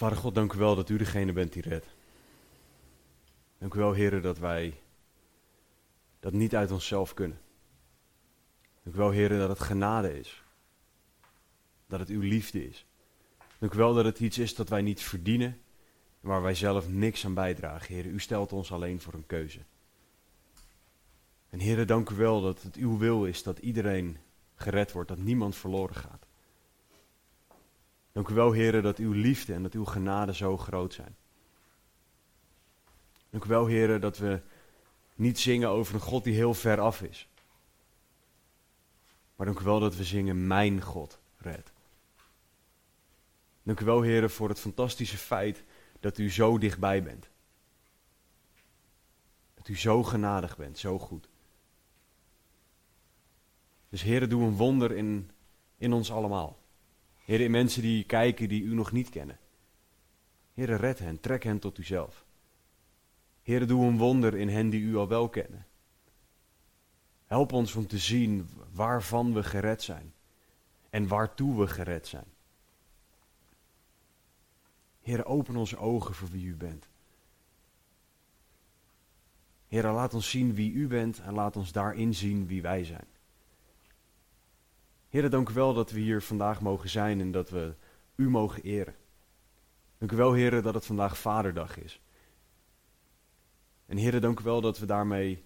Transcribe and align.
Vader 0.00 0.18
God, 0.18 0.34
dank 0.34 0.52
u 0.52 0.58
wel 0.58 0.74
dat 0.74 0.88
u 0.88 0.96
degene 0.96 1.32
bent 1.32 1.52
die 1.52 1.62
redt. 1.62 1.86
Dank 3.58 3.74
u 3.74 3.78
wel, 3.78 3.92
heren, 3.92 4.22
dat 4.22 4.38
wij 4.38 4.80
dat 6.20 6.32
niet 6.32 6.54
uit 6.54 6.70
onszelf 6.70 7.14
kunnen. 7.14 7.40
Dank 8.82 8.96
u 8.96 8.98
wel, 8.98 9.10
heren, 9.10 9.38
dat 9.38 9.48
het 9.48 9.60
genade 9.60 10.18
is. 10.18 10.42
Dat 11.86 12.00
het 12.00 12.08
uw 12.08 12.20
liefde 12.20 12.68
is. 12.68 12.86
Dank 13.58 13.74
u 13.74 13.76
wel 13.76 13.94
dat 13.94 14.04
het 14.04 14.20
iets 14.20 14.38
is 14.38 14.54
dat 14.54 14.68
wij 14.68 14.82
niet 14.82 15.02
verdienen, 15.02 15.60
waar 16.20 16.42
wij 16.42 16.54
zelf 16.54 16.88
niks 16.88 17.24
aan 17.24 17.34
bijdragen. 17.34 17.94
Heren, 17.94 18.14
u 18.14 18.20
stelt 18.20 18.52
ons 18.52 18.72
alleen 18.72 19.00
voor 19.00 19.14
een 19.14 19.26
keuze. 19.26 19.60
En 21.50 21.58
heren, 21.58 21.86
dank 21.86 22.10
u 22.10 22.14
wel 22.14 22.40
dat 22.40 22.62
het 22.62 22.76
uw 22.76 22.98
wil 22.98 23.26
is 23.26 23.42
dat 23.42 23.58
iedereen 23.58 24.18
gered 24.54 24.92
wordt, 24.92 25.08
dat 25.08 25.18
niemand 25.18 25.56
verloren 25.56 25.96
gaat. 25.96 26.29
Dank 28.12 28.28
u 28.28 28.34
wel, 28.34 28.52
heren, 28.52 28.82
dat 28.82 28.98
uw 28.98 29.12
liefde 29.12 29.54
en 29.54 29.62
dat 29.62 29.72
uw 29.72 29.84
genade 29.84 30.34
zo 30.34 30.56
groot 30.56 30.94
zijn. 30.94 31.16
Dank 33.30 33.44
u 33.44 33.48
wel, 33.48 33.66
heren, 33.66 34.00
dat 34.00 34.18
we 34.18 34.40
niet 35.14 35.38
zingen 35.38 35.68
over 35.68 35.94
een 35.94 36.00
God 36.00 36.24
die 36.24 36.34
heel 36.34 36.54
ver 36.54 36.80
af 36.80 37.02
is. 37.02 37.28
Maar 39.36 39.46
dank 39.46 39.60
u 39.60 39.64
wel 39.64 39.80
dat 39.80 39.96
we 39.96 40.04
zingen, 40.04 40.46
mijn 40.46 40.82
God 40.82 41.18
red. 41.36 41.72
Dank 43.62 43.80
u 43.80 43.84
wel, 43.84 44.00
heren, 44.00 44.30
voor 44.30 44.48
het 44.48 44.60
fantastische 44.60 45.16
feit 45.16 45.64
dat 46.00 46.18
u 46.18 46.30
zo 46.30 46.58
dichtbij 46.58 47.02
bent. 47.02 47.28
Dat 49.54 49.68
u 49.68 49.76
zo 49.76 50.02
genadig 50.02 50.56
bent, 50.56 50.78
zo 50.78 50.98
goed. 50.98 51.28
Dus 53.88 54.02
heren, 54.02 54.28
doe 54.28 54.42
een 54.42 54.56
wonder 54.56 54.92
in, 54.92 55.30
in 55.76 55.92
ons 55.92 56.12
allemaal. 56.12 56.59
Heren, 57.30 57.44
in 57.44 57.50
mensen 57.50 57.82
die 57.82 58.04
kijken 58.04 58.48
die 58.48 58.62
u 58.62 58.74
nog 58.74 58.92
niet 58.92 59.08
kennen. 59.08 59.38
Heren, 60.54 60.76
red 60.76 60.98
hen, 60.98 61.20
trek 61.20 61.42
hen 61.42 61.58
tot 61.58 61.78
uzelf. 61.78 62.24
Heren, 63.42 63.68
doe 63.68 63.86
een 63.86 63.98
wonder 63.98 64.34
in 64.34 64.48
hen 64.48 64.70
die 64.70 64.80
u 64.80 64.96
al 64.96 65.08
wel 65.08 65.28
kennen. 65.28 65.66
Help 67.26 67.52
ons 67.52 67.74
om 67.74 67.86
te 67.86 67.98
zien 67.98 68.48
waarvan 68.72 69.32
we 69.32 69.42
gered 69.42 69.82
zijn 69.82 70.12
en 70.88 71.08
waartoe 71.08 71.58
we 71.58 71.66
gered 71.66 72.06
zijn. 72.06 72.26
Heren, 75.00 75.26
open 75.26 75.56
onze 75.56 75.78
ogen 75.78 76.14
voor 76.14 76.28
wie 76.28 76.46
u 76.46 76.54
bent. 76.54 76.88
Heren, 79.68 79.92
laat 79.92 80.14
ons 80.14 80.30
zien 80.30 80.54
wie 80.54 80.72
u 80.72 80.86
bent 80.86 81.20
en 81.20 81.34
laat 81.34 81.56
ons 81.56 81.72
daarin 81.72 82.14
zien 82.14 82.46
wie 82.46 82.62
wij 82.62 82.84
zijn. 82.84 83.09
Heren, 85.10 85.30
dank 85.30 85.48
u 85.48 85.52
wel 85.52 85.74
dat 85.74 85.90
we 85.90 86.00
hier 86.00 86.22
vandaag 86.22 86.60
mogen 86.60 86.88
zijn 86.88 87.20
en 87.20 87.30
dat 87.30 87.50
we 87.50 87.74
u 88.14 88.30
mogen 88.30 88.62
eren. 88.62 88.94
Dank 89.98 90.12
u 90.12 90.16
wel, 90.16 90.32
heren, 90.32 90.62
dat 90.62 90.74
het 90.74 90.86
vandaag 90.86 91.18
Vaderdag 91.18 91.78
is. 91.78 92.00
En 93.86 93.96
heren, 93.96 94.20
dank 94.20 94.40
u 94.40 94.42
wel 94.42 94.60
dat 94.60 94.78
we 94.78 94.86
daarmee 94.86 95.44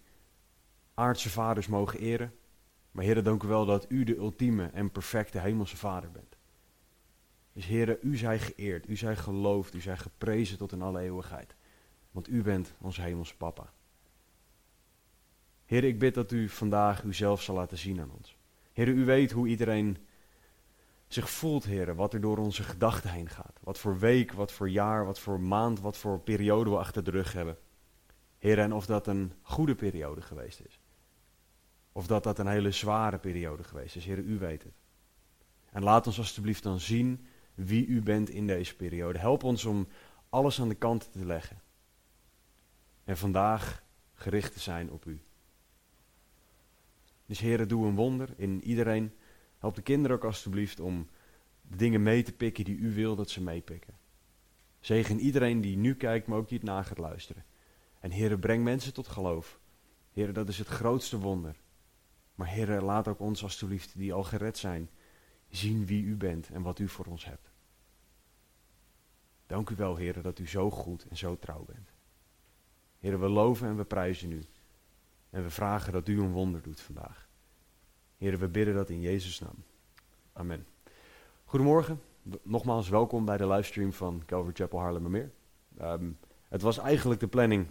aardse 0.94 1.30
vaders 1.30 1.66
mogen 1.66 1.98
eren. 1.98 2.34
Maar 2.90 3.04
heren, 3.04 3.24
dank 3.24 3.42
u 3.42 3.48
wel 3.48 3.66
dat 3.66 3.86
u 3.88 4.04
de 4.04 4.16
ultieme 4.16 4.66
en 4.66 4.90
perfecte 4.90 5.38
hemelse 5.38 5.76
vader 5.76 6.10
bent. 6.10 6.36
Dus 7.52 7.66
heren, 7.66 7.98
u 8.02 8.16
zij 8.16 8.38
geëerd, 8.38 8.88
u 8.88 8.96
zij 8.96 9.16
geloofd, 9.16 9.74
u 9.74 9.80
zij 9.80 9.96
geprezen 9.96 10.58
tot 10.58 10.72
in 10.72 10.82
alle 10.82 11.00
eeuwigheid. 11.00 11.54
Want 12.10 12.28
u 12.28 12.42
bent 12.42 12.74
onze 12.80 13.00
hemelse 13.00 13.36
papa. 13.36 13.72
Heren, 15.64 15.88
ik 15.88 15.98
bid 15.98 16.14
dat 16.14 16.32
u 16.32 16.48
vandaag 16.48 17.02
uzelf 17.02 17.42
zal 17.42 17.54
laten 17.54 17.78
zien 17.78 18.00
aan 18.00 18.10
ons. 18.10 18.36
Heren, 18.74 18.98
u 18.98 19.04
weet 19.04 19.30
hoe 19.30 19.48
iedereen 19.48 19.96
zich 21.06 21.30
voelt, 21.30 21.64
heren, 21.64 21.96
wat 21.96 22.14
er 22.14 22.20
door 22.20 22.38
onze 22.38 22.62
gedachten 22.62 23.10
heen 23.10 23.28
gaat. 23.28 23.58
Wat 23.60 23.78
voor 23.78 23.98
week, 23.98 24.32
wat 24.32 24.52
voor 24.52 24.70
jaar, 24.70 25.04
wat 25.04 25.18
voor 25.18 25.40
maand, 25.40 25.80
wat 25.80 25.96
voor 25.96 26.20
periode 26.20 26.70
we 26.70 26.76
achter 26.76 27.04
de 27.04 27.10
rug 27.10 27.32
hebben. 27.32 27.58
Heren, 28.38 28.64
en 28.64 28.72
of 28.72 28.86
dat 28.86 29.06
een 29.06 29.32
goede 29.42 29.74
periode 29.74 30.20
geweest 30.20 30.60
is. 30.60 30.80
Of 31.92 32.06
dat 32.06 32.22
dat 32.22 32.38
een 32.38 32.46
hele 32.46 32.70
zware 32.70 33.18
periode 33.18 33.64
geweest 33.64 33.96
is. 33.96 34.04
Heren, 34.04 34.28
u 34.28 34.38
weet 34.38 34.62
het. 34.62 34.74
En 35.70 35.82
laat 35.82 36.06
ons 36.06 36.18
alstublieft 36.18 36.62
dan 36.62 36.80
zien 36.80 37.26
wie 37.54 37.86
u 37.86 38.02
bent 38.02 38.30
in 38.30 38.46
deze 38.46 38.76
periode. 38.76 39.18
Help 39.18 39.42
ons 39.42 39.64
om 39.64 39.88
alles 40.28 40.60
aan 40.60 40.68
de 40.68 40.74
kant 40.74 41.12
te 41.12 41.24
leggen. 41.24 41.60
En 43.04 43.16
vandaag 43.16 43.82
gericht 44.14 44.52
te 44.52 44.60
zijn 44.60 44.90
op 44.90 45.04
u. 45.04 45.23
Dus 47.26 47.38
heren, 47.38 47.68
doe 47.68 47.86
een 47.86 47.94
wonder 47.94 48.34
in 48.36 48.62
iedereen. 48.62 49.12
Help 49.58 49.74
de 49.74 49.82
kinderen 49.82 50.16
ook 50.16 50.24
alstublieft 50.24 50.80
om 50.80 51.08
de 51.62 51.76
dingen 51.76 52.02
mee 52.02 52.22
te 52.22 52.32
pikken 52.32 52.64
die 52.64 52.76
u 52.76 52.94
wil 52.94 53.16
dat 53.16 53.30
ze 53.30 53.42
meepikken. 53.42 53.94
Zegen 54.80 55.20
iedereen 55.20 55.60
die 55.60 55.76
nu 55.76 55.94
kijkt, 55.94 56.26
maar 56.26 56.38
ook 56.38 56.48
die 56.48 56.58
het 56.58 56.66
na 56.66 56.82
gaat 56.82 56.98
luisteren. 56.98 57.44
En 58.00 58.10
heren, 58.10 58.40
breng 58.40 58.64
mensen 58.64 58.92
tot 58.92 59.08
geloof. 59.08 59.60
Heren, 60.12 60.34
dat 60.34 60.48
is 60.48 60.58
het 60.58 60.68
grootste 60.68 61.18
wonder. 61.18 61.56
Maar 62.34 62.48
heren, 62.48 62.82
laat 62.82 63.08
ook 63.08 63.20
ons 63.20 63.42
alstublieft, 63.42 63.98
die 63.98 64.12
al 64.12 64.24
gered 64.24 64.58
zijn, 64.58 64.90
zien 65.48 65.86
wie 65.86 66.02
u 66.02 66.16
bent 66.16 66.50
en 66.50 66.62
wat 66.62 66.78
u 66.78 66.88
voor 66.88 67.04
ons 67.04 67.24
hebt. 67.24 67.50
Dank 69.46 69.70
u 69.70 69.76
wel, 69.76 69.96
heren, 69.96 70.22
dat 70.22 70.38
u 70.38 70.48
zo 70.48 70.70
goed 70.70 71.06
en 71.08 71.16
zo 71.16 71.38
trouw 71.38 71.64
bent. 71.64 71.92
Heren, 72.98 73.20
we 73.20 73.28
loven 73.28 73.68
en 73.68 73.76
we 73.76 73.84
prijzen 73.84 74.32
u. 74.32 74.42
En 75.34 75.42
we 75.42 75.50
vragen 75.50 75.92
dat 75.92 76.08
u 76.08 76.20
een 76.20 76.32
wonder 76.32 76.62
doet 76.62 76.80
vandaag. 76.80 77.28
Heren, 78.16 78.38
we 78.38 78.48
bidden 78.48 78.74
dat 78.74 78.90
in 78.90 79.00
Jezus' 79.00 79.40
naam. 79.40 79.64
Amen. 80.32 80.66
Goedemorgen. 81.44 82.00
Nogmaals 82.42 82.88
welkom 82.88 83.24
bij 83.24 83.36
de 83.36 83.46
livestream 83.46 83.92
van 83.92 84.22
Calvary 84.26 84.54
Chapel 84.54 84.80
Haarlemmermeer. 84.80 85.30
Um, 85.82 86.18
het 86.48 86.62
was 86.62 86.78
eigenlijk 86.78 87.20
de 87.20 87.26
planning 87.26 87.66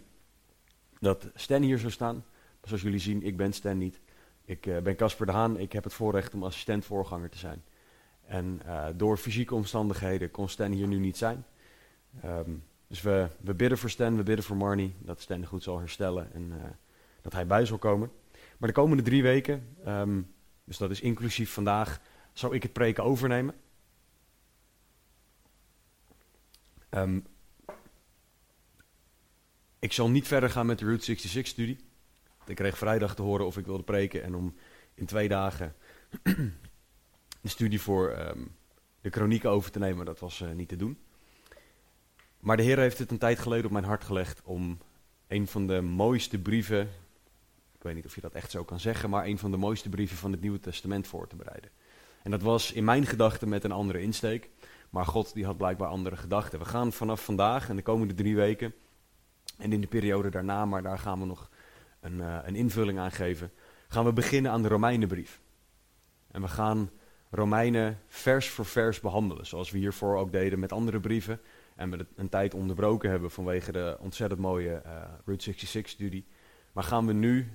dat 1.00 1.30
Stan 1.36 1.62
hier 1.62 1.78
zou 1.78 1.92
staan. 1.92 2.16
Maar 2.16 2.68
zoals 2.68 2.82
jullie 2.82 3.00
zien, 3.00 3.24
ik 3.24 3.38
ben 3.38 3.54
Stan 3.54 3.78
niet. 3.78 4.00
Ik 4.46 4.66
uh, 4.66 4.78
ben 4.78 4.96
Casper 4.96 5.26
de 5.26 5.32
Haan. 5.32 5.60
Ik 5.60 5.72
heb 5.72 5.84
het 5.84 5.94
voorrecht 5.94 6.34
om 6.34 6.44
assistent 6.44 6.86
voorganger 6.86 7.30
te 7.30 7.38
zijn. 7.38 7.64
En 8.26 8.62
uh, 8.66 8.86
door 8.96 9.18
fysieke 9.18 9.56
omstandigheden 9.56 10.32
kon 10.32 10.50
Stan 10.50 10.72
hier 10.72 10.88
nu 10.88 11.00
niet 11.00 11.18
zijn. 11.18 11.46
Um, 12.26 12.64
dus 12.88 13.02
we, 13.02 13.28
we 13.40 13.54
bidden 13.54 13.78
voor 13.78 13.90
Stan, 13.90 14.16
we 14.16 14.24
bidden 14.24 14.46
voor 14.46 14.58
Marnie, 14.58 14.96
dat 15.00 15.22
Stan 15.22 15.46
goed 15.46 15.64
zal 15.64 15.80
herstellen 15.80 16.34
en 16.34 16.52
uh, 16.52 16.64
dat 17.24 17.34
hij 17.34 17.48
bij 17.48 17.66
zal 17.66 17.78
komen. 17.78 18.12
Maar 18.58 18.70
de 18.70 18.76
komende 18.76 19.04
drie 19.04 19.24
weken, 19.24 19.76
um, 19.88 20.34
dus 20.64 20.78
dat 20.78 20.92
is 20.92 21.02
inclusief 21.02 21.54
vandaag, 21.54 22.00
zal 22.34 22.54
ik 22.54 22.64
het 22.64 22.74
preken 22.74 23.04
overnemen. 23.04 23.56
Um, 26.90 27.26
ik 29.80 29.94
zal 29.94 30.10
niet 30.10 30.28
verder 30.28 30.50
gaan 30.50 30.66
met 30.66 30.80
de 30.80 30.86
Route 30.86 31.16
66-studie. 31.16 31.78
Ik 32.46 32.56
kreeg 32.56 32.78
vrijdag 32.78 33.16
te 33.16 33.22
horen 33.22 33.46
of 33.46 33.58
ik 33.58 33.66
wilde 33.66 33.84
preken 33.84 34.24
en 34.24 34.36
om 34.36 34.56
in 34.94 35.06
twee 35.06 35.28
dagen 35.28 35.76
de 37.42 37.50
studie 37.50 37.82
voor 37.82 38.18
um, 38.18 38.56
de 39.02 39.10
kronieken 39.10 39.50
over 39.50 39.72
te 39.72 39.80
nemen, 39.80 40.06
dat 40.06 40.20
was 40.20 40.40
uh, 40.40 40.52
niet 40.52 40.70
te 40.70 40.76
doen. 40.76 40.98
Maar 42.40 42.58
de 42.58 42.64
Heer 42.64 42.78
heeft 42.78 43.00
het 43.00 43.12
een 43.12 43.18
tijd 43.18 43.40
geleden 43.40 43.66
op 43.66 43.72
mijn 43.72 43.84
hart 43.84 44.04
gelegd 44.04 44.42
om 44.44 44.78
een 45.28 45.48
van 45.48 45.68
de 45.68 45.82
mooiste 45.82 46.40
brieven, 46.40 46.90
ik 47.84 47.90
weet 47.90 47.98
niet 47.98 48.12
of 48.12 48.16
je 48.16 48.22
dat 48.22 48.34
echt 48.34 48.52
zo 48.52 48.64
kan 48.64 48.80
zeggen, 48.80 49.10
maar 49.10 49.26
een 49.26 49.38
van 49.38 49.52
de 49.52 49.58
mooiste 49.58 49.90
brieven 49.90 50.18
van 50.18 50.32
het 50.32 50.42
Nieuwe 50.42 50.60
Testament 50.60 51.08
voor 51.08 51.28
te 51.28 51.36
bereiden. 51.36 51.70
En 52.22 52.32
dat 52.32 52.42
was 52.42 52.72
in 52.72 52.84
mijn 52.84 53.06
gedachten 53.06 53.50
met 53.50 53.64
een 53.64 53.72
andere 53.72 54.02
insteek, 54.02 54.50
maar 54.90 55.06
God 55.06 55.34
die 55.34 55.46
had 55.46 55.58
blijkbaar 55.58 55.88
andere 55.88 56.16
gedachten. 56.16 56.60
We 56.60 56.66
gaan 56.66 56.94
vanaf 56.94 57.24
vandaag 57.24 57.70
en 57.70 57.76
de 57.76 57.82
komende 57.82 58.14
drie 58.14 58.36
weken 58.36 58.74
en 59.58 59.74
in 59.74 59.82
de 59.82 59.88
periode 59.88 60.30
daarna, 60.30 60.66
maar 60.66 60.84
daar 60.84 61.00
gaan 61.00 61.20
we 61.20 61.26
nog 61.26 61.50
een, 62.00 62.18
uh, 62.18 62.38
een 62.44 62.56
invulling 62.56 63.00
aan 63.00 63.12
geven, 63.12 63.52
gaan 63.88 64.06
we 64.06 64.14
beginnen 64.14 64.52
aan 64.52 64.62
de 64.62 64.68
Romeinenbrief. 64.68 65.42
En 66.32 66.42
we 66.42 66.48
gaan 66.48 66.90
Romeinen 67.30 68.00
vers 68.08 68.50
voor 68.50 68.66
vers 68.66 69.00
behandelen, 69.00 69.46
zoals 69.46 69.72
we 69.72 69.78
hiervoor 69.78 70.18
ook 70.18 70.32
deden 70.32 70.60
met 70.60 70.72
andere 70.72 71.00
brieven. 71.00 71.42
En 71.76 71.90
we 71.90 72.06
een 72.16 72.30
tijd 72.30 72.54
onderbroken 72.54 73.10
hebben 73.10 73.32
vanwege 73.32 73.72
de 73.72 73.98
ontzettend 74.00 74.42
mooie 74.42 74.82
uh, 74.86 75.04
Route 75.26 75.54
66-studie. 75.54 76.26
Maar 76.74 76.84
gaan 76.84 77.06
we 77.06 77.14
nu, 77.14 77.52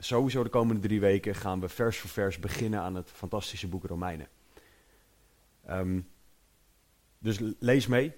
sowieso 0.00 0.42
de 0.42 0.48
komende 0.48 0.80
drie 0.80 1.00
weken, 1.00 1.34
gaan 1.34 1.60
we 1.60 1.68
vers 1.68 1.98
voor 1.98 2.10
vers 2.10 2.38
beginnen 2.38 2.80
aan 2.80 2.94
het 2.94 3.10
fantastische 3.10 3.68
boek 3.68 3.84
Romeinen. 3.84 4.28
Um, 5.70 6.08
dus 7.18 7.38
lees 7.58 7.86
mee, 7.86 8.12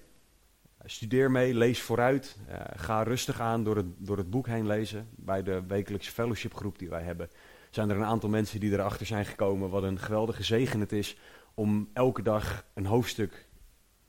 studeer 0.85 1.31
mee, 1.31 1.53
lees 1.53 1.81
vooruit. 1.81 2.37
Uh, 2.49 2.55
ga 2.75 3.03
rustig 3.03 3.39
aan 3.39 3.63
door 3.63 3.75
het, 3.75 3.85
door 3.97 4.17
het 4.17 4.29
boek 4.29 4.47
heen 4.47 4.67
lezen. 4.67 5.09
Bij 5.15 5.43
de 5.43 5.63
wekelijkse 5.67 6.11
fellowshipgroep 6.11 6.79
die 6.79 6.89
wij 6.89 7.03
hebben, 7.03 7.29
zijn 7.69 7.89
er 7.89 7.95
een 7.95 8.03
aantal 8.03 8.29
mensen 8.29 8.59
die 8.59 8.71
erachter 8.71 9.05
zijn 9.05 9.25
gekomen 9.25 9.69
wat 9.69 9.83
een 9.83 9.99
geweldige 9.99 10.43
zegen 10.43 10.79
het 10.79 10.91
is 10.91 11.17
om 11.53 11.89
elke 11.93 12.21
dag 12.21 12.65
een 12.73 12.85
hoofdstuk 12.85 13.47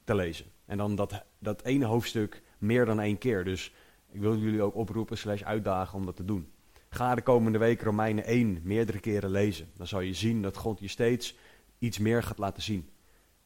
te 0.04 0.14
lezen. 0.14 0.46
En 0.66 0.76
dan 0.76 0.94
dat, 0.94 1.24
dat 1.38 1.62
ene 1.62 1.84
hoofdstuk 1.84 2.42
meer 2.58 2.84
dan 2.84 3.00
één 3.00 3.18
keer. 3.18 3.44
Dus 3.44 3.74
ik 4.10 4.20
wil 4.20 4.36
jullie 4.36 4.62
ook 4.62 4.74
oproepen 4.74 5.18
slash 5.18 5.42
uitdagen 5.42 5.98
om 5.98 6.06
dat 6.06 6.16
te 6.16 6.24
doen. 6.24 6.52
Ga 6.94 7.14
de 7.14 7.22
komende 7.22 7.58
week 7.58 7.82
Romeinen 7.82 8.24
1 8.24 8.60
meerdere 8.62 9.00
keren 9.00 9.30
lezen. 9.30 9.70
Dan 9.76 9.86
zal 9.86 10.00
je 10.00 10.14
zien 10.14 10.42
dat 10.42 10.56
God 10.56 10.80
je 10.80 10.88
steeds 10.88 11.36
iets 11.78 11.98
meer 11.98 12.22
gaat 12.22 12.38
laten 12.38 12.62
zien. 12.62 12.90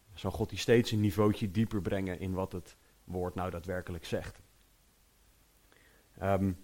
Dan 0.08 0.18
zal 0.18 0.30
God 0.30 0.50
je 0.50 0.56
steeds 0.56 0.90
een 0.90 1.00
niveautje 1.00 1.50
dieper 1.50 1.82
brengen 1.82 2.20
in 2.20 2.32
wat 2.32 2.52
het 2.52 2.76
woord 3.04 3.34
nou 3.34 3.50
daadwerkelijk 3.50 4.04
zegt. 4.04 4.40
Um, 6.22 6.58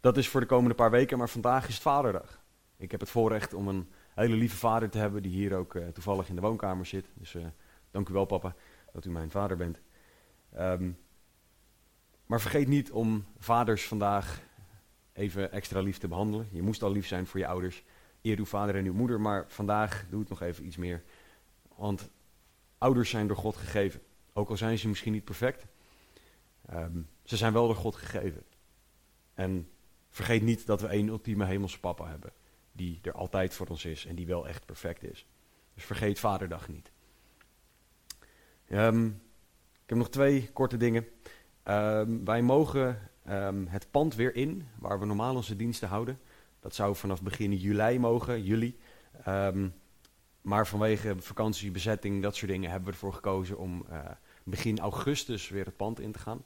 dat 0.00 0.16
is 0.16 0.28
voor 0.28 0.40
de 0.40 0.46
komende 0.46 0.74
paar 0.74 0.90
weken, 0.90 1.18
maar 1.18 1.28
vandaag 1.28 1.68
is 1.68 1.74
het 1.74 1.82
Vaderdag. 1.82 2.42
Ik 2.76 2.90
heb 2.90 3.00
het 3.00 3.10
voorrecht 3.10 3.54
om 3.54 3.68
een 3.68 3.90
hele 4.14 4.36
lieve 4.36 4.56
vader 4.56 4.90
te 4.90 4.98
hebben 4.98 5.22
die 5.22 5.32
hier 5.32 5.54
ook 5.54 5.74
uh, 5.74 5.88
toevallig 5.88 6.28
in 6.28 6.34
de 6.34 6.40
woonkamer 6.40 6.86
zit. 6.86 7.06
Dus 7.14 7.34
uh, 7.34 7.46
dank 7.90 8.08
u 8.08 8.12
wel 8.12 8.24
papa 8.24 8.54
dat 8.92 9.04
u 9.04 9.10
mijn 9.10 9.30
vader 9.30 9.56
bent. 9.56 9.80
Um, 10.58 10.98
maar 12.26 12.40
vergeet 12.40 12.68
niet 12.68 12.90
om 12.90 13.24
vaders 13.38 13.86
vandaag 13.86 14.48
even 15.20 15.52
extra 15.52 15.80
lief 15.80 15.98
te 15.98 16.08
behandelen. 16.08 16.48
Je 16.52 16.62
moest 16.62 16.82
al 16.82 16.92
lief 16.92 17.06
zijn 17.06 17.26
voor 17.26 17.40
je 17.40 17.46
ouders. 17.46 17.82
Eer 18.22 18.38
uw 18.38 18.44
vader 18.44 18.76
en 18.76 18.84
uw 18.84 18.92
moeder, 18.92 19.20
maar 19.20 19.44
vandaag 19.48 20.04
doe 20.10 20.20
het 20.20 20.28
nog 20.28 20.42
even 20.42 20.66
iets 20.66 20.76
meer. 20.76 21.02
Want 21.76 22.10
ouders 22.78 23.10
zijn 23.10 23.26
door 23.26 23.36
God 23.36 23.56
gegeven. 23.56 24.00
Ook 24.32 24.50
al 24.50 24.56
zijn 24.56 24.78
ze 24.78 24.88
misschien 24.88 25.12
niet 25.12 25.24
perfect, 25.24 25.66
um, 26.72 27.08
ze 27.22 27.36
zijn 27.36 27.52
wel 27.52 27.66
door 27.66 27.76
God 27.76 27.96
gegeven. 27.96 28.42
En 29.34 29.68
vergeet 30.10 30.42
niet 30.42 30.66
dat 30.66 30.80
we 30.80 30.86
één 30.86 31.08
ultieme 31.08 31.44
hemelse 31.44 31.80
papa 31.80 32.08
hebben. 32.08 32.32
Die 32.72 32.98
er 33.02 33.12
altijd 33.12 33.54
voor 33.54 33.66
ons 33.66 33.84
is 33.84 34.06
en 34.06 34.14
die 34.14 34.26
wel 34.26 34.48
echt 34.48 34.66
perfect 34.66 35.02
is. 35.02 35.26
Dus 35.74 35.84
vergeet 35.84 36.18
Vaderdag 36.18 36.68
niet. 36.68 36.90
Um, 38.68 39.06
ik 39.72 39.86
heb 39.86 39.98
nog 39.98 40.10
twee 40.10 40.50
korte 40.52 40.76
dingen. 40.76 41.06
Um, 41.64 42.24
wij 42.24 42.42
mogen 42.42 43.10
um, 43.28 43.66
het 43.66 43.90
pand 43.90 44.14
weer 44.14 44.34
in, 44.34 44.66
waar 44.78 45.00
we 45.00 45.06
normaal 45.06 45.34
onze 45.34 45.56
diensten 45.56 45.88
houden. 45.88 46.18
Dat 46.60 46.74
zou 46.74 46.96
vanaf 46.96 47.22
begin 47.22 47.56
juli 47.56 47.98
mogen, 47.98 48.42
juli. 48.42 48.78
Um, 49.28 49.74
maar 50.40 50.66
vanwege 50.66 51.14
vakantie, 51.18 51.70
bezetting, 51.70 52.22
dat 52.22 52.36
soort 52.36 52.50
dingen 52.50 52.70
hebben 52.70 52.88
we 52.88 52.94
ervoor 52.94 53.12
gekozen 53.12 53.58
om 53.58 53.84
uh, 53.90 53.98
begin 54.44 54.78
augustus 54.78 55.48
weer 55.48 55.64
het 55.64 55.76
pand 55.76 56.00
in 56.00 56.12
te 56.12 56.18
gaan. 56.18 56.44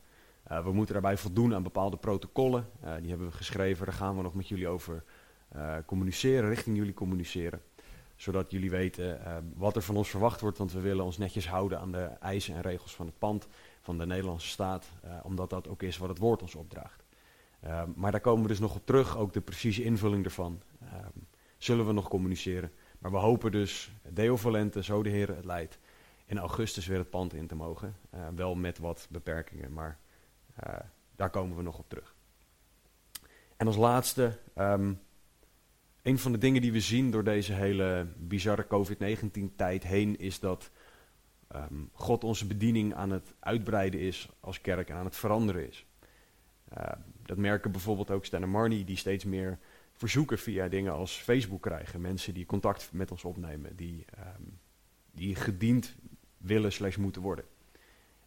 Uh, 0.51 0.65
we 0.65 0.73
moeten 0.73 0.93
daarbij 0.93 1.17
voldoen 1.17 1.55
aan 1.55 1.63
bepaalde 1.63 1.97
protocollen. 1.97 2.69
Uh, 2.85 2.95
die 3.01 3.09
hebben 3.09 3.27
we 3.27 3.33
geschreven, 3.33 3.87
daar 3.87 3.95
gaan 3.95 4.17
we 4.17 4.23
nog 4.23 4.35
met 4.35 4.49
jullie 4.49 4.69
over 4.69 5.05
communiceren, 5.87 6.49
richting 6.49 6.77
jullie 6.77 6.95
communiceren. 6.95 7.63
Zodat 8.17 8.51
jullie 8.51 8.71
weten 8.71 9.21
wat 9.57 9.77
er 9.77 9.83
van 9.83 9.97
ons 9.97 10.11
verwacht 10.11 10.41
wordt, 10.41 10.59
want 10.59 10.73
we 10.73 10.81
willen 10.81 11.05
ons 11.05 11.19
netjes 11.19 11.49
houden 11.49 11.81
aan 11.81 11.93
de 11.93 12.05
eisen 12.05 12.55
en 12.55 12.61
regels 12.61 12.95
van 12.95 13.07
het 13.07 13.19
pand 13.19 13.49
van 13.85 13.99
de 13.99 14.07
Nederlandse 14.07 14.49
staat, 14.49 14.91
uh, 15.05 15.11
omdat 15.23 15.51
dat 15.51 15.69
ook 15.69 15.83
is 15.83 15.99
wat 15.99 16.09
het 16.09 16.19
woord 16.19 16.43
ons 16.43 16.55
opdraagt. 16.55 17.05
Uh, 17.65 17.83
maar 17.95 18.11
daar 18.11 18.21
komen 18.21 18.43
we 18.43 18.49
dus 18.49 18.59
nog 18.59 18.75
op 18.75 18.87
terug, 18.87 19.17
ook 19.17 19.33
de 19.33 19.41
precieze 19.41 19.83
invulling 19.83 20.25
ervan. 20.25 20.61
Uh, 20.83 20.89
zullen 21.59 21.87
we 21.87 21.93
nog 21.93 22.09
communiceren. 22.09 22.73
Maar 22.99 23.11
we 23.11 23.17
hopen 23.17 23.53
dus, 23.53 23.93
Deo 24.09 24.37
Valente, 24.37 24.83
zo 24.83 25.03
de 25.03 25.11
Heer 25.11 25.29
het 25.29 25.45
leidt, 25.45 25.79
in 26.27 26.39
augustus 26.39 26.87
weer 26.87 26.99
het 26.99 27.11
pand 27.11 27.35
in 27.35 27.47
te 27.47 27.55
mogen. 27.55 27.97
Eh, 28.11 28.21
wel 28.35 28.55
met 28.55 28.79
wat 28.79 29.07
beperkingen, 29.11 29.73
maar 29.73 29.99
eh, 30.55 30.75
daar 31.17 31.31
komen 31.31 31.57
we 31.57 31.63
nog 31.63 31.79
op 31.79 31.89
terug. 31.89 32.15
En 33.57 33.67
als 33.67 33.77
laatste, 33.77 34.39
um, 34.59 35.01
een 36.03 36.19
van 36.19 36.33
de 36.33 36.39
dingen 36.39 36.63
die 36.63 36.73
we 36.73 36.81
zien 36.81 37.11
door 37.11 37.25
deze 37.25 37.53
hele 37.53 38.07
bizarre 38.17 38.67
COVID-19-tijd 38.67 39.85
heen, 39.85 40.19
is 40.19 40.41
dat 40.41 40.71
um, 41.55 41.91
God 41.93 42.25
onze 42.25 42.47
bediening 42.47 42.95
aan 42.95 43.11
het 43.11 43.35
uitbreiden 43.39 44.01
is 44.01 44.29
als 44.41 44.61
kerk 44.61 44.89
en 44.89 44.97
aan 44.97 45.05
het 45.05 45.17
veranderen 45.17 45.69
is. 45.69 45.87
Uh, 46.79 46.85
dat 47.23 47.37
merken 47.37 47.71
bijvoorbeeld 47.71 48.11
ook 48.11 48.25
Stan 48.25 48.43
en 48.43 48.51
Marnie, 48.51 48.85
die 48.85 48.97
steeds 48.97 49.25
meer 49.25 49.59
verzoeken 49.93 50.39
via 50.39 50.69
dingen 50.69 50.93
als 50.93 51.13
Facebook 51.13 51.63
krijgen. 51.63 52.01
Mensen 52.01 52.35
die 52.35 52.47
contact 52.47 52.89
met 52.93 53.11
ons 53.11 53.25
opnemen, 53.25 53.77
die, 53.77 54.05
um, 54.19 54.59
die 55.11 55.35
gediend 55.35 55.95
willen 56.37 56.73
slash 56.73 56.97
moeten 56.97 57.23
worden. 57.23 57.45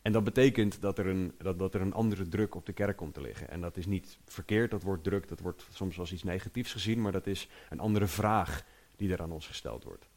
En 0.01 0.11
dat 0.11 0.23
betekent 0.23 0.81
dat 0.81 0.97
er, 0.97 1.07
een, 1.07 1.33
dat, 1.37 1.59
dat 1.59 1.73
er 1.73 1.81
een 1.81 1.93
andere 1.93 2.27
druk 2.27 2.55
op 2.55 2.65
de 2.65 2.73
kerk 2.73 2.97
komt 2.97 3.13
te 3.13 3.21
liggen. 3.21 3.49
En 3.49 3.61
dat 3.61 3.77
is 3.77 3.85
niet 3.85 4.17
verkeerd, 4.25 4.71
dat 4.71 4.83
wordt 4.83 5.03
druk, 5.03 5.27
dat 5.27 5.39
wordt 5.39 5.67
soms 5.71 5.99
als 5.99 6.11
iets 6.11 6.23
negatiefs 6.23 6.71
gezien, 6.71 7.01
maar 7.01 7.11
dat 7.11 7.27
is 7.27 7.49
een 7.69 7.79
andere 7.79 8.07
vraag 8.07 8.65
die 8.95 9.11
er 9.11 9.21
aan 9.21 9.31
ons 9.31 9.47
gesteld 9.47 9.83
wordt. 9.83 10.07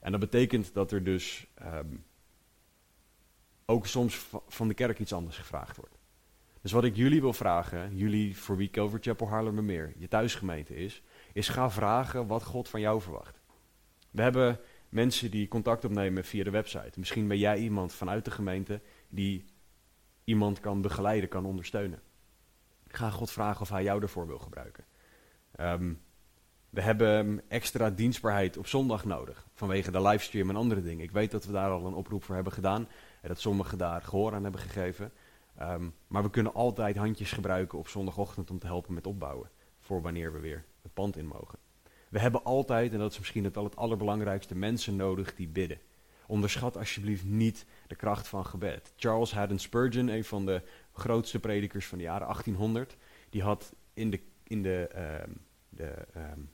En 0.00 0.10
dat 0.10 0.20
betekent 0.20 0.74
dat 0.74 0.92
er 0.92 1.04
dus 1.04 1.46
ook 3.70 3.86
soms 3.86 4.26
van 4.48 4.68
de 4.68 4.74
kerk 4.74 4.98
iets 4.98 5.12
anders 5.12 5.36
gevraagd 5.36 5.76
wordt. 5.76 5.98
Dus 6.60 6.72
wat 6.72 6.84
ik 6.84 6.96
jullie 6.96 7.20
wil 7.20 7.32
vragen, 7.32 7.96
jullie 7.96 8.36
voor 8.36 8.56
wie 8.56 8.70
Calvary 8.70 9.02
Chapel 9.02 9.28
Haarlemmermeer 9.28 9.92
je 9.96 10.08
thuisgemeente 10.08 10.76
is, 10.76 11.02
is 11.32 11.48
ga 11.48 11.70
vragen 11.70 12.26
wat 12.26 12.44
God 12.44 12.68
van 12.68 12.80
jou 12.80 13.00
verwacht. 13.00 13.40
We 14.10 14.22
hebben 14.22 14.60
mensen 14.88 15.30
die 15.30 15.48
contact 15.48 15.84
opnemen 15.84 16.24
via 16.24 16.44
de 16.44 16.50
website. 16.50 16.98
Misschien 16.98 17.28
ben 17.28 17.38
jij 17.38 17.58
iemand 17.58 17.92
vanuit 17.92 18.24
de 18.24 18.30
gemeente 18.30 18.80
die 19.08 19.44
iemand 20.24 20.60
kan 20.60 20.80
begeleiden, 20.80 21.28
kan 21.28 21.44
ondersteunen. 21.44 22.02
Ga 22.86 23.10
God 23.10 23.30
vragen 23.30 23.60
of 23.60 23.68
hij 23.68 23.82
jou 23.82 24.02
ervoor 24.02 24.26
wil 24.26 24.38
gebruiken. 24.38 24.84
Um, 25.60 26.00
we 26.70 26.80
hebben 26.80 27.42
extra 27.48 27.90
dienstbaarheid 27.90 28.56
op 28.56 28.66
zondag 28.66 29.04
nodig, 29.04 29.46
vanwege 29.54 29.90
de 29.90 30.02
livestream 30.02 30.48
en 30.48 30.56
andere 30.56 30.82
dingen. 30.82 31.04
Ik 31.04 31.10
weet 31.10 31.30
dat 31.30 31.44
we 31.44 31.52
daar 31.52 31.70
al 31.70 31.86
een 31.86 31.94
oproep 31.94 32.24
voor 32.24 32.34
hebben 32.34 32.52
gedaan 32.52 32.88
en 33.20 33.28
dat 33.28 33.40
sommigen 33.40 33.78
daar 33.78 34.02
gehoor 34.02 34.34
aan 34.34 34.42
hebben 34.42 34.60
gegeven. 34.60 35.12
Um, 35.62 35.94
maar 36.06 36.22
we 36.22 36.30
kunnen 36.30 36.54
altijd 36.54 36.96
handjes 36.96 37.32
gebruiken 37.32 37.78
op 37.78 37.88
zondagochtend 37.88 38.50
om 38.50 38.58
te 38.58 38.66
helpen 38.66 38.94
met 38.94 39.06
opbouwen, 39.06 39.50
voor 39.78 40.02
wanneer 40.02 40.32
we 40.32 40.38
weer 40.38 40.64
het 40.82 40.94
pand 40.94 41.16
in 41.16 41.26
mogen. 41.26 41.58
We 42.08 42.18
hebben 42.18 42.44
altijd, 42.44 42.92
en 42.92 42.98
dat 42.98 43.12
is 43.12 43.18
misschien 43.18 43.44
het, 43.44 43.56
al 43.56 43.64
het 43.64 43.76
allerbelangrijkste, 43.76 44.54
mensen 44.54 44.96
nodig 44.96 45.34
die 45.34 45.48
bidden. 45.48 45.80
Onderschat 46.26 46.76
alsjeblieft 46.76 47.24
niet 47.24 47.66
de 47.86 47.94
kracht 47.94 48.28
van 48.28 48.46
gebed. 48.46 48.92
Charles 48.96 49.32
Haddon 49.32 49.58
Spurgeon, 49.58 50.08
een 50.08 50.24
van 50.24 50.46
de 50.46 50.62
grootste 50.92 51.40
predikers 51.40 51.86
van 51.86 51.98
de 51.98 52.04
jaren 52.04 52.26
1800, 52.26 52.96
die 53.30 53.42
had 53.42 53.74
in 53.94 54.10
de, 54.10 54.20
in 54.42 54.62
de, 54.62 54.90
uh, 54.94 55.34
de 55.68 56.06
um, 56.16 56.50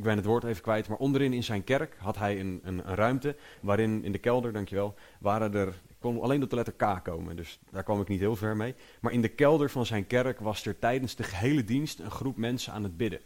ik 0.00 0.06
ben 0.06 0.16
het 0.16 0.24
woord 0.24 0.44
even 0.44 0.62
kwijt, 0.62 0.88
maar 0.88 0.98
onderin 0.98 1.32
in 1.32 1.44
zijn 1.44 1.64
kerk 1.64 1.96
had 1.98 2.16
hij 2.16 2.40
een, 2.40 2.60
een, 2.62 2.88
een 2.88 2.94
ruimte 2.94 3.36
waarin 3.60 4.04
in 4.04 4.12
de 4.12 4.18
kelder, 4.18 4.52
dankjewel, 4.52 4.94
waren 5.18 5.54
er, 5.54 5.68
ik 5.68 5.96
kon 5.98 6.20
alleen 6.20 6.40
tot 6.40 6.50
de 6.50 6.56
letter 6.56 6.74
K 6.74 7.04
komen, 7.04 7.36
dus 7.36 7.60
daar 7.70 7.82
kwam 7.82 8.00
ik 8.00 8.08
niet 8.08 8.20
heel 8.20 8.36
ver 8.36 8.56
mee. 8.56 8.74
Maar 9.00 9.12
in 9.12 9.20
de 9.20 9.28
kelder 9.28 9.70
van 9.70 9.86
zijn 9.86 10.06
kerk 10.06 10.40
was 10.40 10.66
er 10.66 10.78
tijdens 10.78 11.16
de 11.16 11.22
gehele 11.22 11.64
dienst 11.64 11.98
een 11.98 12.10
groep 12.10 12.36
mensen 12.36 12.72
aan 12.72 12.82
het 12.82 12.96
bidden. 12.96 13.20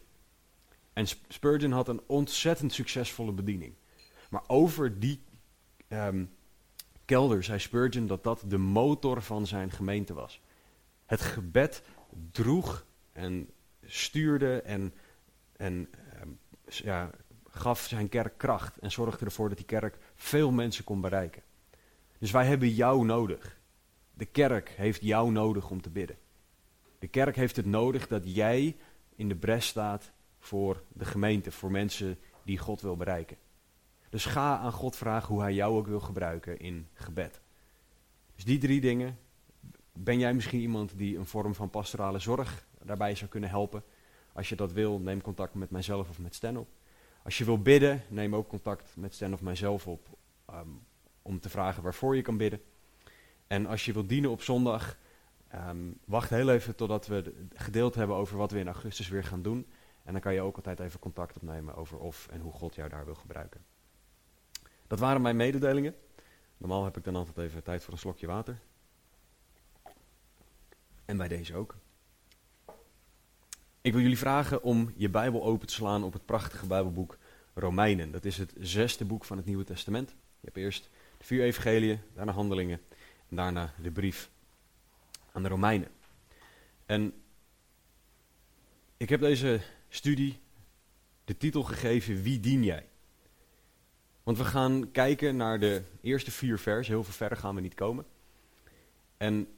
En 0.93 1.07
Spurgeon 1.28 1.73
had 1.73 1.88
een 1.88 2.00
ontzettend 2.07 2.73
succesvolle 2.73 3.33
bediening. 3.33 3.75
Maar 4.31 4.43
over 4.47 4.99
die 4.99 5.23
um, 5.88 6.31
kelder 7.04 7.45
zei 7.45 7.59
Spurgeon 7.59 8.07
dat 8.07 8.25
dat 8.25 8.45
de 8.47 8.59
motor 8.59 9.23
van 9.23 9.47
zijn 9.47 9.71
gemeente 9.71 10.14
was. 10.14 10.40
Het 11.07 11.21
gebed 11.21 11.83
droeg 12.31 12.87
en 13.12 13.50
stuurde 13.85 14.62
en, 14.62 14.95
en 15.57 15.88
ja, 16.66 17.11
gaf 17.49 17.80
zijn 17.80 18.09
kerk 18.09 18.38
kracht 18.38 18.78
en 18.78 18.90
zorgde 18.90 19.25
ervoor 19.25 19.49
dat 19.49 19.56
die 19.56 19.66
kerk 19.66 19.99
veel 20.14 20.50
mensen 20.50 20.85
kon 20.85 21.00
bereiken. 21.00 21.42
Dus 22.18 22.30
wij 22.30 22.47
hebben 22.47 22.68
jou 22.68 23.04
nodig. 23.04 23.59
De 24.14 24.25
kerk 24.25 24.68
heeft 24.68 25.02
jou 25.02 25.30
nodig 25.30 25.71
om 25.71 25.80
te 25.80 25.90
bidden. 25.90 26.16
De 26.99 27.09
kerk 27.09 27.37
heeft 27.37 27.56
het 27.56 27.66
nodig 27.66 28.06
dat 28.06 28.35
jij 28.35 28.76
in 29.14 29.28
de 29.28 29.35
bres 29.35 29.66
staat 29.66 30.12
voor 30.38 30.83
de 30.88 31.04
gemeente, 31.04 31.50
voor 31.50 31.71
mensen 31.71 32.18
die 32.42 32.59
God 32.59 32.80
wil 32.80 32.97
bereiken. 32.97 33.37
Dus 34.11 34.25
ga 34.25 34.59
aan 34.59 34.73
God 34.73 34.97
vragen 34.97 35.28
hoe 35.35 35.42
hij 35.42 35.54
jou 35.54 35.76
ook 35.76 35.87
wil 35.87 36.00
gebruiken 36.00 36.59
in 36.59 36.88
gebed. 36.92 37.40
Dus 38.35 38.44
die 38.44 38.59
drie 38.59 38.80
dingen. 38.80 39.18
Ben 39.92 40.18
jij 40.18 40.35
misschien 40.35 40.61
iemand 40.61 40.99
die 40.99 41.18
een 41.18 41.26
vorm 41.26 41.54
van 41.54 41.71
pastorale 41.71 42.18
zorg 42.18 42.66
daarbij 42.83 43.14
zou 43.14 43.30
kunnen 43.30 43.50
helpen? 43.50 43.83
Als 44.35 44.49
je 44.49 44.57
dat 44.57 44.73
wil, 44.73 44.99
neem 44.99 45.23
contact 45.23 45.55
met 45.55 45.71
mijzelf 45.71 46.09
of 46.09 46.19
met 46.19 46.35
Stan 46.35 46.57
op. 46.57 46.69
Als 47.23 47.38
je 47.38 47.45
wil 47.45 47.62
bidden, 47.62 48.03
neem 48.09 48.35
ook 48.35 48.49
contact 48.49 48.97
met 48.97 49.14
Stan 49.14 49.33
of 49.33 49.43
mijzelf 49.43 49.87
op 49.87 50.09
um, 50.50 50.87
om 51.23 51.41
te 51.41 51.49
vragen 51.49 51.83
waarvoor 51.83 52.17
je 52.17 52.23
kan 52.23 52.37
bidden. 52.37 52.62
En 53.47 53.67
als 53.67 53.85
je 53.85 53.93
wilt 53.93 54.09
dienen 54.09 54.31
op 54.31 54.43
zondag, 54.43 54.99
um, 55.55 55.99
wacht 56.05 56.31
heel 56.31 56.50
even 56.50 56.75
totdat 56.75 57.07
we 57.07 57.47
gedeeld 57.55 57.95
hebben 57.95 58.17
over 58.17 58.37
wat 58.37 58.50
we 58.50 58.59
in 58.59 58.67
augustus 58.67 59.09
weer 59.09 59.25
gaan 59.25 59.43
doen. 59.43 59.67
En 60.03 60.12
dan 60.12 60.21
kan 60.21 60.35
je 60.35 60.41
ook 60.41 60.57
altijd 60.57 60.81
even 60.81 61.00
contact 61.00 61.37
opnemen 61.37 61.75
over 61.75 61.99
of 61.99 62.29
en 62.31 62.41
hoe 62.41 62.53
God 62.53 62.75
jou 62.75 62.88
daar 62.88 63.05
wil 63.05 63.14
gebruiken. 63.14 63.64
Dat 64.87 64.99
waren 64.99 65.23
mijn 65.23 65.37
mededelingen. 65.37 65.95
Normaal 66.57 66.85
heb 66.85 66.97
ik 66.97 67.05
dan 67.05 67.17
altijd 67.17 67.38
even 67.38 67.62
tijd 67.62 67.85
voor 67.85 67.93
een 67.93 67.99
slokje 67.99 68.26
water. 68.26 68.59
En 71.05 71.17
bij 71.17 71.29
deze 71.29 71.57
ook. 71.57 71.76
Ik 73.85 73.93
wil 73.93 74.03
jullie 74.03 74.19
vragen 74.19 74.62
om 74.62 74.93
je 74.97 75.09
Bijbel 75.09 75.45
open 75.45 75.67
te 75.67 75.73
slaan 75.73 76.05
op 76.05 76.12
het 76.12 76.25
prachtige 76.25 76.67
Bijbelboek 76.67 77.19
Romeinen. 77.55 78.11
Dat 78.11 78.25
is 78.25 78.38
het 78.38 78.55
zesde 78.59 79.05
boek 79.05 79.25
van 79.25 79.37
het 79.37 79.47
Nieuwe 79.47 79.64
Testament. 79.64 80.09
Je 80.11 80.17
hebt 80.41 80.57
eerst 80.57 80.91
de 81.19 81.25
vier 81.25 81.43
evangeliën, 81.43 82.00
daarna 82.14 82.33
handelingen 82.33 82.81
en 83.29 83.37
daarna 83.37 83.75
de 83.83 83.91
brief 83.91 84.31
aan 85.33 85.43
de 85.43 85.49
Romeinen. 85.49 85.88
En 86.87 87.12
ik 88.97 89.09
heb 89.09 89.21
deze 89.21 89.61
studie 89.88 90.38
de 91.25 91.37
titel 91.37 91.62
gegeven 91.62 92.23
Wie 92.23 92.41
dien 92.41 92.64
jij? 92.64 92.87
Want 94.23 94.38
we 94.38 94.45
gaan 94.45 94.91
kijken 94.91 95.37
naar 95.37 95.61
de 95.61 95.83
eerste 96.00 96.31
vier 96.31 96.59
versen. 96.59 96.95
Heel 96.95 97.05
veel 97.05 97.12
verder 97.12 97.38
gaan 97.38 97.55
we 97.55 97.61
niet 97.61 97.75
komen. 97.75 98.07
En 99.17 99.49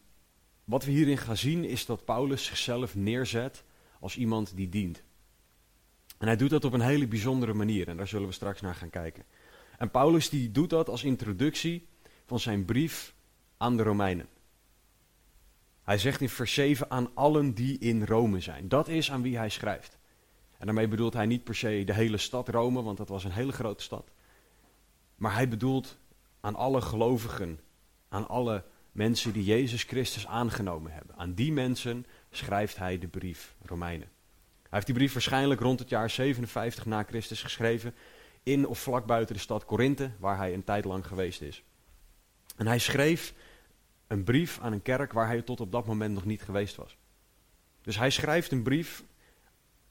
wat 0.65 0.85
we 0.85 0.91
hierin 0.91 1.19
gaan 1.19 1.37
zien 1.37 1.65
is 1.65 1.87
dat 1.87 2.05
Paulus 2.05 2.45
zichzelf 2.45 2.95
neerzet 2.95 3.65
als 4.07 4.17
iemand 4.17 4.57
die 4.57 4.69
dient. 4.69 5.03
En 6.19 6.27
hij 6.27 6.37
doet 6.37 6.51
dat 6.51 6.65
op 6.65 6.73
een 6.73 6.81
hele 6.81 7.07
bijzondere 7.07 7.55
manier 7.55 7.89
en 7.89 7.97
daar 7.97 8.09
zullen 8.09 8.27
we 8.27 8.33
straks 8.33 8.61
naar 8.61 8.75
gaan 8.75 8.91
kijken. 8.91 9.25
En 9.79 9.91
Paulus 9.91 10.29
die 10.29 10.51
doet 10.51 10.71
dat 10.71 10.89
als 10.89 11.05
introductie 11.05 11.87
van 12.27 12.41
zijn 12.41 12.65
brief 12.65 13.15
aan 13.57 13.77
de 13.77 13.83
Romeinen. 13.83 14.29
Hij 15.83 15.99
zegt 15.99 16.21
in 16.21 16.29
vers 16.29 16.55
7 16.55 16.91
aan 16.91 17.15
allen 17.15 17.55
die 17.55 17.79
in 17.79 18.05
Rome 18.05 18.41
zijn. 18.41 18.69
Dat 18.69 18.89
is 18.89 19.11
aan 19.11 19.23
wie 19.23 19.37
hij 19.37 19.49
schrijft. 19.49 19.99
En 20.59 20.67
daarmee 20.67 20.89
bedoelt 20.89 21.13
hij 21.13 21.27
niet 21.27 21.45
per 21.45 21.55
se 21.55 21.83
de 21.85 21.95
hele 21.95 22.19
stad 22.19 22.49
Rome, 22.49 22.83
want 22.83 22.97
dat 22.97 23.09
was 23.09 23.25
een 23.25 23.31
hele 23.31 23.53
grote 23.53 23.83
stad. 23.83 24.11
Maar 25.17 25.35
hij 25.35 25.49
bedoelt 25.49 25.99
aan 26.41 26.55
alle 26.55 26.81
gelovigen, 26.81 27.61
aan 28.09 28.29
alle 28.29 28.65
mensen 28.93 29.33
die 29.33 29.45
Jezus 29.45 29.83
Christus 29.83 30.27
aangenomen 30.27 30.93
hebben. 30.93 31.17
Aan 31.17 31.35
die 31.35 31.53
mensen 31.53 32.07
schrijft 32.31 32.77
hij 32.77 32.99
de 32.99 33.09
brief 33.09 33.55
Romeinen. 33.63 34.09
Hij 34.63 34.69
heeft 34.71 34.87
die 34.87 34.95
brief 34.95 35.13
waarschijnlijk 35.13 35.61
rond 35.61 35.79
het 35.79 35.89
jaar 35.89 36.11
57 36.11 36.87
na 36.87 37.03
Christus 37.03 37.43
geschreven 37.43 37.95
in 38.43 38.67
of 38.67 38.79
vlak 38.79 39.07
buiten 39.07 39.35
de 39.35 39.41
stad 39.41 39.65
Korinthe, 39.65 40.11
waar 40.19 40.37
hij 40.37 40.55
een 40.55 40.65
tijd 40.65 40.85
lang 40.85 41.07
geweest 41.07 41.43
is. 41.43 41.63
En 42.57 42.67
hij 42.67 42.79
schreef 42.79 43.35
een 44.07 44.25
brief 44.25 44.59
aan 44.61 44.73
een 44.73 44.83
kerk 44.83 45.13
waar 45.13 45.27
hij 45.27 45.43
tot 45.43 45.61
op 45.61 45.73
dat 45.73 45.87
moment 45.87 46.15
nog 46.15 46.25
niet 46.25 46.43
geweest 46.43 46.77
was. 46.77 46.97
Dus 47.83 47.99
hij 47.99 48.11
schrijft 48.11 48.53
een 48.53 48.63
brief 48.63 49.05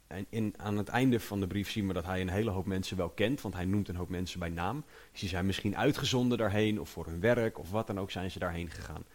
en 0.07 0.25
in, 0.29 0.53
aan 0.57 0.77
het 0.77 0.87
einde 0.87 1.19
van 1.19 1.39
de 1.39 1.47
brief 1.47 1.71
zien 1.71 1.87
we 1.87 1.93
dat 1.93 2.05
hij 2.05 2.21
een 2.21 2.29
hele 2.29 2.49
hoop 2.49 2.65
mensen 2.65 2.97
wel 2.97 3.09
kent, 3.09 3.41
want 3.41 3.53
hij 3.53 3.65
noemt 3.65 3.87
een 3.87 3.95
hoop 3.95 4.09
mensen 4.09 4.39
bij 4.39 4.49
naam. 4.49 4.83
Dus 5.11 5.19
die 5.19 5.29
zijn 5.29 5.45
misschien 5.45 5.77
uitgezonden 5.77 6.37
daarheen, 6.37 6.79
of 6.79 6.89
voor 6.89 7.05
hun 7.05 7.19
werk, 7.19 7.59
of 7.59 7.71
wat 7.71 7.87
dan 7.87 7.99
ook 7.99 8.11
zijn 8.11 8.31
ze 8.31 8.39
daarheen 8.39 8.69
gegaan. 8.69 9.05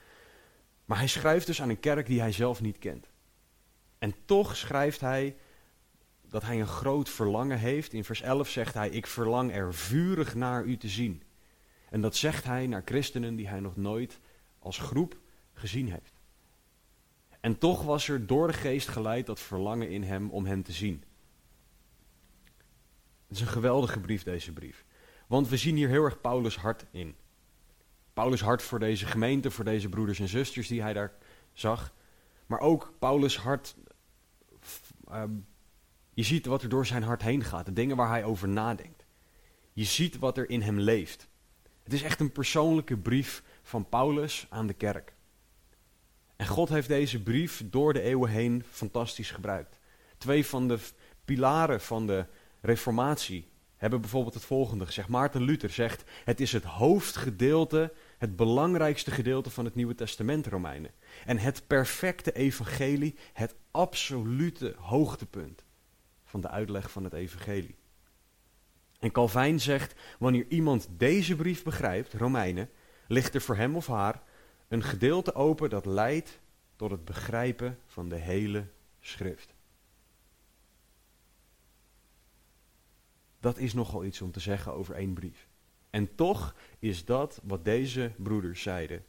Maar 0.90 0.99
hij 0.99 1.09
schrijft 1.09 1.47
dus 1.47 1.62
aan 1.62 1.68
een 1.68 1.80
kerk 1.80 2.06
die 2.06 2.20
hij 2.20 2.32
zelf 2.32 2.61
niet 2.61 2.78
kent. 2.78 3.06
En 3.99 4.14
toch 4.25 4.56
schrijft 4.56 5.00
hij 5.00 5.37
dat 6.23 6.42
hij 6.42 6.61
een 6.61 6.66
groot 6.66 7.09
verlangen 7.09 7.59
heeft. 7.59 7.92
In 7.92 8.04
vers 8.04 8.20
11 8.20 8.49
zegt 8.49 8.75
hij, 8.75 8.88
ik 8.88 9.06
verlang 9.06 9.54
er 9.54 9.75
vurig 9.75 10.35
naar 10.35 10.64
u 10.64 10.76
te 10.76 10.88
zien. 10.88 11.23
En 11.90 12.00
dat 12.00 12.16
zegt 12.16 12.44
hij 12.44 12.66
naar 12.66 12.82
christenen 12.85 13.37
die 13.37 13.49
hij 13.49 13.61
nog 13.61 13.76
nooit 13.76 14.18
als 14.59 14.78
groep 14.78 15.18
gezien 15.52 15.90
heeft. 15.90 16.12
En 17.40 17.59
toch 17.59 17.82
was 17.82 18.09
er 18.09 18.26
door 18.26 18.47
de 18.47 18.52
geest 18.52 18.88
geleid 18.88 19.26
dat 19.26 19.40
verlangen 19.40 19.90
in 19.90 20.02
hem 20.02 20.30
om 20.30 20.47
hen 20.47 20.62
te 20.62 20.73
zien. 20.73 21.04
Het 23.26 23.37
is 23.37 23.40
een 23.40 23.47
geweldige 23.47 24.00
brief, 24.00 24.23
deze 24.23 24.52
brief. 24.52 24.85
Want 25.26 25.49
we 25.49 25.56
zien 25.56 25.76
hier 25.76 25.88
heel 25.88 26.04
erg 26.04 26.20
Paulus' 26.20 26.56
hart 26.56 26.87
in. 26.90 27.16
Paulus' 28.21 28.41
hart 28.41 28.62
voor 28.62 28.79
deze 28.79 29.07
gemeente, 29.07 29.50
voor 29.50 29.65
deze 29.65 29.89
broeders 29.89 30.19
en 30.19 30.29
zusters 30.29 30.69
die 30.69 30.83
hij 30.83 30.93
daar 30.93 31.12
zag. 31.53 31.93
Maar 32.47 32.61
ook 32.61 32.93
Paulus' 32.99 33.37
hart. 33.37 33.77
Uh, 35.11 35.23
je 36.15 36.23
ziet 36.23 36.47
wat 36.47 36.62
er 36.62 36.69
door 36.69 36.87
zijn 36.87 37.03
hart 37.03 37.23
heen 37.23 37.45
gaat, 37.45 37.67
de 37.67 37.73
dingen 37.73 37.97
waar 37.97 38.09
hij 38.09 38.25
over 38.25 38.49
nadenkt. 38.49 39.05
Je 39.73 39.85
ziet 39.85 40.19
wat 40.19 40.39
er 40.39 40.50
in 40.50 40.62
hem 40.62 40.79
leeft. 40.79 41.29
Het 41.83 41.93
is 41.93 42.03
echt 42.03 42.21
een 42.21 42.33
persoonlijke 42.33 42.97
brief 42.97 43.43
van 43.62 43.89
Paulus 43.89 44.47
aan 44.50 44.67
de 44.67 44.75
kerk. 44.75 45.15
En 46.37 46.47
God 46.47 46.69
heeft 46.69 46.89
deze 46.89 47.23
brief 47.23 47.62
door 47.71 47.93
de 47.93 48.00
eeuwen 48.00 48.31
heen 48.31 48.65
fantastisch 48.71 49.31
gebruikt. 49.31 49.79
Twee 50.19 50.47
van 50.47 50.69
de 50.69 50.79
pilaren 51.25 51.81
van 51.81 52.07
de 52.07 52.27
Reformatie 52.61 53.49
hebben 53.81 54.00
bijvoorbeeld 54.00 54.35
het 54.35 54.45
volgende 54.45 54.87
gezegd. 54.87 55.09
Maarten 55.09 55.43
Luther 55.43 55.71
zegt: 55.71 56.05
Het 56.25 56.41
is 56.41 56.53
het 56.53 56.65
hoofdgedeelte, 56.65 57.93
het 58.21 58.37
belangrijkste 58.37 59.11
gedeelte 59.11 59.50
van 59.50 59.65
het 59.65 59.75
Nieuwe 59.75 59.95
Testament, 59.95 60.47
Romeinen. 60.47 60.91
En 61.27 61.39
het 61.39 61.67
perfecte 61.67 62.33
evangelie, 62.33 63.17
het 63.33 63.55
absolute 63.71 64.75
hoogtepunt 64.79 65.65
van 66.25 66.41
de 66.41 66.49
uitleg 66.49 66.91
van 66.91 67.05
het 67.05 67.12
evangelie. 67.12 67.77
En 68.99 69.12
Calvijn 69.12 69.61
zegt: 69.61 70.00
Wanneer 70.19 70.47
iemand 70.49 70.89
deze 70.91 71.37
brief 71.37 71.62
begrijpt, 71.62 72.12
Romeinen, 72.12 72.71
ligt 73.09 73.35
er 73.35 73.41
voor 73.41 73.57
hem 73.57 73.77
of 73.77 73.87
haar 73.87 74.23
een 74.69 74.83
gedeelte 74.83 75.35
open 75.35 75.71
dat 75.71 75.87
leidt 75.87 76.41
tot 76.77 76.91
het 76.91 77.05
begrijpen 77.05 77.79
van 77.87 78.09
de 78.09 78.17
hele 78.17 78.67
schrift. 79.00 79.55
Dat 83.39 83.59
is 83.59 83.75
nogal 83.75 84.05
iets 84.05 84.23
om 84.23 84.31
te 84.31 84.41
zeggen 84.41 84.73
over 84.73 84.95
één 84.95 85.12
brief. 85.12 85.50
En 85.90 86.14
toch 86.14 86.54
is 86.78 87.04
dat 87.04 87.40
wat 87.42 87.64
deze 87.64 88.12
broeders 88.16 88.62
zeiden 88.62 89.04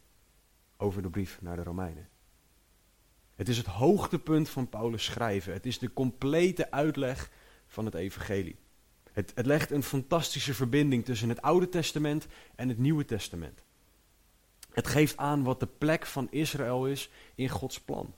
over 0.77 1.01
de 1.01 1.09
brief 1.09 1.41
naar 1.41 1.55
de 1.55 1.63
Romeinen. 1.63 2.09
Het 3.35 3.49
is 3.49 3.57
het 3.57 3.65
hoogtepunt 3.65 4.49
van 4.49 4.69
Paulus 4.69 5.03
schrijven. 5.03 5.53
Het 5.53 5.65
is 5.65 5.79
de 5.79 5.93
complete 5.93 6.71
uitleg 6.71 7.31
van 7.67 7.85
het 7.85 7.93
evangelie. 7.93 8.55
Het, 9.11 9.31
het 9.35 9.45
legt 9.45 9.71
een 9.71 9.83
fantastische 9.83 10.53
verbinding 10.53 11.05
tussen 11.05 11.29
het 11.29 11.41
Oude 11.41 11.69
Testament 11.69 12.27
en 12.55 12.69
het 12.69 12.77
Nieuwe 12.77 13.05
Testament. 13.05 13.63
Het 14.71 14.87
geeft 14.87 15.17
aan 15.17 15.43
wat 15.43 15.59
de 15.59 15.67
plek 15.67 16.05
van 16.05 16.27
Israël 16.31 16.87
is 16.87 17.09
in 17.35 17.49
Gods 17.49 17.79
plan. 17.79 18.13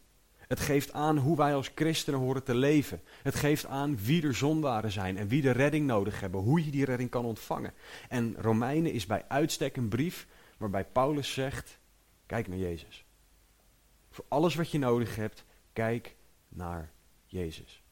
Het 0.48 0.60
geeft 0.60 0.94
aan 0.94 1.18
hoe 1.18 1.38
wij 1.38 1.56
als 1.56 1.72
christenen 1.76 2.20
horen 2.20 2.44
te 2.44 2.56
leven. 2.56 3.02
Het 3.22 3.36
geeft 3.36 3.66
aan 3.66 3.98
wie 3.98 4.24
er 4.24 4.36
zondaren 4.36 4.92
zijn 4.92 5.18
en 5.18 5.28
wie 5.28 5.42
de 5.42 5.52
redding 5.52 5.88
nodig 5.88 6.20
hebben, 6.20 6.42
hoe 6.42 6.66
je 6.66 6.72
die 6.72 6.86
redding 6.86 7.10
kan 7.10 7.26
ontvangen. 7.26 7.74
En 8.10 8.36
Romeinen 8.38 8.92
is 8.92 9.06
bij 9.06 9.26
uitstek 9.28 9.78
een 9.78 9.88
brief 9.88 10.28
waarbij 10.58 10.86
Paulus 10.86 11.34
zegt: 11.34 11.80
kijk 12.26 12.48
naar 12.48 12.58
Jezus. 12.58 13.06
Voor 14.10 14.26
alles 14.28 14.56
wat 14.56 14.72
je 14.72 14.78
nodig 14.78 15.16
hebt, 15.16 15.46
kijk 15.74 16.16
naar 16.50 16.92
Jezus. 17.26 17.84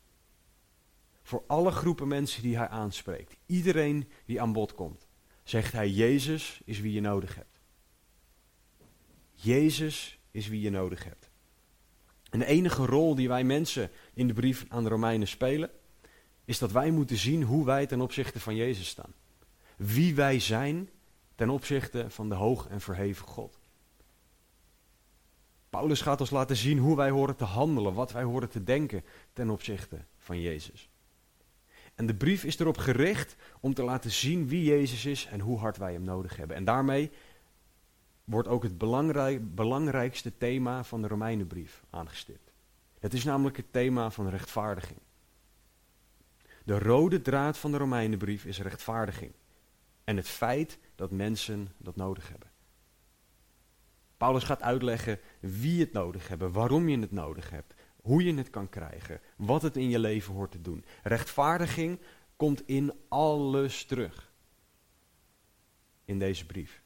Voor 1.23 1.43
alle 1.47 1.71
groepen 1.71 2.07
mensen 2.07 2.41
die 2.41 2.57
hij 2.57 2.67
aanspreekt, 2.67 3.35
iedereen 3.45 4.09
die 4.25 4.41
aan 4.41 4.53
bod 4.53 4.75
komt, 4.75 5.07
zegt 5.43 5.71
hij: 5.73 5.89
Jezus 5.89 6.61
is 6.65 6.79
wie 6.79 6.93
je 6.93 7.01
nodig 7.01 7.35
hebt. 7.35 7.59
Jezus 9.33 10.19
is 10.31 10.47
wie 10.47 10.61
je 10.61 10.69
nodig 10.69 11.03
hebt. 11.03 11.30
En 12.31 12.39
de 12.39 12.45
enige 12.45 12.85
rol 12.85 13.15
die 13.15 13.27
wij 13.27 13.43
mensen 13.43 13.89
in 14.13 14.27
de 14.27 14.33
brief 14.33 14.65
aan 14.67 14.83
de 14.83 14.89
Romeinen 14.89 15.27
spelen, 15.27 15.69
is 16.45 16.59
dat 16.59 16.71
wij 16.71 16.91
moeten 16.91 17.17
zien 17.17 17.43
hoe 17.43 17.65
wij 17.65 17.85
ten 17.85 18.01
opzichte 18.01 18.39
van 18.39 18.55
Jezus 18.55 18.87
staan. 18.87 19.13
Wie 19.77 20.15
wij 20.15 20.39
zijn 20.39 20.89
ten 21.35 21.49
opzichte 21.49 22.05
van 22.09 22.29
de 22.29 22.35
hoog 22.35 22.67
en 22.67 22.81
verheven 22.81 23.27
God. 23.27 23.59
Paulus 25.69 26.01
gaat 26.01 26.19
ons 26.19 26.29
laten 26.29 26.55
zien 26.55 26.77
hoe 26.77 26.95
wij 26.95 27.09
horen 27.09 27.35
te 27.35 27.43
handelen, 27.43 27.93
wat 27.93 28.11
wij 28.11 28.23
horen 28.23 28.49
te 28.49 28.63
denken 28.63 29.03
ten 29.33 29.49
opzichte 29.49 29.97
van 30.17 30.41
Jezus. 30.41 30.89
En 31.95 32.05
de 32.05 32.15
brief 32.15 32.43
is 32.43 32.59
erop 32.59 32.77
gericht 32.77 33.35
om 33.59 33.73
te 33.73 33.83
laten 33.83 34.11
zien 34.11 34.47
wie 34.47 34.63
Jezus 34.63 35.05
is 35.05 35.25
en 35.25 35.39
hoe 35.39 35.59
hard 35.59 35.77
wij 35.77 35.93
hem 35.93 36.03
nodig 36.03 36.35
hebben. 36.37 36.55
En 36.55 36.63
daarmee 36.63 37.11
wordt 38.31 38.47
ook 38.47 38.63
het 38.63 38.77
belangrijk, 38.77 39.55
belangrijkste 39.55 40.37
thema 40.37 40.83
van 40.83 41.01
de 41.01 41.07
Romeinenbrief 41.07 41.83
aangestipt. 41.89 42.51
Het 42.99 43.13
is 43.13 43.23
namelijk 43.23 43.57
het 43.57 43.73
thema 43.73 44.11
van 44.11 44.29
rechtvaardiging. 44.29 44.99
De 46.63 46.79
rode 46.79 47.21
draad 47.21 47.57
van 47.57 47.71
de 47.71 47.77
Romeinenbrief 47.77 48.45
is 48.45 48.59
rechtvaardiging. 48.59 49.31
En 50.03 50.17
het 50.17 50.27
feit 50.27 50.77
dat 50.95 51.11
mensen 51.11 51.69
dat 51.77 51.95
nodig 51.95 52.29
hebben. 52.29 52.49
Paulus 54.17 54.43
gaat 54.43 54.61
uitleggen 54.61 55.19
wie 55.39 55.79
het 55.79 55.91
nodig 55.91 56.27
hebben, 56.27 56.51
waarom 56.51 56.89
je 56.89 56.99
het 56.99 57.11
nodig 57.11 57.49
hebt, 57.49 57.73
hoe 57.95 58.23
je 58.23 58.33
het 58.33 58.49
kan 58.49 58.69
krijgen, 58.69 59.21
wat 59.35 59.61
het 59.61 59.77
in 59.77 59.89
je 59.89 59.99
leven 59.99 60.33
hoort 60.33 60.51
te 60.51 60.61
doen. 60.61 60.85
Rechtvaardiging 61.03 61.99
komt 62.35 62.67
in 62.67 62.93
alles 63.07 63.85
terug. 63.85 64.31
In 66.05 66.19
deze 66.19 66.45
brief. 66.45 66.80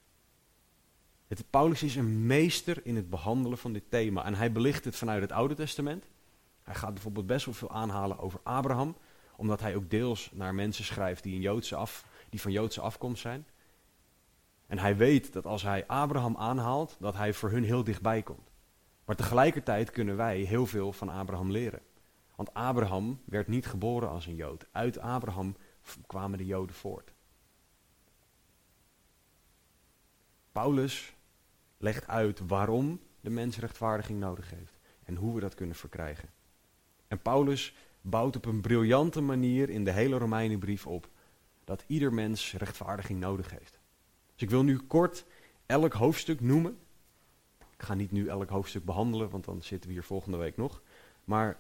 Het, 1.27 1.49
Paulus 1.49 1.83
is 1.83 1.95
een 1.95 2.25
meester 2.25 2.85
in 2.85 2.95
het 2.95 3.09
behandelen 3.09 3.57
van 3.57 3.73
dit 3.73 3.83
thema. 3.89 4.25
En 4.25 4.35
hij 4.35 4.51
belicht 4.51 4.85
het 4.85 4.95
vanuit 4.95 5.21
het 5.21 5.31
Oude 5.31 5.55
Testament. 5.55 6.05
Hij 6.63 6.75
gaat 6.75 6.93
bijvoorbeeld 6.93 7.25
best 7.25 7.45
wel 7.45 7.53
veel 7.53 7.71
aanhalen 7.71 8.19
over 8.19 8.39
Abraham. 8.43 8.95
Omdat 9.35 9.59
hij 9.59 9.75
ook 9.75 9.89
deels 9.89 10.29
naar 10.33 10.55
mensen 10.55 10.83
schrijft 10.83 11.23
die, 11.23 11.35
een 11.35 11.41
Joodse 11.41 11.75
af, 11.75 12.05
die 12.29 12.41
van 12.41 12.51
Joodse 12.51 12.81
afkomst 12.81 13.21
zijn. 13.21 13.45
En 14.67 14.77
hij 14.77 14.97
weet 14.97 15.33
dat 15.33 15.45
als 15.45 15.61
hij 15.61 15.87
Abraham 15.87 16.37
aanhaalt, 16.37 16.97
dat 16.99 17.15
hij 17.15 17.33
voor 17.33 17.49
hun 17.49 17.63
heel 17.63 17.83
dichtbij 17.83 18.21
komt. 18.21 18.51
Maar 19.05 19.15
tegelijkertijd 19.15 19.91
kunnen 19.91 20.15
wij 20.15 20.39
heel 20.39 20.65
veel 20.65 20.93
van 20.93 21.09
Abraham 21.09 21.51
leren. 21.51 21.81
Want 22.35 22.53
Abraham 22.53 23.21
werd 23.25 23.47
niet 23.47 23.65
geboren 23.65 24.09
als 24.09 24.25
een 24.25 24.35
Jood. 24.35 24.67
Uit 24.71 24.99
Abraham 24.99 25.55
kwamen 26.07 26.37
de 26.37 26.45
Joden 26.45 26.75
voort. 26.75 27.13
Paulus 30.51 31.14
legt 31.85 32.07
uit 32.07 32.39
waarom 32.47 32.99
de 33.21 33.29
mens 33.29 33.57
rechtvaardiging 33.57 34.19
nodig 34.19 34.49
heeft 34.49 34.79
en 35.03 35.15
hoe 35.15 35.35
we 35.35 35.39
dat 35.39 35.53
kunnen 35.53 35.75
verkrijgen. 35.75 36.29
En 37.07 37.21
Paulus 37.21 37.75
bouwt 38.01 38.35
op 38.35 38.45
een 38.45 38.61
briljante 38.61 39.21
manier 39.21 39.69
in 39.69 39.83
de 39.83 39.91
hele 39.91 40.17
Romeinenbrief 40.17 40.87
op 40.87 41.09
dat 41.63 41.83
ieder 41.87 42.13
mens 42.13 42.53
rechtvaardiging 42.53 43.19
nodig 43.19 43.49
heeft. 43.51 43.79
Dus 44.33 44.41
ik 44.41 44.49
wil 44.49 44.63
nu 44.63 44.77
kort 44.77 45.25
elk 45.65 45.93
hoofdstuk 45.93 46.41
noemen. 46.41 46.77
Ik 47.59 47.83
ga 47.83 47.93
niet 47.93 48.11
nu 48.11 48.27
elk 48.27 48.49
hoofdstuk 48.49 48.85
behandelen, 48.85 49.29
want 49.29 49.45
dan 49.45 49.61
zitten 49.61 49.89
we 49.89 49.95
hier 49.95 50.03
volgende 50.03 50.37
week 50.37 50.57
nog. 50.57 50.81
Maar 51.23 51.57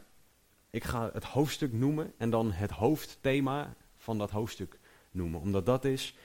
ik 0.69 0.83
ga 0.83 1.09
het 1.13 1.23
hoofdstuk 1.23 1.73
noemen 1.73 2.13
en 2.17 2.29
dan 2.29 2.51
het 2.51 2.71
hoofdthema 2.71 3.75
van 3.97 4.17
dat 4.17 4.31
hoofdstuk 4.31 4.79
noemen. 5.11 5.39
Omdat 5.39 5.65
dat 5.65 5.85
is 5.85 6.15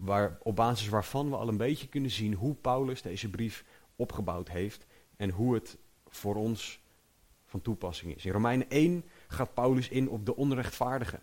waar, 0.00 0.38
op 0.42 0.56
basis 0.56 0.88
waarvan 0.88 1.30
we 1.30 1.36
al 1.36 1.48
een 1.48 1.56
beetje 1.56 1.88
kunnen 1.88 2.10
zien 2.10 2.34
hoe 2.34 2.54
Paulus 2.54 3.02
deze 3.02 3.30
brief 3.30 3.64
opgebouwd 3.96 4.48
heeft 4.48 4.86
en 5.16 5.30
hoe 5.30 5.54
het 5.54 5.78
voor 6.08 6.34
ons 6.34 6.80
van 7.44 7.62
toepassing 7.62 8.16
is. 8.16 8.24
In 8.24 8.32
Romeinen 8.32 8.70
1 8.70 9.04
gaat 9.28 9.54
Paulus 9.54 9.88
in 9.88 10.08
op 10.08 10.26
de 10.26 10.36
onrechtvaardige. 10.36 11.20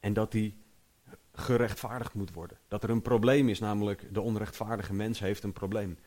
En 0.00 0.12
dat 0.12 0.32
die 0.32 0.56
gerechtvaardigd 1.32 2.14
moet 2.14 2.32
worden. 2.32 2.58
Dat 2.68 2.82
er 2.82 2.90
een 2.90 3.02
probleem 3.02 3.48
is, 3.48 3.58
namelijk 3.58 4.14
de 4.14 4.20
onrechtvaardige 4.20 4.94
mens 4.94 5.18
heeft 5.18 5.42
een 5.42 5.52
probleem. 5.52 5.98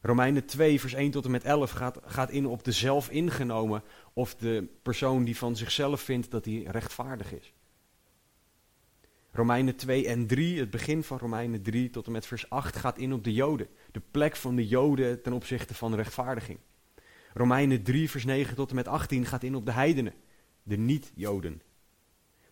Romeinen 0.00 0.44
2, 0.44 0.80
vers 0.80 0.92
1 0.92 1.10
tot 1.10 1.24
en 1.24 1.30
met 1.30 1.44
11 1.44 1.70
gaat, 1.70 1.98
gaat 2.04 2.30
in 2.30 2.46
op 2.46 2.64
de 2.64 2.72
zelf 2.72 3.10
ingenomen 3.10 3.82
of 4.12 4.34
de 4.34 4.68
persoon 4.82 5.24
die 5.24 5.36
van 5.36 5.56
zichzelf 5.56 6.00
vindt 6.00 6.30
dat 6.30 6.44
hij 6.44 6.62
rechtvaardig 6.62 7.32
is. 7.32 7.52
Romeinen 9.32 9.76
2 9.76 10.06
en 10.06 10.26
3, 10.26 10.58
het 10.58 10.70
begin 10.70 11.02
van 11.02 11.18
Romeinen 11.18 11.62
3 11.62 11.90
tot 11.90 12.06
en 12.06 12.12
met 12.12 12.26
vers 12.26 12.50
8, 12.50 12.76
gaat 12.76 12.98
in 12.98 13.12
op 13.12 13.24
de 13.24 13.32
Joden. 13.32 13.66
De 13.92 14.02
plek 14.10 14.36
van 14.36 14.56
de 14.56 14.66
Joden 14.68 15.22
ten 15.22 15.32
opzichte 15.32 15.74
van 15.74 15.94
rechtvaardiging. 15.94 16.58
Romeinen 17.34 17.82
3, 17.82 18.10
vers 18.10 18.24
9 18.24 18.54
tot 18.54 18.70
en 18.70 18.74
met 18.74 18.88
18 18.88 19.26
gaat 19.26 19.42
in 19.42 19.54
op 19.54 19.66
de 19.66 19.72
heidenen, 19.72 20.14
de 20.62 20.76
niet-Joden. 20.76 21.62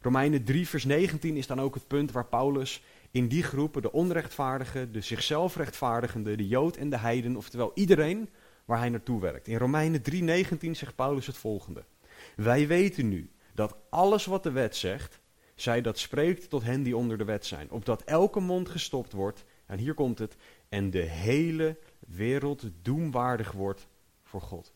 Romeinen 0.01 0.45
3, 0.45 0.69
vers 0.69 0.85
19 0.85 1.37
is 1.37 1.47
dan 1.47 1.61
ook 1.61 1.75
het 1.75 1.87
punt 1.87 2.13
waar 2.13 2.27
Paulus 2.27 2.83
in 3.11 3.29
die 3.29 3.43
groepen, 3.43 3.83
de 3.83 3.93
onrechtvaardigen, 3.93 4.93
de 4.93 5.01
zichzelf 5.01 5.57
rechtvaardigende, 5.57 6.37
de 6.37 6.49
Jood 6.49 6.77
en 6.77 6.91
de 6.91 6.99
heiden, 6.99 7.37
oftewel 7.37 7.71
iedereen 7.75 8.29
waar 8.65 8.79
hij 8.79 8.89
naartoe 8.89 9.21
werkt. 9.21 9.49
In 9.49 9.59
Romeinen 9.59 10.03
3, 10.03 10.23
19 10.23 10.77
zegt 10.77 10.95
Paulus 10.95 11.27
het 11.27 11.37
volgende. 11.37 11.85
Wij 12.37 12.67
weten 12.67 13.09
nu 13.09 13.31
dat 13.55 13.77
alles 13.91 14.27
wat 14.27 14.43
de 14.43 14.51
wet 14.51 14.77
zegt, 14.77 15.21
zij 15.63 15.81
dat 15.81 15.99
spreekt 15.99 16.51
tot 16.51 16.63
hen 16.63 16.83
die 16.83 16.97
onder 16.97 17.19
de 17.19 17.25
wet 17.25 17.47
zijn. 17.47 17.71
Opdat 17.71 18.03
elke 18.03 18.41
mond 18.41 18.69
gestopt 18.69 19.13
wordt, 19.13 19.45
en 19.67 19.79
hier 19.79 19.95
komt 19.95 20.19
het, 20.19 20.37
en 20.69 20.91
de 20.91 21.03
hele 21.03 21.79
wereld 21.99 22.71
doemwaardig 22.83 23.53
wordt 23.53 23.87
voor 24.23 24.41
God. 24.41 24.73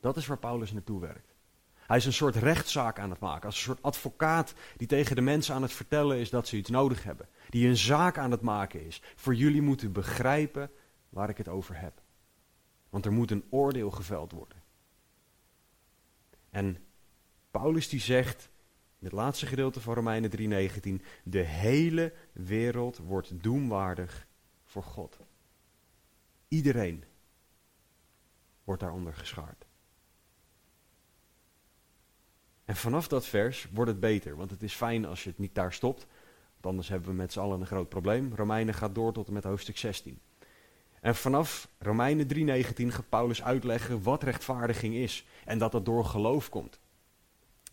Dat 0.00 0.16
is 0.16 0.26
waar 0.26 0.38
Paulus 0.38 0.72
naartoe 0.72 1.00
werkt. 1.00 1.34
Hij 1.74 1.96
is 1.96 2.04
een 2.04 2.12
soort 2.12 2.36
rechtszaak 2.36 2.98
aan 2.98 3.10
het 3.10 3.20
maken, 3.20 3.46
als 3.46 3.56
een 3.56 3.62
soort 3.62 3.82
advocaat 3.82 4.54
die 4.76 4.86
tegen 4.86 5.16
de 5.16 5.22
mensen 5.22 5.54
aan 5.54 5.62
het 5.62 5.72
vertellen 5.72 6.16
is 6.16 6.30
dat 6.30 6.48
ze 6.48 6.56
iets 6.56 6.70
nodig 6.70 7.04
hebben. 7.04 7.28
Die 7.50 7.68
een 7.68 7.76
zaak 7.76 8.18
aan 8.18 8.30
het 8.30 8.40
maken 8.40 8.86
is. 8.86 9.02
Voor 9.16 9.34
jullie 9.34 9.62
moeten 9.62 9.92
begrijpen 9.92 10.70
waar 11.08 11.28
ik 11.28 11.38
het 11.38 11.48
over 11.48 11.80
heb. 11.80 12.00
Want 12.88 13.04
er 13.04 13.12
moet 13.12 13.30
een 13.30 13.44
oordeel 13.50 13.90
geveld 13.90 14.32
worden. 14.32 14.62
En 16.50 16.78
Paulus 17.50 17.88
die 17.88 18.00
zegt, 18.00 18.48
in 18.98 19.04
het 19.04 19.12
laatste 19.12 19.46
gedeelte 19.46 19.80
van 19.80 19.94
Romeinen 19.94 20.30
3:19, 20.30 21.02
de 21.24 21.38
hele 21.38 22.12
wereld 22.32 22.98
wordt 22.98 23.42
doemwaardig 23.42 24.26
voor 24.64 24.82
God. 24.82 25.18
Iedereen 26.48 27.04
wordt 28.64 28.80
daaronder 28.80 29.14
geschaard. 29.14 29.66
En 32.64 32.76
vanaf 32.76 33.08
dat 33.08 33.26
vers 33.26 33.68
wordt 33.72 33.90
het 33.90 34.00
beter, 34.00 34.36
want 34.36 34.50
het 34.50 34.62
is 34.62 34.74
fijn 34.74 35.04
als 35.04 35.22
je 35.22 35.30
het 35.30 35.38
niet 35.38 35.54
daar 35.54 35.72
stopt. 35.72 36.06
Want 36.52 36.66
anders 36.66 36.88
hebben 36.88 37.08
we 37.08 37.14
met 37.14 37.32
z'n 37.32 37.40
allen 37.40 37.60
een 37.60 37.66
groot 37.66 37.88
probleem. 37.88 38.34
Romeinen 38.34 38.74
gaat 38.74 38.94
door 38.94 39.12
tot 39.12 39.26
en 39.26 39.32
met 39.32 39.44
hoofdstuk 39.44 39.76
16. 39.76 40.20
En 41.00 41.14
vanaf 41.14 41.68
Romeinen 41.78 42.26
3:19 42.26 42.92
gaat 42.92 43.08
Paulus 43.08 43.42
uitleggen 43.42 44.02
wat 44.02 44.22
rechtvaardiging 44.22 44.94
is 44.94 45.26
en 45.44 45.58
dat 45.58 45.72
dat 45.72 45.84
door 45.84 46.04
geloof 46.04 46.48
komt. 46.48 46.80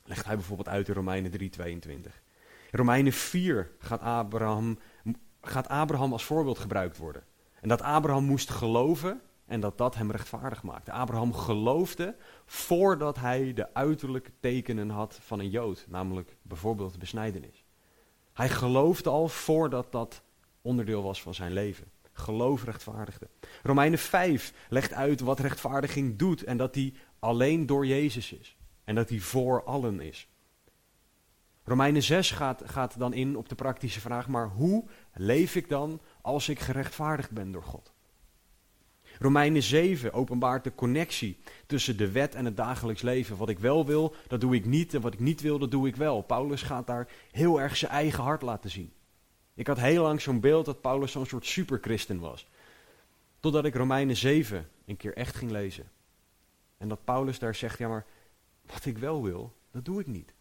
Legt 0.06 0.26
hij 0.26 0.36
bijvoorbeeld 0.36 0.70
uit 0.70 0.88
in 0.88 0.94
Romeinen 0.94 1.32
3:22. 1.32 2.22
In 2.72 2.82
Romeinen 2.82 3.14
4 3.14 3.72
gaat 3.80 4.02
Abraham, 4.02 4.80
gaat 5.42 5.68
Abraham 5.68 6.12
als 6.12 6.24
voorbeeld 6.24 6.60
gebruikt 6.60 6.98
worden. 6.98 7.24
En 7.62 7.70
dat 7.70 7.82
Abraham 7.82 8.24
moest 8.24 8.50
geloven 8.50 9.22
en 9.46 9.60
dat 9.60 9.78
dat 9.78 9.96
hem 9.96 10.12
rechtvaardig 10.12 10.64
maakte. 10.64 10.92
Abraham 10.92 11.34
geloofde 11.34 12.16
voordat 12.46 13.20
hij 13.20 13.54
de 13.54 13.74
uiterlijke 13.74 14.32
tekenen 14.40 14.90
had 14.90 15.20
van 15.22 15.40
een 15.40 15.50
Jood, 15.50 15.86
namelijk 15.90 16.38
bijvoorbeeld 16.42 16.92
de 16.92 16.98
besnijdenis. 16.98 17.64
Hij 18.34 18.50
geloofde 18.50 19.10
al 19.10 19.28
voordat 19.28 19.92
dat 19.92 20.22
onderdeel 20.62 21.04
was 21.04 21.22
van 21.22 21.34
zijn 21.34 21.52
leven. 21.52 21.92
Geloof 22.14 22.64
rechtvaardigde. 22.64 23.28
Romeinen 23.64 24.00
5 24.00 24.54
legt 24.70 24.94
uit 24.94 25.20
wat 25.20 25.40
rechtvaardiging 25.40 26.18
doet 26.18 26.44
en 26.44 26.58
dat 26.58 26.74
die 26.74 26.94
alleen 27.20 27.66
door 27.66 27.86
Jezus 27.86 28.32
is. 28.32 28.58
En 28.86 28.96
dat 28.96 29.08
die 29.08 29.24
voor 29.24 29.64
allen 29.64 30.00
is. 30.00 30.28
Romeinen 31.64 32.04
6 32.04 32.32
gaat, 32.32 32.62
gaat 32.66 33.00
dan 33.00 33.14
in 33.14 33.38
op 33.38 33.50
de 33.50 33.56
praktische 33.56 34.00
vraag, 34.00 34.28
maar 34.28 34.48
hoe 34.48 34.86
leef 35.14 35.56
ik 35.56 35.70
dan 35.70 36.02
als 36.22 36.50
ik 36.50 36.60
gerechtvaardigd 36.60 37.32
ben 37.32 37.52
door 37.52 37.64
God? 37.64 37.94
Romeinen 39.20 39.64
7 39.64 40.14
openbaart 40.14 40.64
de 40.64 40.76
connectie 40.76 41.38
tussen 41.66 41.98
de 41.98 42.12
wet 42.12 42.36
en 42.36 42.46
het 42.46 42.58
dagelijks 42.58 43.02
leven. 43.02 43.38
Wat 43.38 43.50
ik 43.50 43.60
wel 43.60 43.86
wil, 43.86 44.16
dat 44.28 44.42
doe 44.42 44.56
ik 44.56 44.66
niet. 44.66 44.94
En 44.94 45.02
wat 45.02 45.14
ik 45.14 45.20
niet 45.20 45.42
wil, 45.42 45.60
dat 45.60 45.72
doe 45.72 45.88
ik 45.88 45.96
wel. 45.96 46.22
Paulus 46.22 46.62
gaat 46.62 46.88
daar 46.88 47.08
heel 47.32 47.62
erg 47.62 47.78
zijn 47.78 47.92
eigen 47.92 48.24
hart 48.24 48.42
laten 48.42 48.70
zien. 48.70 48.94
Ik 49.54 49.68
had 49.68 49.80
heel 49.80 50.04
lang 50.04 50.22
zo'n 50.22 50.40
beeld 50.40 50.66
dat 50.66 50.82
Paulus 50.82 51.12
zo'n 51.12 51.26
soort 51.26 51.46
superchristen 51.46 52.20
was. 52.20 52.48
Totdat 53.40 53.66
ik 53.66 53.76
Romeinen 53.76 54.16
7 54.16 54.68
een 54.86 54.98
keer 54.98 55.14
echt 55.14 55.36
ging 55.36 55.52
lezen. 55.52 55.92
En 56.78 56.88
dat 56.88 57.04
Paulus 57.04 57.40
daar 57.40 57.56
zegt, 57.56 57.78
ja 57.78 57.88
maar 57.88 58.06
wat 58.66 58.86
ik 58.86 58.98
wel 58.98 59.24
wil, 59.24 59.56
dat 59.72 59.86
doe 59.86 60.00
ik 60.00 60.08
niet. 60.08 60.34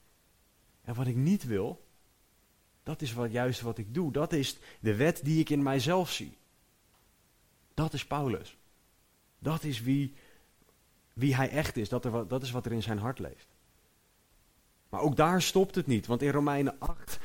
En 0.82 0.94
wat 0.94 1.06
ik 1.06 1.16
niet 1.16 1.44
wil, 1.44 1.84
dat 2.82 3.02
is 3.02 3.12
wat, 3.12 3.32
juist 3.32 3.60
wat 3.60 3.78
ik 3.78 3.94
doe. 3.94 4.12
Dat 4.12 4.32
is 4.32 4.58
de 4.80 4.94
wet 4.94 5.20
die 5.24 5.40
ik 5.40 5.50
in 5.50 5.62
mijzelf 5.62 6.10
zie. 6.10 6.36
Dat 7.74 7.92
is 7.92 8.06
Paulus. 8.06 8.56
Dat 9.38 9.64
is 9.64 9.82
wie, 9.82 10.14
wie 11.12 11.34
hij 11.34 11.50
echt 11.50 11.76
is. 11.76 11.88
Dat, 11.88 12.02
dat 12.28 12.42
is 12.42 12.50
wat 12.50 12.66
er 12.66 12.72
in 12.72 12.82
zijn 12.82 12.98
hart 12.98 13.18
leeft. 13.18 13.46
Maar 14.88 15.00
ook 15.00 15.16
daar 15.16 15.42
stopt 15.42 15.74
het 15.74 15.86
niet. 15.86 16.06
Want 16.06 16.22
in 16.22 16.30
Romeinen 16.30 16.78
8 16.78 17.18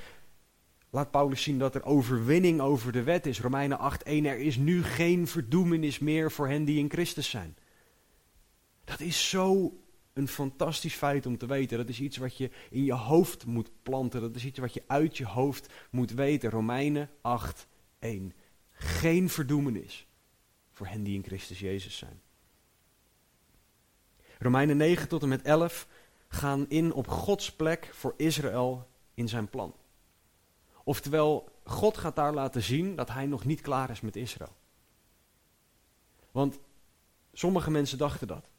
laat 0.89 1.11
Paulus 1.11 1.43
zien 1.43 1.59
dat 1.59 1.75
er 1.75 1.83
overwinning 1.83 2.61
over 2.61 2.91
de 2.91 3.03
wet 3.03 3.25
is. 3.25 3.41
Romeinen 3.41 3.93
8:1 3.93 4.01
er 4.05 4.37
is 4.37 4.57
nu 4.57 4.83
geen 4.83 5.27
verdoemenis 5.27 5.99
meer 5.99 6.31
voor 6.31 6.47
hen 6.47 6.65
die 6.65 6.79
in 6.79 6.89
Christus 6.89 7.29
zijn. 7.29 7.57
Dat 8.83 8.99
is 8.99 9.29
zo 9.29 9.73
een 10.19 10.27
fantastisch 10.27 10.95
feit 10.95 11.25
om 11.25 11.37
te 11.37 11.45
weten. 11.45 11.77
Dat 11.77 11.89
is 11.89 11.99
iets 11.99 12.17
wat 12.17 12.37
je 12.37 12.49
in 12.69 12.83
je 12.83 12.93
hoofd 12.93 13.45
moet 13.45 13.71
planten. 13.83 14.21
Dat 14.21 14.35
is 14.35 14.45
iets 14.45 14.59
wat 14.59 14.73
je 14.73 14.83
uit 14.87 15.17
je 15.17 15.25
hoofd 15.25 15.73
moet 15.89 16.11
weten. 16.11 16.49
Romeinen 16.49 17.09
8:1. 17.21 18.33
Geen 18.71 19.29
verdoemenis 19.29 20.07
voor 20.71 20.87
hen 20.87 21.03
die 21.03 21.15
in 21.15 21.23
Christus 21.23 21.59
Jezus 21.59 21.97
zijn. 21.97 22.21
Romeinen 24.39 24.77
9 24.77 25.07
tot 25.07 25.21
en 25.21 25.29
met 25.29 25.41
11 25.41 25.87
gaan 26.27 26.65
in 26.69 26.93
op 26.93 27.07
Gods 27.07 27.51
plek 27.51 27.89
voor 27.93 28.13
Israël 28.17 28.87
in 29.13 29.27
zijn 29.27 29.49
plan. 29.49 29.75
Oftewel, 30.83 31.49
God 31.63 31.97
gaat 31.97 32.15
daar 32.15 32.33
laten 32.33 32.63
zien 32.63 32.95
dat 32.95 33.09
hij 33.09 33.25
nog 33.25 33.45
niet 33.45 33.61
klaar 33.61 33.89
is 33.89 34.01
met 34.01 34.15
Israël. 34.15 34.55
Want 36.31 36.59
sommige 37.33 37.71
mensen 37.71 37.97
dachten 37.97 38.27
dat. 38.27 38.49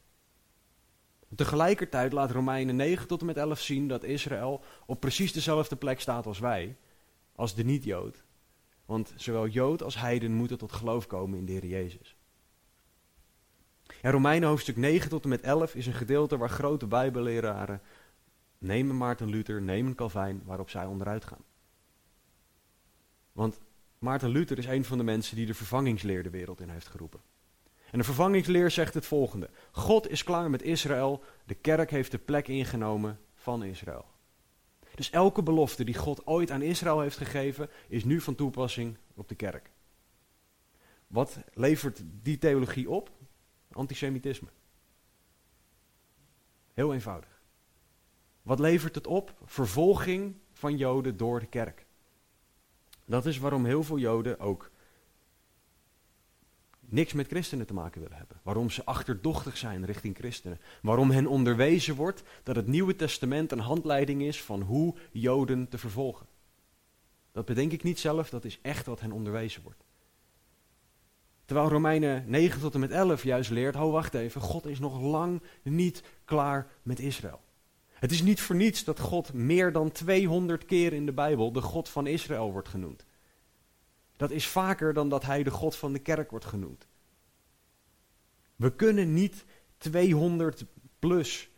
Tegelijkertijd 1.41 2.13
laat 2.13 2.31
Romeinen 2.31 2.75
9 2.75 3.07
tot 3.07 3.19
en 3.19 3.25
met 3.25 3.37
11 3.37 3.59
zien 3.59 3.87
dat 3.87 4.03
Israël 4.03 4.63
op 4.85 4.99
precies 4.99 5.33
dezelfde 5.33 5.75
plek 5.75 5.99
staat 5.99 6.25
als 6.25 6.39
wij, 6.39 6.77
als 7.35 7.55
de 7.55 7.63
niet-Jood. 7.63 8.23
Want 8.85 9.13
zowel 9.15 9.47
Jood 9.47 9.83
als 9.83 9.95
Heiden 9.95 10.33
moeten 10.33 10.57
tot 10.57 10.71
geloof 10.71 11.07
komen 11.07 11.39
in 11.39 11.45
de 11.45 11.51
Heer 11.51 11.65
Jezus. 11.65 12.15
En 14.01 14.11
Romeinen 14.11 14.49
hoofdstuk 14.49 14.77
9 14.77 15.09
tot 15.09 15.23
en 15.23 15.29
met 15.29 15.41
11 15.41 15.75
is 15.75 15.87
een 15.87 15.93
gedeelte 15.93 16.37
waar 16.37 16.49
grote 16.49 16.87
bijbelleraren, 16.87 17.81
nemen 18.57 18.97
Maarten 18.97 19.29
Luther, 19.29 19.61
nemen 19.61 19.95
Calvijn, 19.95 20.41
waarop 20.45 20.69
zij 20.69 20.85
onderuit 20.85 21.25
gaan. 21.25 21.43
Want 23.31 23.59
Maarten 23.99 24.29
Luther 24.29 24.57
is 24.57 24.65
een 24.65 24.85
van 24.85 24.97
de 24.97 25.03
mensen 25.03 25.35
die 25.35 25.45
de 25.45 25.53
vervangingsleer 25.53 26.23
de 26.23 26.29
wereld 26.29 26.61
in 26.61 26.69
heeft 26.69 26.87
geroepen. 26.87 27.30
En 27.91 27.97
de 27.97 28.03
vervangingsleer 28.03 28.71
zegt 28.71 28.93
het 28.93 29.05
volgende: 29.05 29.49
God 29.71 30.09
is 30.09 30.23
klaar 30.23 30.49
met 30.49 30.61
Israël, 30.61 31.23
de 31.45 31.55
kerk 31.55 31.91
heeft 31.91 32.11
de 32.11 32.17
plek 32.17 32.47
ingenomen 32.47 33.19
van 33.35 33.63
Israël. 33.63 34.05
Dus 34.95 35.09
elke 35.09 35.43
belofte 35.43 35.83
die 35.83 35.97
God 35.97 36.27
ooit 36.27 36.51
aan 36.51 36.61
Israël 36.61 36.99
heeft 36.99 37.17
gegeven, 37.17 37.69
is 37.87 38.03
nu 38.03 38.21
van 38.21 38.35
toepassing 38.35 38.97
op 39.15 39.29
de 39.29 39.35
kerk. 39.35 39.71
Wat 41.07 41.37
levert 41.53 42.01
die 42.21 42.37
theologie 42.37 42.89
op? 42.89 43.09
Antisemitisme. 43.71 44.47
Heel 46.73 46.93
eenvoudig. 46.93 47.41
Wat 48.41 48.59
levert 48.59 48.95
het 48.95 49.07
op? 49.07 49.33
Vervolging 49.45 50.35
van 50.53 50.77
Joden 50.77 51.17
door 51.17 51.39
de 51.39 51.45
kerk. 51.45 51.85
Dat 53.05 53.25
is 53.25 53.37
waarom 53.37 53.65
heel 53.65 53.83
veel 53.83 53.97
Joden 53.97 54.39
ook 54.39 54.70
niks 56.91 57.13
met 57.13 57.27
christenen 57.27 57.65
te 57.65 57.73
maken 57.73 58.01
willen 58.01 58.17
hebben. 58.17 58.39
Waarom 58.43 58.69
ze 58.69 58.85
achterdochtig 58.85 59.57
zijn 59.57 59.85
richting 59.85 60.15
christenen. 60.15 60.59
Waarom 60.81 61.11
hen 61.11 61.27
onderwezen 61.27 61.95
wordt 61.95 62.23
dat 62.43 62.55
het 62.55 62.67
Nieuwe 62.67 62.95
Testament 62.95 63.51
een 63.51 63.59
handleiding 63.59 64.21
is 64.21 64.41
van 64.41 64.61
hoe 64.61 64.95
Joden 65.11 65.69
te 65.69 65.77
vervolgen. 65.77 66.25
Dat 67.31 67.45
bedenk 67.45 67.71
ik 67.71 67.83
niet 67.83 67.99
zelf, 67.99 68.29
dat 68.29 68.45
is 68.45 68.59
echt 68.61 68.85
wat 68.85 68.99
hen 68.99 69.11
onderwezen 69.11 69.63
wordt. 69.63 69.83
Terwijl 71.45 71.69
Romeinen 71.69 72.23
9 72.27 72.61
tot 72.61 72.73
en 72.73 72.79
met 72.79 72.91
11 72.91 73.23
juist 73.23 73.49
leert, 73.49 73.75
oh 73.75 73.91
wacht 73.91 74.13
even, 74.13 74.41
God 74.41 74.65
is 74.65 74.79
nog 74.79 75.01
lang 75.01 75.41
niet 75.63 76.03
klaar 76.25 76.67
met 76.83 76.99
Israël. 76.99 77.39
Het 77.93 78.11
is 78.11 78.21
niet 78.21 78.41
voor 78.41 78.55
niets 78.55 78.83
dat 78.83 78.99
God 78.99 79.33
meer 79.33 79.71
dan 79.71 79.91
200 79.91 80.65
keer 80.65 80.93
in 80.93 81.05
de 81.05 81.11
Bijbel 81.11 81.51
de 81.51 81.61
God 81.61 81.89
van 81.89 82.07
Israël 82.07 82.51
wordt 82.51 82.67
genoemd. 82.67 83.05
Dat 84.21 84.31
is 84.31 84.47
vaker 84.47 84.93
dan 84.93 85.09
dat 85.09 85.23
hij 85.23 85.43
de 85.43 85.51
God 85.51 85.75
van 85.75 85.93
de 85.93 85.99
kerk 85.99 86.29
wordt 86.29 86.45
genoemd. 86.45 86.87
We 88.55 88.75
kunnen 88.75 89.13
niet 89.13 89.45
200 89.77 90.65
plus 90.99 91.49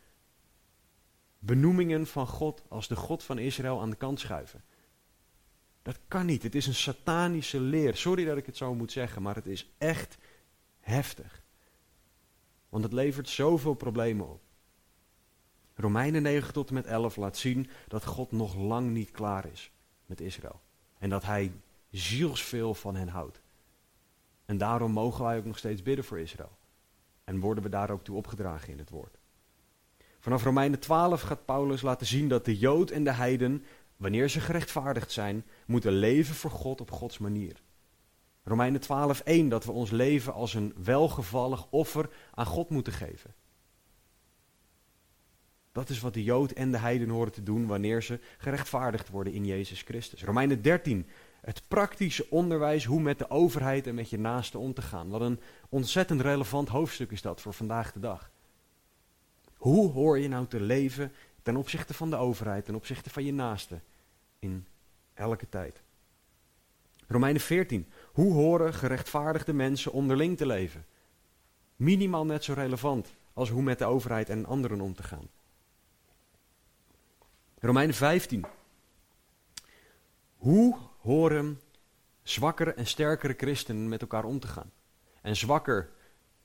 benoemingen 1.38 2.06
van 2.06 2.26
God 2.26 2.62
als 2.68 2.88
de 2.88 2.96
God 2.96 3.22
van 3.22 3.38
Israël 3.38 3.80
aan 3.80 3.90
de 3.90 3.96
kant 3.96 4.20
schuiven. 4.20 4.64
Dat 5.82 5.98
kan 6.08 6.26
niet. 6.26 6.42
Het 6.42 6.54
is 6.54 6.66
een 6.66 6.74
satanische 6.74 7.60
leer. 7.60 7.96
Sorry 7.96 8.24
dat 8.24 8.36
ik 8.36 8.46
het 8.46 8.56
zo 8.56 8.74
moet 8.74 8.92
zeggen, 8.92 9.22
maar 9.22 9.34
het 9.34 9.46
is 9.46 9.72
echt 9.78 10.18
heftig. 10.80 11.42
Want 12.68 12.84
het 12.84 12.92
levert 12.92 13.28
zoveel 13.28 13.74
problemen 13.74 14.28
op. 14.28 14.42
Romeinen 15.74 16.22
9 16.22 16.52
tot 16.52 16.68
en 16.68 16.74
met 16.74 16.86
11 16.86 17.16
laat 17.16 17.36
zien 17.36 17.70
dat 17.88 18.04
God 18.04 18.32
nog 18.32 18.54
lang 18.54 18.90
niet 18.90 19.10
klaar 19.10 19.46
is 19.52 19.70
met 20.06 20.20
Israël. 20.20 20.60
En 20.98 21.10
dat 21.10 21.24
hij 21.24 21.52
zielsveel 21.98 22.74
van 22.74 22.94
hen 22.94 23.08
houdt. 23.08 23.40
En 24.44 24.58
daarom 24.58 24.92
mogen 24.92 25.24
wij 25.24 25.38
ook 25.38 25.44
nog 25.44 25.58
steeds 25.58 25.82
bidden 25.82 26.04
voor 26.04 26.20
Israël. 26.20 26.56
En 27.24 27.40
worden 27.40 27.64
we 27.64 27.70
daar 27.70 27.90
ook 27.90 28.04
toe 28.04 28.16
opgedragen 28.16 28.72
in 28.72 28.78
het 28.78 28.90
woord. 28.90 29.18
Vanaf 30.18 30.44
Romeinen 30.44 30.78
12 30.78 31.20
gaat 31.20 31.44
Paulus 31.44 31.82
laten 31.82 32.06
zien 32.06 32.28
dat 32.28 32.44
de 32.44 32.58
Jood 32.58 32.90
en 32.90 33.04
de 33.04 33.12
Heiden, 33.12 33.64
wanneer 33.96 34.28
ze 34.28 34.40
gerechtvaardigd 34.40 35.12
zijn, 35.12 35.44
moeten 35.66 35.92
leven 35.92 36.34
voor 36.34 36.50
God 36.50 36.80
op 36.80 36.90
Gods 36.90 37.18
manier. 37.18 37.62
Romeinen 38.42 38.80
12:1 38.80 39.48
dat 39.48 39.64
we 39.64 39.72
ons 39.72 39.90
leven 39.90 40.32
als 40.32 40.54
een 40.54 40.74
welgevallig 40.84 41.66
offer 41.70 42.08
aan 42.34 42.46
God 42.46 42.68
moeten 42.68 42.92
geven. 42.92 43.34
Dat 45.72 45.88
is 45.88 46.00
wat 46.00 46.14
de 46.14 46.22
Jood 46.22 46.50
en 46.50 46.70
de 46.70 46.78
Heiden 46.78 47.08
horen 47.08 47.32
te 47.32 47.42
doen 47.42 47.66
wanneer 47.66 48.02
ze 48.02 48.20
gerechtvaardigd 48.38 49.08
worden 49.10 49.32
in 49.32 49.46
Jezus 49.46 49.82
Christus. 49.82 50.24
Romeinen 50.24 50.62
13 50.62 51.06
het 51.44 51.62
praktische 51.68 52.26
onderwijs 52.30 52.84
hoe 52.84 53.00
met 53.00 53.18
de 53.18 53.30
overheid 53.30 53.86
en 53.86 53.94
met 53.94 54.10
je 54.10 54.18
naasten 54.18 54.60
om 54.60 54.74
te 54.74 54.82
gaan. 54.82 55.08
Wat 55.08 55.20
een 55.20 55.40
ontzettend 55.68 56.20
relevant 56.20 56.68
hoofdstuk 56.68 57.10
is 57.10 57.22
dat 57.22 57.40
voor 57.40 57.52
vandaag 57.52 57.92
de 57.92 58.00
dag. 58.00 58.30
Hoe 59.56 59.90
hoor 59.90 60.18
je 60.18 60.28
nou 60.28 60.46
te 60.46 60.60
leven 60.60 61.12
ten 61.42 61.56
opzichte 61.56 61.94
van 61.94 62.10
de 62.10 62.16
overheid, 62.16 62.64
ten 62.64 62.74
opzichte 62.74 63.10
van 63.10 63.24
je 63.24 63.32
naasten 63.32 63.82
in 64.38 64.66
elke 65.14 65.48
tijd? 65.48 65.82
Romeinen 67.06 67.40
14. 67.42 67.86
Hoe 68.12 68.32
horen 68.32 68.74
gerechtvaardigde 68.74 69.52
mensen 69.52 69.92
onderling 69.92 70.36
te 70.36 70.46
leven? 70.46 70.86
Minimaal 71.76 72.24
net 72.24 72.44
zo 72.44 72.52
relevant 72.52 73.14
als 73.32 73.50
hoe 73.50 73.62
met 73.62 73.78
de 73.78 73.84
overheid 73.84 74.28
en 74.28 74.46
anderen 74.46 74.80
om 74.80 74.94
te 74.94 75.02
gaan. 75.02 75.28
Romeinen 77.58 77.94
15. 77.94 78.44
Hoe 80.36 80.76
horen 81.04 81.60
zwakkere 82.22 82.72
en 82.72 82.86
sterkere 82.86 83.34
christenen 83.36 83.88
met 83.88 84.00
elkaar 84.00 84.24
om 84.24 84.40
te 84.40 84.46
gaan. 84.46 84.70
En 85.22 85.36
zwakker 85.36 85.90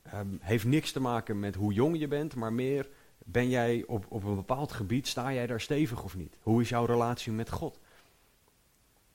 ehm, 0.01 0.27
heeft 0.39 0.65
niks 0.65 0.91
te 0.91 0.99
maken 0.99 1.39
met 1.39 1.55
hoe 1.55 1.73
jong 1.73 1.99
je 1.99 2.07
bent, 2.07 2.35
maar 2.35 2.53
meer 2.53 2.89
ben 3.17 3.49
jij 3.49 3.83
op, 3.87 4.05
op 4.09 4.23
een 4.23 4.35
bepaald 4.35 4.71
gebied, 4.71 5.07
sta 5.07 5.33
jij 5.33 5.47
daar 5.47 5.61
stevig 5.61 6.03
of 6.03 6.15
niet? 6.15 6.37
Hoe 6.41 6.61
is 6.61 6.69
jouw 6.69 6.85
relatie 6.85 7.31
met 7.31 7.49
God? 7.49 7.79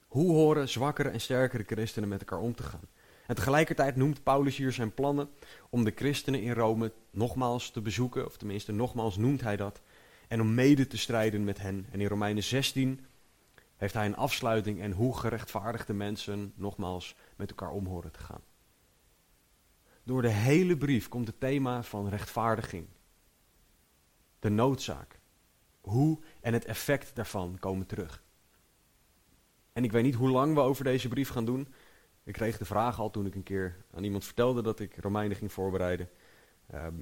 Hoe 0.07 0.33
horen 0.33 0.69
zwakkere 0.69 1.09
en 1.09 1.21
sterkere 1.21 1.65
christenen 1.67 2.09
met 2.09 2.21
elkaar 2.21 2.39
om 2.39 2.55
te 2.55 2.63
gaan? 2.63 2.89
En 3.27 3.35
tegelijkertijd 3.35 3.97
noemt 3.97 4.23
Paulus 4.23 4.57
hier 4.57 4.73
zijn 4.73 4.95
plannen 4.95 5.29
om 5.71 5.85
de 5.85 5.93
christenen 5.95 6.43
in 6.43 6.53
Rome 6.53 6.93
nogmaals 7.11 7.71
te 7.71 7.81
bezoeken, 7.81 8.27
of 8.27 8.37
tenminste 8.37 8.73
nogmaals 8.73 9.17
noemt 9.17 9.41
hij 9.41 9.57
dat, 9.57 9.81
en 10.29 10.41
om 10.41 10.55
mede 10.55 10.87
te 10.87 10.99
strijden 10.99 11.45
met 11.45 11.61
hen. 11.61 11.87
En 11.91 12.01
in 12.01 12.09
Romeinen 12.09 12.43
16 12.43 13.07
heeft 13.77 13.95
hij 13.95 14.07
een 14.07 14.17
afsluiting 14.17 14.81
en 14.81 14.93
hoe 14.93 15.19
gerechtvaardigde 15.19 15.93
mensen 15.93 16.53
nogmaals 16.57 17.17
met 17.37 17.51
elkaar 17.51 17.71
om 17.71 17.87
horen 17.87 18.13
te 18.13 18.19
gaan. 18.19 18.43
Door 20.03 20.23
de 20.23 20.29
hele 20.29 20.77
brief 20.77 21.09
komt 21.09 21.27
het 21.27 21.41
thema 21.41 21.83
van 21.83 22.09
rechtvaardiging, 22.09 22.87
de 24.39 24.49
noodzaak, 24.49 25.19
hoe 25.81 26.19
en 26.41 26.53
het 26.53 26.65
effect 26.65 27.15
daarvan 27.15 27.57
komen 27.59 27.87
terug. 27.87 28.23
En 29.73 29.85
ik 29.85 29.93
weet 29.93 30.03
niet 30.03 30.15
hoe 30.15 30.31
lang 30.31 30.55
we 30.55 30.61
over 30.61 30.85
deze 30.85 31.09
brief 31.09 31.29
gaan 31.29 31.45
doen. 31.45 31.75
Ik 32.25 32.33
kreeg 32.33 32.59
de 32.59 32.65
vraag 32.65 32.99
al 33.01 33.11
toen 33.11 33.27
ik 33.27 33.35
een 33.35 33.43
keer 33.43 33.85
aan 33.95 34.05
iemand 34.05 34.25
vertelde 34.25 34.63
dat 34.63 34.81
ik 34.81 34.97
Romeinen 34.97 35.37
ging 35.37 35.53
voorbereiden. 35.53 36.09
Ehm, 36.67 36.95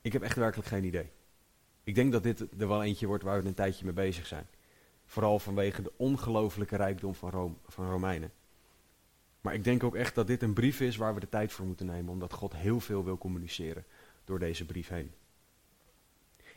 ik 0.00 0.12
heb 0.12 0.22
echt 0.22 0.36
werkelijk 0.36 0.68
geen 0.68 0.84
idee. 0.84 1.12
Ik 1.84 1.94
denk 1.94 2.12
dat 2.12 2.22
dit 2.22 2.40
er 2.40 2.68
wel 2.68 2.82
eentje 2.82 3.06
wordt 3.06 3.24
waar 3.24 3.42
we 3.42 3.48
een 3.48 3.54
tijdje 3.54 3.84
mee 3.84 3.94
bezig 3.94 4.26
zijn. 4.26 4.46
Vooral 5.06 5.38
vanwege 5.38 5.82
de 5.82 5.92
ongelofelijke 5.96 6.76
rijkdom 6.76 7.14
van, 7.14 7.30
Rome, 7.30 7.54
van 7.66 7.90
Romeinen. 7.90 8.32
Maar 9.40 9.54
ik 9.54 9.64
denk 9.64 9.82
ook 9.82 9.94
echt 9.94 10.14
dat 10.14 10.26
dit 10.26 10.42
een 10.42 10.52
brief 10.52 10.80
is 10.80 10.96
waar 10.96 11.14
we 11.14 11.20
de 11.20 11.28
tijd 11.28 11.52
voor 11.52 11.66
moeten 11.66 11.86
nemen, 11.86 12.12
omdat 12.12 12.32
God 12.32 12.54
heel 12.54 12.80
veel 12.80 13.04
wil 13.04 13.18
communiceren 13.18 13.84
door 14.24 14.38
deze 14.38 14.64
brief 14.66 14.88
heen. 14.88 15.12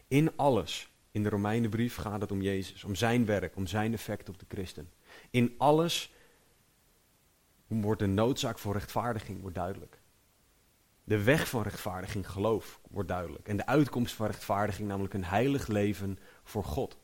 In 0.07 0.31
alles 0.36 0.91
in 1.12 1.23
de 1.23 1.29
Romeinenbrief 1.29 1.95
gaat 1.95 2.21
het 2.21 2.31
om 2.31 2.41
Jezus, 2.41 2.83
om 2.83 2.95
zijn 2.95 3.25
werk, 3.25 3.55
om 3.55 3.67
zijn 3.67 3.93
effect 3.93 4.29
op 4.29 4.39
de 4.39 4.45
christen. 4.47 4.89
In 5.29 5.55
alles 5.57 6.13
wordt 7.67 7.99
de 7.99 8.07
noodzaak 8.07 8.60
voor 8.60 8.73
rechtvaardiging 8.73 9.41
wordt 9.41 9.55
duidelijk. 9.55 9.99
De 11.03 11.23
weg 11.23 11.49
van 11.49 11.62
rechtvaardiging, 11.62 12.29
geloof, 12.29 12.79
wordt 12.89 13.10
duidelijk. 13.10 13.47
En 13.47 13.57
de 13.57 13.65
uitkomst 13.65 14.13
van 14.13 14.25
rechtvaardiging, 14.25 14.88
namelijk 14.88 15.13
een 15.13 15.25
heilig 15.25 15.67
leven 15.67 16.19
voor 16.43 16.63
God 16.63 16.97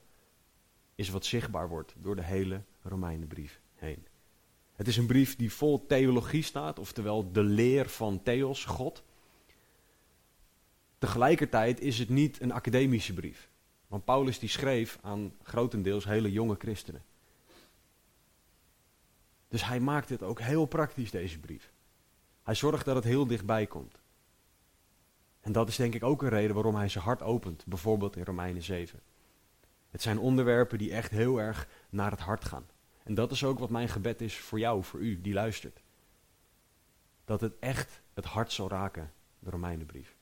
is 0.95 1.09
wat 1.09 1.25
zichtbaar 1.25 1.69
wordt 1.69 1.95
door 1.97 2.15
de 2.15 2.23
hele 2.23 2.61
Romeinenbrief 2.81 3.61
heen. 3.75 4.05
Het 4.73 4.87
is 4.87 4.97
een 4.97 5.05
brief 5.05 5.35
die 5.35 5.53
vol 5.53 5.85
theologie 5.85 6.43
staat, 6.43 6.79
oftewel 6.79 7.31
de 7.31 7.43
leer 7.43 7.89
van 7.89 8.23
Theos, 8.23 8.65
God. 8.65 9.03
Tegelijkertijd 10.97 11.79
is 11.79 11.99
het 11.99 12.09
niet 12.09 12.41
een 12.41 12.51
academische 12.51 13.13
brief. 13.13 13.49
Want 13.87 14.05
Paulus 14.05 14.39
die 14.39 14.49
schreef 14.49 14.97
aan 15.01 15.33
grotendeels 15.43 16.05
hele 16.05 16.31
jonge 16.31 16.55
christenen. 16.57 17.03
Dus 19.47 19.65
hij 19.65 19.79
maakt 19.79 20.09
het 20.09 20.23
ook 20.23 20.39
heel 20.39 20.65
praktisch, 20.65 21.11
deze 21.11 21.39
brief. 21.39 21.71
Hij 22.43 22.55
zorgt 22.55 22.85
dat 22.85 22.95
het 22.95 23.03
heel 23.03 23.27
dichtbij 23.27 23.67
komt. 23.67 24.01
En 25.39 25.51
dat 25.51 25.67
is 25.67 25.75
denk 25.75 25.93
ik 25.93 26.03
ook 26.03 26.21
een 26.21 26.29
reden 26.29 26.55
waarom 26.55 26.75
hij 26.75 26.89
zijn 26.89 27.03
hart 27.03 27.21
opent, 27.21 27.65
bijvoorbeeld 27.65 28.15
in 28.15 28.23
Romeinen 28.23 28.63
7. 28.63 28.99
Het 29.93 30.01
zijn 30.01 30.19
onderwerpen 30.19 30.77
die 30.77 30.91
echt 30.91 31.11
heel 31.11 31.41
erg 31.41 31.67
naar 31.89 32.11
het 32.11 32.19
hart 32.19 32.45
gaan. 32.45 32.65
En 33.03 33.13
dat 33.13 33.31
is 33.31 33.43
ook 33.43 33.59
wat 33.59 33.69
mijn 33.69 33.89
gebed 33.89 34.21
is 34.21 34.37
voor 34.37 34.59
jou, 34.59 34.83
voor 34.83 34.99
u 34.99 35.21
die 35.21 35.33
luistert. 35.33 35.81
Dat 37.25 37.41
het 37.41 37.53
echt 37.59 38.01
het 38.13 38.25
hart 38.25 38.51
zal 38.51 38.69
raken, 38.69 39.11
de 39.39 39.49
Romeinenbrief. 39.49 40.15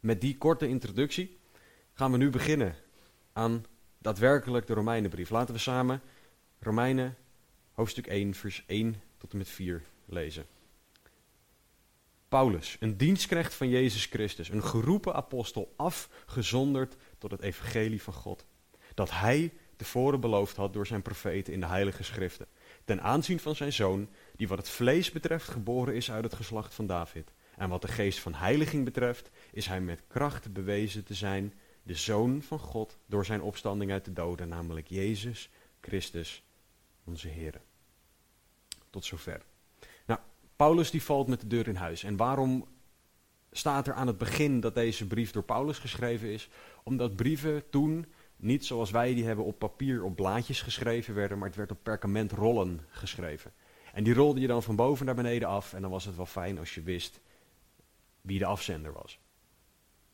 Met 0.00 0.20
die 0.20 0.38
korte 0.38 0.68
introductie 0.68 1.38
gaan 1.92 2.10
we 2.10 2.16
nu 2.16 2.30
beginnen 2.30 2.76
aan 3.32 3.64
daadwerkelijk 3.98 4.66
de 4.66 4.74
Romeinenbrief. 4.74 5.30
Laten 5.30 5.54
we 5.54 5.60
samen 5.60 6.02
Romeinen 6.58 7.16
hoofdstuk 7.72 8.06
1, 8.06 8.34
vers 8.34 8.64
1 8.66 9.02
tot 9.18 9.32
en 9.32 9.38
met 9.38 9.48
4 9.48 9.82
lezen. 10.04 10.46
Paulus, 12.28 12.76
een 12.80 12.96
dienstknecht 12.96 13.54
van 13.54 13.68
Jezus 13.68 14.06
Christus, 14.06 14.48
een 14.48 14.64
geroepen 14.64 15.14
apostel, 15.14 15.72
afgezonderd 15.76 16.96
tot 17.22 17.30
het 17.30 17.40
evangelie 17.40 18.02
van 18.02 18.12
God. 18.12 18.44
Dat 18.94 19.10
hij 19.10 19.52
tevoren 19.76 20.20
beloofd 20.20 20.56
had 20.56 20.72
door 20.72 20.86
zijn 20.86 21.02
profeten 21.02 21.52
in 21.52 21.60
de 21.60 21.66
heilige 21.66 22.02
schriften. 22.02 22.46
Ten 22.84 23.02
aanzien 23.02 23.40
van 23.40 23.56
zijn 23.56 23.72
zoon, 23.72 24.08
die 24.36 24.48
wat 24.48 24.58
het 24.58 24.68
vlees 24.68 25.10
betreft 25.10 25.48
geboren 25.48 25.94
is 25.94 26.10
uit 26.10 26.24
het 26.24 26.34
geslacht 26.34 26.74
van 26.74 26.86
David. 26.86 27.32
En 27.56 27.68
wat 27.68 27.82
de 27.82 27.88
geest 27.88 28.18
van 28.18 28.34
heiliging 28.34 28.84
betreft, 28.84 29.30
is 29.52 29.66
hij 29.66 29.80
met 29.80 30.02
kracht 30.08 30.52
bewezen 30.52 31.04
te 31.04 31.14
zijn 31.14 31.54
de 31.82 31.94
zoon 31.94 32.42
van 32.42 32.58
God 32.58 32.98
door 33.06 33.24
zijn 33.24 33.42
opstanding 33.42 33.90
uit 33.90 34.04
de 34.04 34.12
doden, 34.12 34.48
namelijk 34.48 34.88
Jezus 34.88 35.50
Christus, 35.80 36.42
onze 37.04 37.28
Heer. 37.28 37.60
Tot 38.90 39.04
zover. 39.04 39.42
Nou, 40.06 40.20
Paulus 40.56 40.90
die 40.90 41.02
valt 41.02 41.28
met 41.28 41.40
de 41.40 41.46
deur 41.46 41.68
in 41.68 41.74
huis. 41.74 42.02
En 42.02 42.16
waarom 42.16 42.66
staat 43.52 43.86
er 43.86 43.94
aan 43.94 44.06
het 44.06 44.18
begin 44.18 44.60
dat 44.60 44.74
deze 44.74 45.06
brief 45.06 45.30
door 45.30 45.42
Paulus 45.42 45.78
geschreven 45.78 46.28
is? 46.28 46.48
Omdat 46.82 47.16
brieven 47.16 47.70
toen 47.70 48.06
niet 48.36 48.64
zoals 48.64 48.90
wij 48.90 49.14
die 49.14 49.24
hebben 49.24 49.44
op 49.44 49.58
papier 49.58 50.04
op 50.04 50.16
blaadjes 50.16 50.62
geschreven 50.62 51.14
werden, 51.14 51.38
maar 51.38 51.48
het 51.48 51.56
werd 51.56 51.70
op 51.70 51.78
perkamentrollen 51.82 52.80
geschreven. 52.88 53.52
En 53.92 54.04
die 54.04 54.14
rolde 54.14 54.40
je 54.40 54.46
dan 54.46 54.62
van 54.62 54.76
boven 54.76 55.06
naar 55.06 55.14
beneden 55.14 55.48
af 55.48 55.72
en 55.72 55.82
dan 55.82 55.90
was 55.90 56.04
het 56.04 56.16
wel 56.16 56.26
fijn 56.26 56.58
als 56.58 56.74
je 56.74 56.82
wist 56.82 57.20
wie 58.20 58.38
de 58.38 58.44
afzender 58.44 58.92
was. 58.92 59.18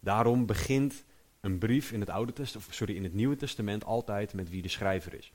Daarom 0.00 0.46
begint 0.46 1.04
een 1.40 1.58
brief 1.58 1.92
in 1.92 2.00
het, 2.00 2.10
Oude 2.10 2.32
Testament, 2.32 2.74
sorry, 2.74 2.96
in 2.96 3.02
het 3.02 3.14
Nieuwe 3.14 3.36
Testament 3.36 3.84
altijd 3.84 4.32
met 4.34 4.50
wie 4.50 4.62
de 4.62 4.68
schrijver 4.68 5.14
is. 5.14 5.32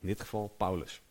In 0.00 0.06
dit 0.06 0.20
geval 0.20 0.54
Paulus. 0.56 1.02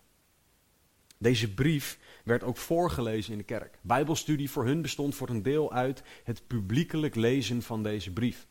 Deze 1.18 1.54
brief 1.54 2.00
werd 2.24 2.44
ook 2.44 2.58
voorgelezen 2.58 3.32
in 3.32 3.38
de 3.38 3.44
kerk. 3.44 3.80
Bijbelstudie 3.82 4.50
voor 4.50 4.66
hun 4.66 4.82
bestond 4.82 5.16
voor 5.16 5.30
een 5.30 5.44
deel 5.44 5.72
uit 5.72 6.04
het 6.24 6.48
publiekelijk 6.48 7.16
lezen 7.16 7.62
van 7.62 7.84
deze 7.84 8.14
brief. 8.14 8.48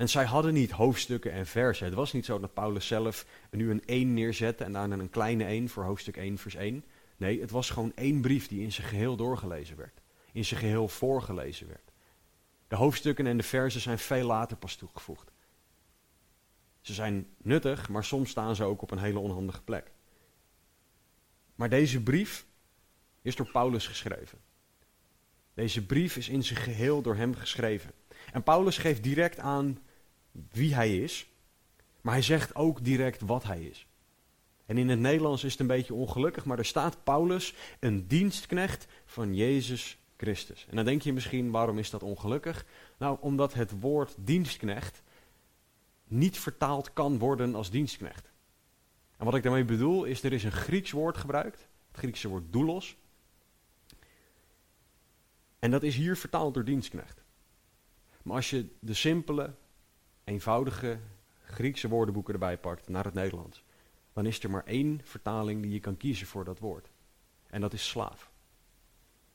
En 0.00 0.08
zij 0.08 0.24
hadden 0.24 0.52
niet 0.54 0.70
hoofdstukken 0.70 1.32
en 1.32 1.46
versen. 1.46 1.86
Het 1.86 1.94
was 1.94 2.12
niet 2.12 2.24
zo 2.24 2.40
dat 2.40 2.54
Paulus 2.54 2.86
zelf 2.86 3.26
nu 3.50 3.70
een 3.70 3.84
1 3.84 4.14
neerzette 4.14 4.64
en 4.64 4.72
daarna 4.72 4.98
een 4.98 5.10
kleine 5.10 5.44
1 5.44 5.68
voor 5.68 5.84
hoofdstuk 5.84 6.16
1 6.16 6.38
vers 6.38 6.54
1. 6.54 6.84
Nee, 7.16 7.40
het 7.40 7.50
was 7.50 7.70
gewoon 7.70 7.92
één 7.94 8.20
brief 8.20 8.48
die 8.48 8.62
in 8.62 8.72
zijn 8.72 8.86
geheel 8.86 9.16
doorgelezen 9.16 9.76
werd. 9.76 10.00
In 10.32 10.44
zijn 10.44 10.60
geheel 10.60 10.88
voorgelezen 10.88 11.68
werd. 11.68 11.92
De 12.68 12.76
hoofdstukken 12.76 13.26
en 13.26 13.36
de 13.36 13.42
versen 13.42 13.80
zijn 13.80 13.98
veel 13.98 14.26
later 14.26 14.56
pas 14.56 14.76
toegevoegd. 14.76 15.30
Ze 16.80 16.94
zijn 16.94 17.26
nuttig, 17.36 17.88
maar 17.88 18.04
soms 18.04 18.30
staan 18.30 18.56
ze 18.56 18.64
ook 18.64 18.82
op 18.82 18.90
een 18.90 18.98
hele 18.98 19.18
onhandige 19.18 19.62
plek. 19.62 19.90
Maar 21.54 21.68
deze 21.68 22.02
brief 22.02 22.46
is 23.22 23.36
door 23.36 23.50
Paulus 23.50 23.86
geschreven. 23.86 24.38
Deze 25.54 25.86
brief 25.86 26.16
is 26.16 26.28
in 26.28 26.44
zijn 26.44 26.60
geheel 26.60 27.02
door 27.02 27.16
hem 27.16 27.34
geschreven. 27.34 27.90
En 28.32 28.42
Paulus 28.42 28.78
geeft 28.78 29.02
direct 29.02 29.38
aan 29.38 29.78
wie 30.50 30.74
hij 30.74 30.98
is, 30.98 31.26
maar 32.00 32.12
hij 32.12 32.22
zegt 32.22 32.54
ook 32.54 32.84
direct 32.84 33.20
wat 33.20 33.44
hij 33.44 33.62
is. 33.62 33.86
En 34.66 34.78
in 34.78 34.88
het 34.88 34.98
Nederlands 34.98 35.44
is 35.44 35.52
het 35.52 35.60
een 35.60 35.66
beetje 35.66 35.94
ongelukkig, 35.94 36.44
maar 36.44 36.58
er 36.58 36.64
staat 36.64 37.04
Paulus, 37.04 37.54
een 37.80 38.06
dienstknecht 38.06 38.86
van 39.04 39.34
Jezus 39.34 39.98
Christus. 40.16 40.66
En 40.68 40.76
dan 40.76 40.84
denk 40.84 41.02
je 41.02 41.12
misschien, 41.12 41.50
waarom 41.50 41.78
is 41.78 41.90
dat 41.90 42.02
ongelukkig? 42.02 42.64
Nou, 42.98 43.18
omdat 43.20 43.54
het 43.54 43.80
woord 43.80 44.14
dienstknecht 44.18 45.02
niet 46.04 46.38
vertaald 46.38 46.92
kan 46.92 47.18
worden 47.18 47.54
als 47.54 47.70
dienstknecht. 47.70 48.30
En 49.16 49.24
wat 49.24 49.34
ik 49.34 49.42
daarmee 49.42 49.64
bedoel 49.64 50.04
is, 50.04 50.22
er 50.22 50.32
is 50.32 50.44
een 50.44 50.52
Grieks 50.52 50.90
woord 50.90 51.16
gebruikt, 51.16 51.68
het 51.88 51.98
Griekse 51.98 52.28
woord 52.28 52.52
doulos. 52.52 52.96
En 55.58 55.70
dat 55.70 55.82
is 55.82 55.96
hier 55.96 56.16
vertaald 56.16 56.54
door 56.54 56.64
dienstknecht. 56.64 57.22
Maar 58.22 58.36
als 58.36 58.50
je 58.50 58.66
de 58.80 58.94
simpele, 58.94 59.54
eenvoudige 60.24 60.98
Griekse 61.42 61.88
woordenboeken 61.88 62.32
erbij 62.32 62.58
pakt 62.58 62.88
naar 62.88 63.04
het 63.04 63.14
Nederlands, 63.14 63.64
dan 64.12 64.26
is 64.26 64.42
er 64.42 64.50
maar 64.50 64.64
één 64.64 65.00
vertaling 65.04 65.62
die 65.62 65.72
je 65.72 65.80
kan 65.80 65.96
kiezen 65.96 66.26
voor 66.26 66.44
dat 66.44 66.58
woord. 66.58 66.90
En 67.46 67.60
dat 67.60 67.72
is 67.72 67.88
slaaf. 67.88 68.30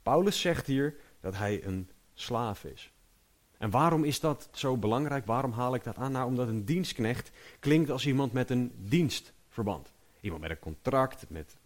Paulus 0.04 0.39
zegt 0.39 0.67
hier 0.67 0.95
dat 1.19 1.36
hij 1.36 1.65
een 1.65 1.89
slaaf 2.13 2.63
is. 2.63 2.91
En 3.58 3.69
waarom 3.69 4.04
is 4.04 4.19
dat 4.19 4.50
zo 4.52 4.78
belangrijk? 4.78 5.26
Waarom 5.26 5.52
haal 5.52 5.76
ik 5.76 5.84
dat 5.84 5.98
aan? 5.98 6.12
Nou, 6.12 6.28
omdat 6.28 6.48
een 6.48 6.65
dienstknecht 6.65 7.32
klinkt 7.60 7.89
als 7.89 8.06
iemand 8.06 8.34
met 8.34 8.50
een 8.50 8.71
dienstverband. 8.78 9.93
Iemand 10.21 10.41
met 10.41 10.52
een 10.52 10.60
contract, 10.60 11.30
met 11.30 11.58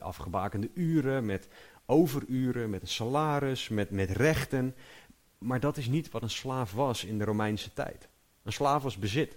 afgebakende 0.00 0.70
uren, 0.74 1.26
met 1.26 1.48
overuren, 1.86 2.70
met 2.70 2.82
een 2.82 2.88
salaris, 2.88 3.68
met, 3.68 3.90
met 3.90 4.10
rechten. 4.10 4.74
Maar 5.38 5.60
dat 5.60 5.76
is 5.76 5.86
niet 5.86 6.10
wat 6.10 6.22
een 6.22 6.30
slaaf 6.30 6.72
was 6.72 7.04
in 7.04 7.18
de 7.18 7.24
Romeinse 7.24 7.72
tijd. 7.72 8.08
Een 8.42 8.52
slaaf 8.52 8.82
was 8.82 8.96
bezit. 8.96 9.36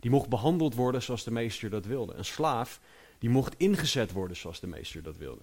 Die 0.00 0.10
mocht 0.10 0.28
behandeld 0.28 0.74
worden 0.74 1.02
zoals 1.02 1.24
de 1.24 1.30
meester 1.30 1.70
dat 1.70 1.84
wilde. 1.84 2.14
Een 2.14 2.24
slaaf 2.24 2.80
die 3.18 3.30
mocht 3.30 3.54
ingezet 3.56 4.12
worden 4.12 4.36
zoals 4.36 4.60
de 4.60 4.66
meester 4.66 5.02
dat 5.02 5.16
wilde. 5.16 5.42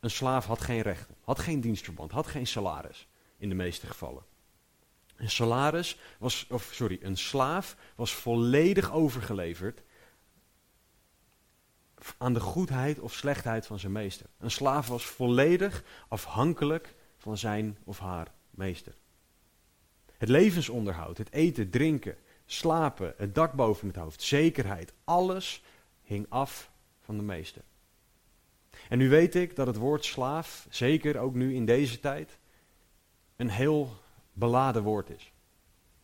Een 0.00 0.10
slaaf 0.10 0.46
had 0.46 0.60
geen 0.60 0.80
rechten, 0.80 1.14
had 1.20 1.38
geen 1.38 1.60
dienstverband, 1.60 2.12
had 2.12 2.26
geen 2.26 2.46
salaris 2.46 3.08
in 3.36 3.48
de 3.48 3.54
meeste 3.54 3.86
gevallen. 3.86 4.22
Een 5.16 5.30
salaris 5.30 5.98
was, 6.18 6.46
of 6.50 6.70
sorry, 6.72 6.98
een 7.02 7.16
slaaf 7.16 7.76
was 7.94 8.14
volledig 8.14 8.92
overgeleverd 8.92 9.82
aan 12.18 12.34
de 12.34 12.40
goedheid 12.40 12.98
of 12.98 13.12
slechtheid 13.12 13.66
van 13.66 13.78
zijn 13.78 13.92
meester. 13.92 14.26
Een 14.38 14.50
slaaf 14.50 14.86
was 14.86 15.06
volledig 15.06 15.84
afhankelijk 16.08 16.94
van 17.16 17.38
zijn 17.38 17.78
of 17.84 17.98
haar 17.98 18.32
meester. 18.50 18.94
Het 20.18 20.28
levensonderhoud, 20.28 21.18
het 21.18 21.32
eten, 21.32 21.70
drinken, 21.70 22.16
slapen, 22.46 23.14
het 23.16 23.34
dak 23.34 23.52
boven 23.52 23.88
het 23.88 23.96
hoofd, 23.96 24.22
zekerheid, 24.22 24.92
alles 25.04 25.62
hing 26.02 26.26
af 26.28 26.70
van 27.00 27.16
de 27.16 27.22
meester. 27.22 27.62
En 28.88 28.98
nu 28.98 29.08
weet 29.08 29.34
ik 29.34 29.56
dat 29.56 29.66
het 29.66 29.76
woord 29.76 30.04
slaaf, 30.04 30.66
zeker 30.70 31.18
ook 31.18 31.34
nu 31.34 31.54
in 31.54 31.64
deze 31.64 32.00
tijd, 32.00 32.38
een 33.36 33.48
heel 33.48 33.90
beladen 34.32 34.82
woord 34.82 35.10
is. 35.10 35.32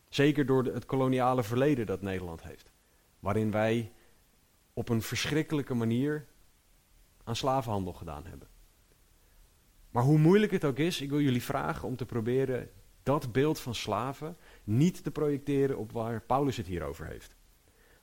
Zeker 0.09 0.45
door 0.45 0.63
het 0.63 0.85
koloniale 0.85 1.43
verleden 1.43 1.85
dat 1.85 2.01
Nederland 2.01 2.43
heeft. 2.43 2.71
Waarin 3.19 3.51
wij 3.51 3.91
op 4.73 4.89
een 4.89 5.01
verschrikkelijke 5.01 5.73
manier 5.73 6.25
aan 7.23 7.35
slavenhandel 7.35 7.93
gedaan 7.93 8.25
hebben. 8.25 8.47
Maar 9.89 10.03
hoe 10.03 10.17
moeilijk 10.17 10.51
het 10.51 10.65
ook 10.65 10.77
is, 10.77 11.01
ik 11.01 11.09
wil 11.09 11.21
jullie 11.21 11.43
vragen 11.43 11.87
om 11.87 11.95
te 11.95 12.05
proberen 12.05 12.69
dat 13.03 13.31
beeld 13.31 13.59
van 13.59 13.75
slaven 13.75 14.37
niet 14.63 15.03
te 15.03 15.11
projecteren 15.11 15.77
op 15.77 15.91
waar 15.91 16.21
Paulus 16.21 16.57
het 16.57 16.67
hier 16.67 16.83
over 16.83 17.05
heeft. 17.05 17.35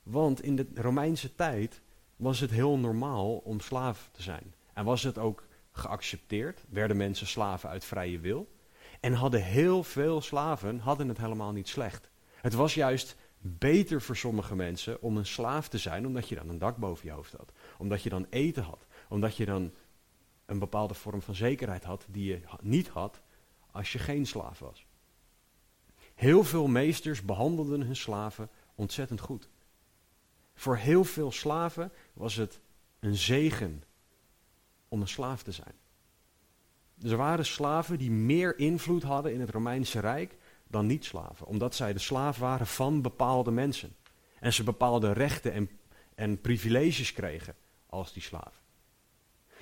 Want 0.02 0.42
in 0.42 0.56
de 0.56 0.66
Romeinse 0.74 1.34
tijd 1.34 1.80
was 2.16 2.40
het 2.40 2.50
heel 2.50 2.78
normaal 2.78 3.36
om 3.36 3.60
slaaf 3.60 4.08
te 4.12 4.22
zijn. 4.22 4.54
En 4.72 4.84
was 4.84 5.02
het 5.02 5.18
ook 5.18 5.46
geaccepteerd, 5.72 6.64
werden 6.68 6.96
mensen 6.96 7.26
slaven 7.26 7.68
uit 7.68 7.84
vrije 7.84 8.18
wil. 8.18 8.48
En 9.00 9.12
hadden 9.12 9.42
heel 9.42 9.82
veel 9.82 10.20
slaven 10.20 10.78
hadden 10.78 11.08
het 11.08 11.18
helemaal 11.18 11.52
niet 11.52 11.68
slecht. 11.68 12.10
Het 12.34 12.54
was 12.54 12.74
juist 12.74 13.16
beter 13.38 14.02
voor 14.02 14.16
sommige 14.16 14.56
mensen 14.56 15.02
om 15.02 15.16
een 15.16 15.26
slaaf 15.26 15.68
te 15.68 15.78
zijn, 15.78 16.06
omdat 16.06 16.28
je 16.28 16.34
dan 16.34 16.48
een 16.48 16.58
dak 16.58 16.76
boven 16.76 17.06
je 17.06 17.12
hoofd 17.12 17.32
had. 17.32 17.52
Omdat 17.78 18.02
je 18.02 18.08
dan 18.08 18.26
eten 18.30 18.62
had. 18.62 18.86
Omdat 19.08 19.36
je 19.36 19.44
dan 19.44 19.72
een 20.46 20.58
bepaalde 20.58 20.94
vorm 20.94 21.22
van 21.22 21.34
zekerheid 21.34 21.84
had 21.84 22.06
die 22.08 22.24
je 22.24 22.40
niet 22.60 22.88
had 22.88 23.22
als 23.70 23.92
je 23.92 23.98
geen 23.98 24.26
slaaf 24.26 24.58
was. 24.58 24.86
Heel 26.20 26.44
veel 26.44 26.66
meesters 26.66 27.22
behandelden 27.22 27.80
hun 27.80 27.96
slaven 27.96 28.48
ontzettend 28.74 29.20
goed. 29.20 29.48
Voor 30.54 30.76
heel 30.76 31.04
veel 31.04 31.32
slaven 31.32 31.92
was 32.12 32.34
het 32.34 32.60
een 32.98 33.16
zegen 33.16 33.82
om 34.88 35.00
een 35.00 35.08
slaaf 35.08 35.42
te 35.42 35.52
zijn. 35.52 35.74
er 37.02 37.16
waren 37.16 37.46
slaven 37.46 37.98
die 37.98 38.10
meer 38.10 38.58
invloed 38.58 39.02
hadden 39.02 39.32
in 39.32 39.40
het 39.40 39.50
Romeinse 39.50 40.00
Rijk 40.00 40.36
dan 40.66 40.86
niet-slaven, 40.86 41.46
omdat 41.46 41.74
zij 41.74 41.92
de 41.92 41.98
slaaf 41.98 42.38
waren 42.38 42.66
van 42.66 43.02
bepaalde 43.02 43.50
mensen. 43.50 43.96
En 44.40 44.52
ze 44.52 44.64
bepaalde 44.64 45.12
rechten 45.12 45.52
en, 45.52 45.70
en 46.14 46.40
privileges 46.40 47.12
kregen 47.12 47.54
als 47.86 48.12
die 48.12 48.22
slaaf. 48.22 48.62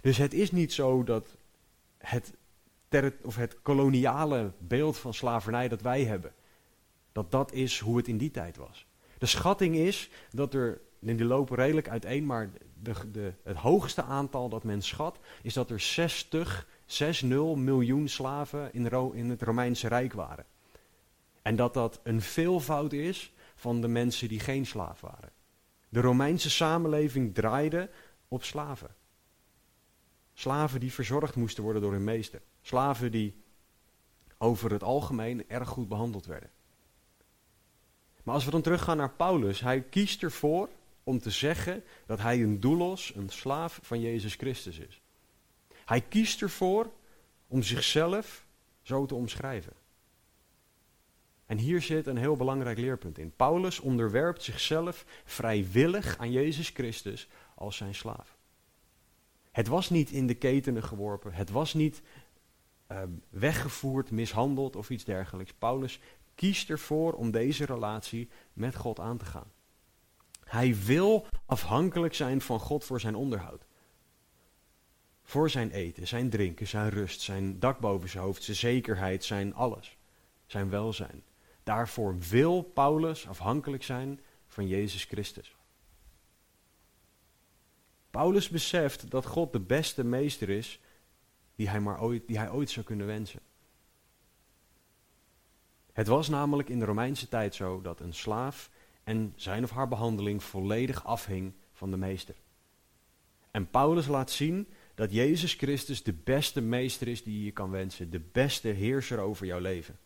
Dus 0.00 0.16
het 0.16 0.34
is 0.34 0.50
niet 0.50 0.72
zo 0.72 1.04
dat 1.04 1.36
het, 1.98 2.32
of 3.22 3.36
het 3.36 3.62
koloniale 3.62 4.52
beeld 4.58 4.98
van 4.98 5.14
slavernij 5.14 5.68
dat 5.68 5.80
wij 5.80 6.04
hebben, 6.04 6.32
dat 7.18 7.30
dat 7.30 7.52
is 7.52 7.80
hoe 7.80 7.96
het 7.96 8.08
in 8.08 8.18
die 8.18 8.30
tijd 8.30 8.56
was. 8.56 8.86
De 9.18 9.26
schatting 9.26 9.76
is 9.76 10.10
dat 10.30 10.54
er, 10.54 10.80
en 11.00 11.16
die 11.16 11.26
lopen 11.26 11.56
redelijk 11.56 11.88
uiteen, 11.88 12.26
maar 12.26 12.50
de, 12.82 12.92
de, 13.12 13.32
het 13.42 13.56
hoogste 13.56 14.02
aantal 14.02 14.48
dat 14.48 14.64
men 14.64 14.82
schat, 14.82 15.18
is 15.42 15.54
dat 15.54 15.70
er 15.70 15.80
60, 15.80 16.66
6-0 16.86 17.28
miljoen 17.54 18.08
slaven 18.08 18.72
in, 18.72 18.90
in 19.14 19.30
het 19.30 19.42
Romeinse 19.42 19.88
Rijk 19.88 20.12
waren. 20.12 20.44
En 21.42 21.56
dat 21.56 21.74
dat 21.74 22.00
een 22.02 22.20
veelvoud 22.20 22.92
is 22.92 23.32
van 23.54 23.80
de 23.80 23.88
mensen 23.88 24.28
die 24.28 24.40
geen 24.40 24.66
slaaf 24.66 25.00
waren. 25.00 25.32
De 25.88 26.00
Romeinse 26.00 26.50
samenleving 26.50 27.34
draaide 27.34 27.90
op 28.28 28.44
slaven. 28.44 28.94
Slaven 30.34 30.80
die 30.80 30.92
verzorgd 30.92 31.36
moesten 31.36 31.62
worden 31.62 31.82
door 31.82 31.92
hun 31.92 32.04
meester. 32.04 32.42
Slaven 32.60 33.10
die 33.10 33.42
over 34.38 34.72
het 34.72 34.82
algemeen 34.82 35.48
erg 35.48 35.68
goed 35.68 35.88
behandeld 35.88 36.26
werden. 36.26 36.50
Maar 38.28 38.36
als 38.36 38.46
we 38.46 38.52
dan 38.52 38.62
teruggaan 38.62 38.96
naar 38.96 39.10
Paulus, 39.10 39.60
hij 39.60 39.80
kiest 39.82 40.22
ervoor 40.22 40.68
om 41.04 41.18
te 41.18 41.30
zeggen 41.30 41.84
dat 42.06 42.18
hij 42.18 42.42
een 42.42 42.60
doulos, 42.60 43.12
een 43.14 43.28
slaaf 43.28 43.80
van 43.82 44.00
Jezus 44.00 44.34
Christus 44.34 44.78
is. 44.78 45.00
Hij 45.84 46.00
kiest 46.00 46.42
ervoor 46.42 46.90
om 47.46 47.62
zichzelf 47.62 48.44
zo 48.82 49.06
te 49.06 49.14
omschrijven. 49.14 49.72
En 51.46 51.58
hier 51.58 51.82
zit 51.82 52.06
een 52.06 52.16
heel 52.16 52.36
belangrijk 52.36 52.78
leerpunt 52.78 53.18
in. 53.18 53.32
Paulus 53.36 53.80
onderwerpt 53.80 54.42
zichzelf 54.42 55.04
vrijwillig 55.24 56.18
aan 56.18 56.30
Jezus 56.30 56.68
Christus 56.68 57.28
als 57.54 57.76
zijn 57.76 57.94
slaaf. 57.94 58.36
Het 59.50 59.68
was 59.68 59.90
niet 59.90 60.10
in 60.10 60.26
de 60.26 60.34
ketenen 60.34 60.82
geworpen, 60.82 61.32
het 61.32 61.50
was 61.50 61.74
niet 61.74 62.02
uh, 62.92 63.02
weggevoerd, 63.28 64.10
mishandeld 64.10 64.76
of 64.76 64.90
iets 64.90 65.04
dergelijks. 65.04 65.52
Paulus 65.52 66.00
kiest 66.38 66.70
ervoor 66.70 67.12
om 67.12 67.30
deze 67.30 67.64
relatie 67.64 68.28
met 68.52 68.76
God 68.76 69.00
aan 69.00 69.18
te 69.18 69.24
gaan. 69.24 69.52
Hij 70.44 70.76
wil 70.84 71.26
afhankelijk 71.46 72.14
zijn 72.14 72.40
van 72.40 72.60
God 72.60 72.84
voor 72.84 73.00
zijn 73.00 73.14
onderhoud. 73.14 73.66
Voor 75.22 75.50
zijn 75.50 75.70
eten, 75.70 76.06
zijn 76.06 76.30
drinken, 76.30 76.66
zijn 76.66 76.90
rust, 76.90 77.20
zijn 77.20 77.58
dak 77.58 77.78
boven 77.78 78.08
zijn 78.08 78.24
hoofd, 78.24 78.42
zijn 78.42 78.56
zekerheid, 78.56 79.24
zijn 79.24 79.54
alles. 79.54 79.96
Zijn 80.46 80.70
welzijn. 80.70 81.22
Daarvoor 81.62 82.18
wil 82.18 82.62
Paulus 82.62 83.28
afhankelijk 83.28 83.82
zijn 83.82 84.20
van 84.46 84.66
Jezus 84.66 85.04
Christus. 85.04 85.56
Paulus 88.10 88.48
beseft 88.48 89.10
dat 89.10 89.26
God 89.26 89.52
de 89.52 89.60
beste 89.60 90.04
meester 90.04 90.48
is 90.48 90.80
die 91.54 91.68
hij, 91.68 91.80
maar 91.80 92.00
ooit, 92.00 92.26
die 92.26 92.38
hij 92.38 92.50
ooit 92.50 92.70
zou 92.70 92.86
kunnen 92.86 93.06
wensen. 93.06 93.40
Het 95.98 96.06
was 96.06 96.28
namelijk 96.28 96.68
in 96.68 96.78
de 96.78 96.84
Romeinse 96.84 97.28
tijd 97.28 97.54
zo 97.54 97.80
dat 97.80 98.00
een 98.00 98.14
slaaf 98.14 98.70
en 99.04 99.32
zijn 99.36 99.64
of 99.64 99.70
haar 99.70 99.88
behandeling 99.88 100.42
volledig 100.42 101.04
afhing 101.04 101.52
van 101.72 101.90
de 101.90 101.96
meester. 101.96 102.34
En 103.50 103.70
Paulus 103.70 104.06
laat 104.06 104.30
zien 104.30 104.68
dat 104.94 105.12
Jezus 105.12 105.54
Christus 105.54 106.02
de 106.02 106.12
beste 106.12 106.60
meester 106.60 107.08
is 107.08 107.22
die 107.22 107.44
je 107.44 107.50
kan 107.50 107.70
wensen, 107.70 108.10
de 108.10 108.20
beste 108.32 108.68
heerser 108.68 109.18
over 109.18 109.46
jouw 109.46 109.58
leven. 109.58 109.98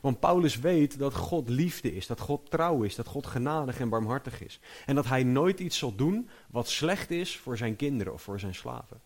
Want 0.00 0.20
Paulus 0.20 0.58
weet 0.58 0.98
dat 0.98 1.14
God 1.14 1.48
liefde 1.48 1.94
is, 1.94 2.06
dat 2.06 2.20
God 2.20 2.50
trouw 2.50 2.82
is, 2.82 2.94
dat 2.94 3.06
God 3.06 3.26
genadig 3.26 3.80
en 3.80 3.88
barmhartig 3.88 4.42
is. 4.42 4.60
En 4.86 4.94
dat 4.94 5.06
hij 5.06 5.22
nooit 5.22 5.60
iets 5.60 5.78
zal 5.78 5.94
doen 5.94 6.28
wat 6.50 6.68
slecht 6.68 7.10
is 7.10 7.36
voor 7.36 7.56
zijn 7.56 7.76
kinderen 7.76 8.12
of 8.12 8.22
voor 8.22 8.40
zijn 8.40 8.54
slaven. 8.54 9.00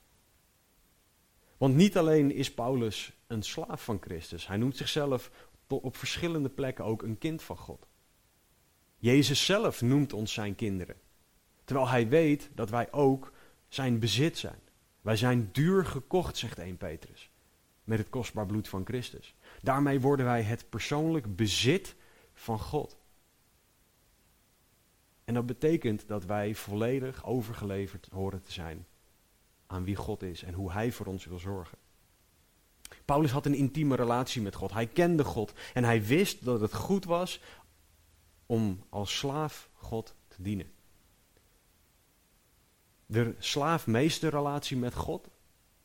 Want 1.56 1.74
niet 1.74 1.96
alleen 1.96 2.32
is 2.32 2.54
Paulus 2.54 3.12
een 3.26 3.42
slaaf 3.42 3.84
van 3.84 3.98
Christus, 4.00 4.46
hij 4.46 4.56
noemt 4.56 4.76
zichzelf 4.76 5.30
op 5.66 5.96
verschillende 5.96 6.50
plekken 6.50 6.84
ook 6.84 7.02
een 7.02 7.18
kind 7.18 7.42
van 7.42 7.56
God. 7.56 7.86
Jezus 8.96 9.44
zelf 9.44 9.82
noemt 9.82 10.12
ons 10.12 10.32
zijn 10.32 10.54
kinderen. 10.54 10.96
Terwijl 11.64 11.88
hij 11.88 12.08
weet 12.08 12.50
dat 12.54 12.70
wij 12.70 12.92
ook 12.92 13.32
zijn 13.68 13.98
bezit 13.98 14.38
zijn. 14.38 14.60
Wij 15.00 15.16
zijn 15.16 15.48
duur 15.52 15.86
gekocht, 15.86 16.36
zegt 16.36 16.58
1 16.58 16.76
Petrus, 16.76 17.30
met 17.84 17.98
het 17.98 18.08
kostbaar 18.08 18.46
bloed 18.46 18.68
van 18.68 18.84
Christus. 18.84 19.34
Daarmee 19.62 20.00
worden 20.00 20.26
wij 20.26 20.42
het 20.42 20.68
persoonlijk 20.68 21.36
bezit 21.36 21.96
van 22.34 22.58
God. 22.58 22.96
En 25.24 25.34
dat 25.34 25.46
betekent 25.46 26.08
dat 26.08 26.24
wij 26.24 26.54
volledig 26.54 27.24
overgeleverd 27.24 28.08
horen 28.12 28.42
te 28.42 28.52
zijn 28.52 28.86
aan 29.66 29.84
wie 29.84 29.96
God 29.96 30.22
is 30.22 30.42
en 30.42 30.54
hoe 30.54 30.72
Hij 30.72 30.92
voor 30.92 31.06
ons 31.06 31.24
wil 31.24 31.38
zorgen. 31.38 31.78
Paulus 33.04 33.30
had 33.30 33.46
een 33.46 33.54
intieme 33.54 33.96
relatie 33.96 34.42
met 34.42 34.54
God. 34.54 34.72
Hij 34.72 34.86
kende 34.86 35.24
God 35.24 35.52
en 35.74 35.84
hij 35.84 36.04
wist 36.04 36.44
dat 36.44 36.60
het 36.60 36.74
goed 36.74 37.04
was 37.04 37.40
om 38.46 38.84
als 38.88 39.18
slaaf 39.18 39.68
God 39.72 40.14
te 40.28 40.42
dienen. 40.42 40.70
De 43.06 43.34
slaaf-meesterrelatie 43.38 44.76
met 44.76 44.94
God 44.94 45.28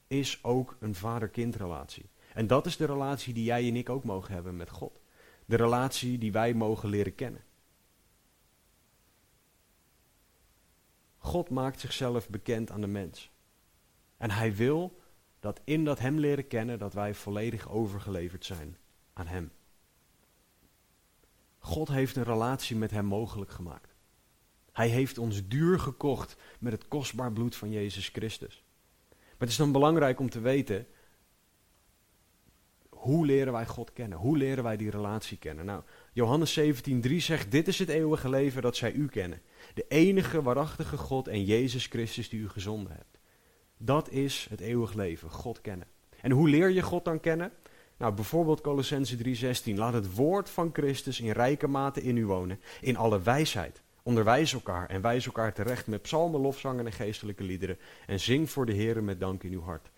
is 0.08 0.44
ook 0.44 0.78
een 0.80 0.96
vader-kindrelatie. 0.96 2.10
En 2.34 2.48
dat 2.48 2.66
is 2.66 2.78
de 2.78 2.86
relatie 2.86 3.34
die 3.34 3.44
jij 3.44 3.68
en 3.68 3.76
ik 3.76 3.90
ook 3.90 4.04
mogen 4.04 4.34
hebben 4.34 4.56
met 4.56 4.70
God. 4.70 5.00
De 5.46 5.56
relatie 5.56 6.18
die 6.18 6.32
wij 6.32 6.54
mogen 6.54 6.90
leren 6.90 7.16
kennen. 7.16 7.44
God 11.18 11.50
maakt 11.50 11.80
zichzelf 11.80 12.30
bekend 12.30 12.72
aan 12.72 12.82
de 12.82 12.88
mens. 12.88 13.32
En 14.18 14.32
hij 14.32 14.56
wil 14.56 15.01
dat 15.42 15.62
in 15.64 15.86
dat 15.86 16.00
hem 16.00 16.20
leren 16.20 16.48
kennen, 16.48 16.80
dat 16.80 16.94
wij 16.94 17.14
volledig 17.14 17.70
overgeleverd 17.70 18.46
zijn 18.46 18.78
aan 19.14 19.28
hem. 19.28 19.52
God 21.60 21.88
heeft 21.88 22.16
een 22.16 22.24
relatie 22.24 22.76
met 22.76 22.92
hem 22.92 23.06
mogelijk 23.06 23.52
gemaakt. 23.52 23.96
Hij 24.72 24.88
heeft 24.88 25.18
ons 25.18 25.48
duur 25.48 25.80
gekocht 25.80 26.36
met 26.60 26.72
het 26.72 26.88
kostbaar 26.88 27.32
bloed 27.32 27.56
van 27.56 27.72
Jezus 27.72 28.08
Christus. 28.08 28.64
Maar 29.10 29.40
het 29.40 29.50
is 29.50 29.56
dan 29.56 29.72
belangrijk 29.72 30.20
om 30.20 30.30
te 30.30 30.40
weten, 30.40 30.88
hoe 32.90 33.26
leren 33.26 33.54
wij 33.54 33.66
God 33.66 33.94
kennen? 33.94 34.18
Hoe 34.18 34.38
leren 34.38 34.64
wij 34.64 34.78
die 34.78 34.90
relatie 34.90 35.38
kennen? 35.38 35.66
Nou, 35.66 35.84
Johannes 36.14 36.60
17:3 36.60 37.16
zegt: 37.16 37.52
Dit 37.52 37.68
is 37.68 37.80
het 37.80 37.90
eeuwige 37.90 38.30
leven 38.30 38.62
dat 38.62 38.76
zij 38.76 38.92
u 38.92 39.08
kennen. 39.08 39.42
De 39.74 39.86
enige 39.88 40.42
waarachtige 40.42 40.98
God 40.98 41.28
en 41.28 41.44
Jezus 41.44 41.86
Christus 41.86 42.30
die 42.30 42.40
u 42.40 42.50
gezonden 42.50 42.92
hebt. 42.92 43.11
Dat 43.84 44.10
is 44.10 44.48
het 44.50 44.60
eeuwig 44.60 44.94
leven, 44.94 45.30
God 45.30 45.62
kennen. 45.62 45.88
En 46.22 46.32
hoe 46.32 46.50
leer 46.50 46.70
je 46.70 46.82
God 46.82 47.06
dan 47.06 47.20
kennen? 47.20 47.52
Nou, 47.98 48.14
bijvoorbeeld 48.14 48.62
Colossense 48.62 49.18
3:16. 49.18 49.78
Laat 49.78 49.94
het 49.94 50.16
woord 50.16 50.50
van 50.50 50.70
Christus 50.74 51.20
in 51.20 51.32
rijke 51.32 51.68
mate 51.68 52.02
in 52.02 52.18
u 52.18 52.26
wonen, 52.26 52.60
in 52.82 52.98
alle 52.98 53.22
wijsheid. 53.22 53.82
Onderwijs 54.04 54.54
elkaar 54.54 54.90
en 54.90 55.02
wijs 55.02 55.26
elkaar 55.26 55.54
terecht 55.54 55.88
met 55.88 56.02
psalmen, 56.02 56.42
lofzangen 56.42 56.86
en 56.86 56.92
geestelijke 56.92 57.44
liederen. 57.44 57.78
En 58.08 58.20
zing 58.20 58.50
voor 58.50 58.66
de 58.66 58.74
Heer 58.74 59.04
met 59.04 59.20
dank 59.20 59.44
in 59.44 59.52
uw 59.52 59.62
hart. 59.62 59.90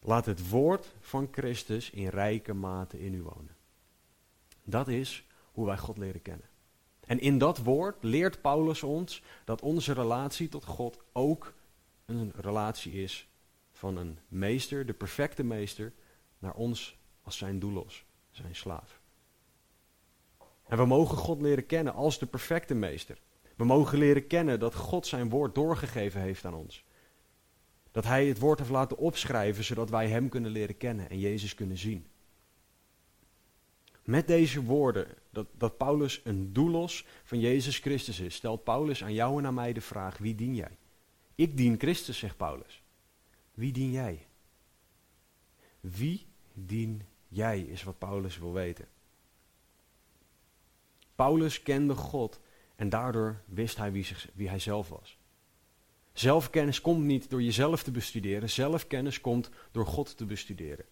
Laat 0.00 0.26
het 0.26 0.48
woord 0.48 0.94
van 1.00 1.28
Christus 1.30 1.90
in 1.90 2.08
rijke 2.08 2.54
mate 2.54 3.00
in 3.00 3.14
u 3.14 3.22
wonen. 3.22 3.56
Dat 4.64 4.88
is 4.88 5.26
hoe 5.52 5.66
wij 5.66 5.78
God 5.78 5.98
leren 5.98 6.22
kennen. 6.22 6.46
En 7.06 7.20
in 7.20 7.38
dat 7.38 7.58
woord 7.58 7.96
leert 8.00 8.40
Paulus 8.40 8.82
ons 8.82 9.22
dat 9.44 9.62
onze 9.62 9.92
relatie 9.92 10.48
tot 10.48 10.64
God 10.64 10.98
ook 11.12 11.54
een 12.06 12.32
relatie 12.36 12.92
is 12.92 13.28
van 13.72 13.96
een 13.96 14.18
meester, 14.28 14.86
de 14.86 14.94
perfecte 14.94 15.44
meester, 15.44 15.92
naar 16.38 16.54
ons 16.54 16.98
als 17.22 17.36
zijn 17.36 17.58
doelos, 17.58 18.04
zijn 18.30 18.54
slaaf. 18.54 19.00
En 20.66 20.76
we 20.76 20.84
mogen 20.84 21.16
God 21.16 21.40
leren 21.40 21.66
kennen 21.66 21.94
als 21.94 22.18
de 22.18 22.26
perfecte 22.26 22.74
meester. 22.74 23.18
We 23.56 23.64
mogen 23.64 23.98
leren 23.98 24.26
kennen 24.26 24.60
dat 24.60 24.74
God 24.74 25.06
zijn 25.06 25.28
woord 25.28 25.54
doorgegeven 25.54 26.20
heeft 26.20 26.44
aan 26.44 26.54
ons. 26.54 26.84
Dat 27.90 28.04
hij 28.04 28.26
het 28.26 28.38
woord 28.38 28.58
heeft 28.58 28.70
laten 28.70 28.98
opschrijven, 28.98 29.64
zodat 29.64 29.90
wij 29.90 30.08
hem 30.08 30.28
kunnen 30.28 30.50
leren 30.50 30.76
kennen 30.76 31.10
en 31.10 31.18
Jezus 31.18 31.54
kunnen 31.54 31.78
zien. 31.78 32.06
Met 34.04 34.26
deze 34.26 34.62
woorden, 34.62 35.06
dat, 35.30 35.46
dat 35.52 35.76
Paulus 35.76 36.20
een 36.24 36.52
doelos 36.52 37.06
van 37.24 37.40
Jezus 37.40 37.78
Christus 37.78 38.20
is, 38.20 38.34
stelt 38.34 38.64
Paulus 38.64 39.04
aan 39.04 39.12
jou 39.12 39.38
en 39.38 39.46
aan 39.46 39.54
mij 39.54 39.72
de 39.72 39.80
vraag, 39.80 40.18
wie 40.18 40.34
dien 40.34 40.54
jij? 40.54 40.78
Ik 41.36 41.56
dien 41.56 41.78
Christus, 41.78 42.18
zegt 42.18 42.36
Paulus. 42.36 42.82
Wie 43.54 43.72
dien 43.72 43.90
jij? 43.90 44.26
Wie 45.80 46.26
dien 46.52 47.02
jij, 47.28 47.60
is 47.60 47.82
wat 47.82 47.98
Paulus 47.98 48.38
wil 48.38 48.52
weten. 48.52 48.88
Paulus 51.14 51.62
kende 51.62 51.94
God 51.94 52.40
en 52.76 52.88
daardoor 52.88 53.42
wist 53.44 53.76
hij 53.76 53.92
wie, 53.92 54.04
zich, 54.04 54.28
wie 54.34 54.48
hij 54.48 54.58
zelf 54.58 54.88
was. 54.88 55.18
Zelfkennis 56.12 56.80
komt 56.80 57.04
niet 57.04 57.30
door 57.30 57.42
jezelf 57.42 57.82
te 57.82 57.90
bestuderen, 57.90 58.50
zelfkennis 58.50 59.20
komt 59.20 59.50
door 59.70 59.86
God 59.86 60.16
te 60.16 60.24
bestuderen. 60.24 60.84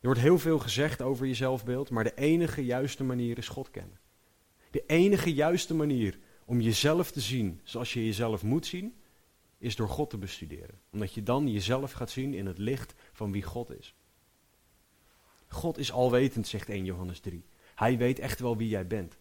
Er 0.00 0.06
wordt 0.06 0.20
heel 0.20 0.38
veel 0.38 0.58
gezegd 0.58 1.02
over 1.02 1.26
je 1.26 1.34
zelfbeeld, 1.34 1.90
maar 1.90 2.04
de 2.04 2.14
enige 2.14 2.64
juiste 2.64 3.04
manier 3.04 3.38
is 3.38 3.48
God 3.48 3.70
kennen. 3.70 3.98
De 4.70 4.84
enige 4.86 5.34
juiste 5.34 5.74
manier 5.74 6.18
om 6.50 6.60
jezelf 6.60 7.10
te 7.10 7.20
zien 7.20 7.60
zoals 7.64 7.92
je 7.92 8.04
jezelf 8.04 8.42
moet 8.42 8.66
zien, 8.66 8.94
is 9.58 9.76
door 9.76 9.88
God 9.88 10.10
te 10.10 10.18
bestuderen. 10.18 10.80
Omdat 10.92 11.14
je 11.14 11.22
dan 11.22 11.48
jezelf 11.48 11.92
gaat 11.92 12.10
zien 12.10 12.34
in 12.34 12.46
het 12.46 12.58
licht 12.58 12.94
van 13.12 13.32
wie 13.32 13.42
God 13.42 13.78
is. 13.78 13.94
God 15.46 15.78
is 15.78 15.92
alwetend, 15.92 16.46
zegt 16.46 16.68
1 16.68 16.84
Johannes 16.84 17.20
3. 17.20 17.44
Hij 17.74 17.98
weet 17.98 18.18
echt 18.18 18.40
wel 18.40 18.56
wie 18.56 18.68
jij 18.68 18.86
bent. 18.86 19.18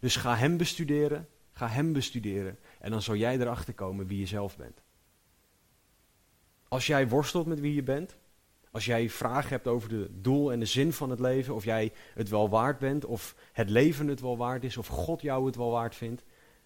Dus 0.00 0.16
ga 0.16 0.36
hem 0.36 0.56
bestuderen, 0.56 1.28
ga 1.52 1.68
hem 1.68 1.92
bestuderen 1.92 2.58
en 2.80 2.90
dan 2.90 3.02
zal 3.02 3.16
jij 3.16 3.38
erachter 3.38 3.74
komen 3.74 4.06
wie 4.06 4.18
je 4.18 4.26
zelf 4.26 4.56
bent. 4.56 4.82
Als 6.68 6.86
jij 6.86 7.08
worstelt 7.08 7.46
met 7.46 7.60
wie 7.60 7.74
je 7.74 7.82
bent, 7.82 8.16
als 8.70 8.84
jij 8.84 9.10
vragen 9.10 9.50
hebt 9.50 9.66
over 9.66 9.88
de 9.88 10.08
doel 10.20 10.52
en 10.52 10.58
de 10.58 10.66
zin 10.66 10.92
van 10.92 11.10
het 11.10 11.20
leven, 11.20 11.54
of 11.54 11.64
jij 11.64 11.92
het 12.14 12.28
wel 12.28 12.48
waard 12.48 12.78
bent, 12.78 13.04
of 13.04 13.34
het 13.52 13.70
leven 13.70 14.08
het 14.08 14.20
wel 14.20 14.36
waard 14.36 14.64
is, 14.64 14.76
of 14.76 14.86
God 14.86 15.20
jou 15.20 15.46
het 15.46 15.56
wel 15.56 15.70
waard 15.70 15.94
vindt, 15.94 16.22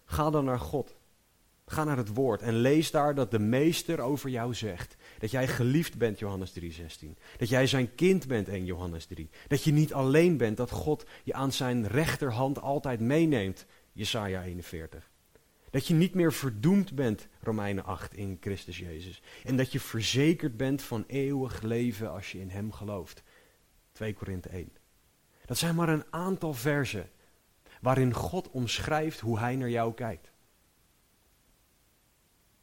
ga 0.07 0.31
dan 0.31 0.45
naar 0.45 0.61
God. 0.61 0.97
Ga 1.67 1.85
naar 1.85 1.97
het 1.97 2.15
woord 2.15 2.43
en 2.43 2.55
lees 2.55 2.91
daar 2.91 3.15
dat 3.15 3.31
de 3.31 3.39
meester 3.39 4.01
over 4.01 4.31
jou 4.31 4.55
zegt. 4.55 4.97
Dat 5.19 5.31
jij 5.31 5.49
geliefd 5.49 5.99
bent, 5.99 6.19
Johannes 6.19 6.53
3:16. 6.53 7.17
Dat 7.37 7.49
jij 7.49 7.67
zijn 7.67 7.95
kind 7.95 8.27
bent, 8.27 8.49
1 8.49 8.65
Johannes 8.65 9.07
3. 9.07 9.31
Dat 9.49 9.63
je 9.63 9.73
niet 9.73 9.93
alleen 9.93 10.37
bent, 10.37 10.57
dat 10.57 10.71
God 10.71 11.07
je 11.25 11.35
aan 11.35 11.53
zijn 11.53 11.87
rechterhand 11.87 12.61
altijd 12.61 13.01
meeneemt, 13.01 13.67
Jesaja 13.93 14.43
41. 14.45 15.11
Dat 15.71 15.87
je 15.87 15.95
niet 15.95 16.15
meer 16.15 16.33
verdoemd 16.33 16.95
bent, 16.95 17.29
Romeinen 17.41 17.85
8, 17.85 18.15
in 18.15 18.37
Christus 18.41 18.79
Jezus. 18.79 19.23
En 19.45 19.57
dat 19.57 19.73
je 19.73 19.81
verzekerd 19.81 20.57
bent 20.57 20.83
van 20.83 21.05
eeuwig 21.07 21.63
leven 21.63 22.13
als 22.13 22.33
je 22.33 22.41
in 22.41 22.51
Hem 22.51 22.73
gelooft. 22.73 23.23
2 23.93 24.15
Korinthe 24.15 24.49
1. 24.49 24.73
Dat 25.47 25.59
zijn 25.59 25.75
maar 25.75 25.89
een 25.89 26.05
aantal 26.11 26.55
versen 26.55 27.11
waarin 27.81 28.13
God 28.15 28.51
omschrijft 28.51 29.21
hoe 29.21 29.39
Hij 29.39 29.57
naar 29.57 29.71
jou 29.71 29.95
kijkt. 29.95 30.31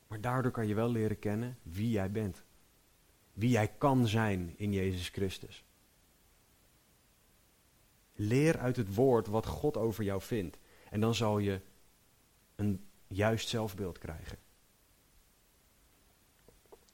Maar 0.07 0.21
daardoor 0.21 0.51
kan 0.51 0.67
je 0.67 0.73
wel 0.73 0.91
leren 0.91 1.19
kennen 1.19 1.57
wie 1.63 1.89
jij 1.89 2.11
bent. 2.11 2.43
Wie 3.33 3.49
jij 3.49 3.67
kan 3.77 4.07
zijn 4.07 4.53
in 4.57 4.73
Jezus 4.73 5.09
Christus. 5.09 5.63
Leer 8.13 8.59
uit 8.59 8.75
het 8.75 8.95
woord 8.95 9.27
wat 9.27 9.45
God 9.45 9.77
over 9.77 10.03
jou 10.03 10.21
vindt. 10.21 10.57
En 10.89 10.99
dan 10.99 11.15
zal 11.15 11.39
je 11.39 11.61
een 12.55 12.87
juist 13.07 13.49
zelfbeeld 13.49 13.97
krijgen. 13.97 14.37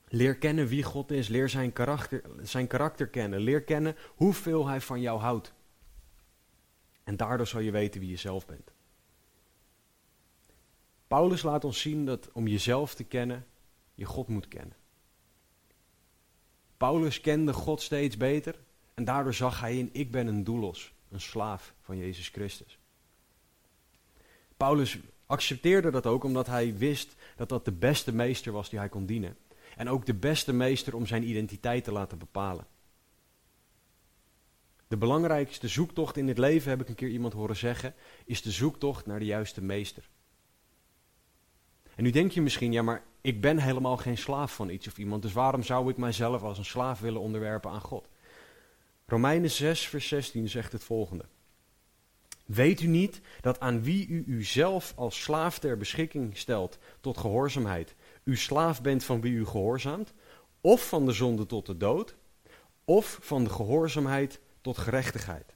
Leer 0.07 0.37
kennen 0.37 0.67
wie 0.67 0.83
God 0.83 1.11
is. 1.11 1.27
Leer 1.27 1.49
zijn 1.49 1.73
karakter, 1.73 2.21
zijn 2.41 2.67
karakter 2.67 3.07
kennen. 3.07 3.39
Leer 3.39 3.63
kennen 3.63 3.95
hoeveel 4.15 4.67
Hij 4.67 4.81
van 4.81 5.01
jou 5.01 5.19
houdt. 5.19 5.53
En 7.09 7.17
daardoor 7.17 7.47
zal 7.47 7.59
je 7.59 7.71
weten 7.71 8.01
wie 8.01 8.09
je 8.09 8.15
zelf 8.15 8.45
bent. 8.45 8.71
Paulus 11.07 11.41
laat 11.41 11.63
ons 11.63 11.81
zien 11.81 12.05
dat 12.05 12.31
om 12.31 12.47
jezelf 12.47 12.95
te 12.95 13.03
kennen, 13.03 13.45
je 13.95 14.05
God 14.05 14.27
moet 14.27 14.47
kennen. 14.47 14.75
Paulus 16.77 17.21
kende 17.21 17.53
God 17.53 17.81
steeds 17.81 18.17
beter 18.17 18.59
en 18.93 19.03
daardoor 19.03 19.33
zag 19.33 19.59
hij 19.59 19.77
in, 19.77 19.89
ik 19.91 20.11
ben 20.11 20.27
een 20.27 20.43
doelos, 20.43 20.93
een 21.09 21.21
slaaf 21.21 21.73
van 21.81 21.97
Jezus 21.97 22.27
Christus. 22.27 22.79
Paulus 24.57 24.99
accepteerde 25.25 25.91
dat 25.91 26.05
ook 26.05 26.23
omdat 26.23 26.47
hij 26.47 26.77
wist 26.77 27.15
dat 27.35 27.49
dat 27.49 27.65
de 27.65 27.71
beste 27.71 28.13
meester 28.13 28.51
was 28.51 28.69
die 28.69 28.79
hij 28.79 28.89
kon 28.89 29.05
dienen. 29.05 29.37
En 29.75 29.89
ook 29.89 30.05
de 30.05 30.15
beste 30.15 30.53
meester 30.53 30.95
om 30.95 31.05
zijn 31.05 31.29
identiteit 31.29 31.83
te 31.83 31.91
laten 31.91 32.17
bepalen. 32.17 32.67
De 34.89 34.97
belangrijkste 34.97 35.67
zoektocht 35.67 36.17
in 36.17 36.27
het 36.27 36.37
leven, 36.37 36.69
heb 36.69 36.81
ik 36.81 36.89
een 36.89 36.95
keer 36.95 37.09
iemand 37.09 37.33
horen 37.33 37.55
zeggen, 37.55 37.93
is 38.25 38.41
de 38.41 38.51
zoektocht 38.51 39.05
naar 39.05 39.19
de 39.19 39.25
juiste 39.25 39.61
meester. 39.61 40.09
En 41.95 42.03
nu 42.03 42.09
denk 42.09 42.31
je 42.31 42.41
misschien, 42.41 42.71
ja, 42.71 42.81
maar 42.81 43.03
ik 43.21 43.41
ben 43.41 43.57
helemaal 43.57 43.97
geen 43.97 44.17
slaaf 44.17 44.55
van 44.55 44.69
iets 44.69 44.87
of 44.87 44.97
iemand, 44.97 45.21
dus 45.21 45.33
waarom 45.33 45.63
zou 45.63 45.89
ik 45.89 45.97
mijzelf 45.97 46.41
als 46.41 46.57
een 46.57 46.65
slaaf 46.65 46.99
willen 46.99 47.21
onderwerpen 47.21 47.71
aan 47.71 47.81
God? 47.81 48.07
Romeinen 49.05 49.51
6, 49.51 49.87
vers 49.87 50.07
16 50.07 50.47
zegt 50.47 50.71
het 50.71 50.83
volgende. 50.83 51.25
Weet 52.45 52.81
u 52.81 52.87
niet 52.87 53.21
dat 53.41 53.59
aan 53.59 53.83
wie 53.83 54.07
u 54.07 54.23
uzelf 54.27 54.93
als 54.95 55.21
slaaf 55.21 55.59
ter 55.59 55.77
beschikking 55.77 56.37
stelt 56.37 56.77
tot 57.01 57.17
gehoorzaamheid, 57.17 57.95
u 58.23 58.37
slaaf 58.37 58.81
bent 58.81 59.03
van 59.03 59.21
wie 59.21 59.33
u 59.33 59.45
gehoorzaamt, 59.45 60.13
of 60.61 60.87
van 60.87 61.05
de 61.05 61.11
zonde 61.11 61.45
tot 61.45 61.65
de 61.65 61.77
dood, 61.77 62.15
of 62.85 63.19
van 63.21 63.43
de 63.43 63.49
gehoorzaamheid 63.49 64.39
tot 64.61 64.77
gerechtigheid? 64.77 65.55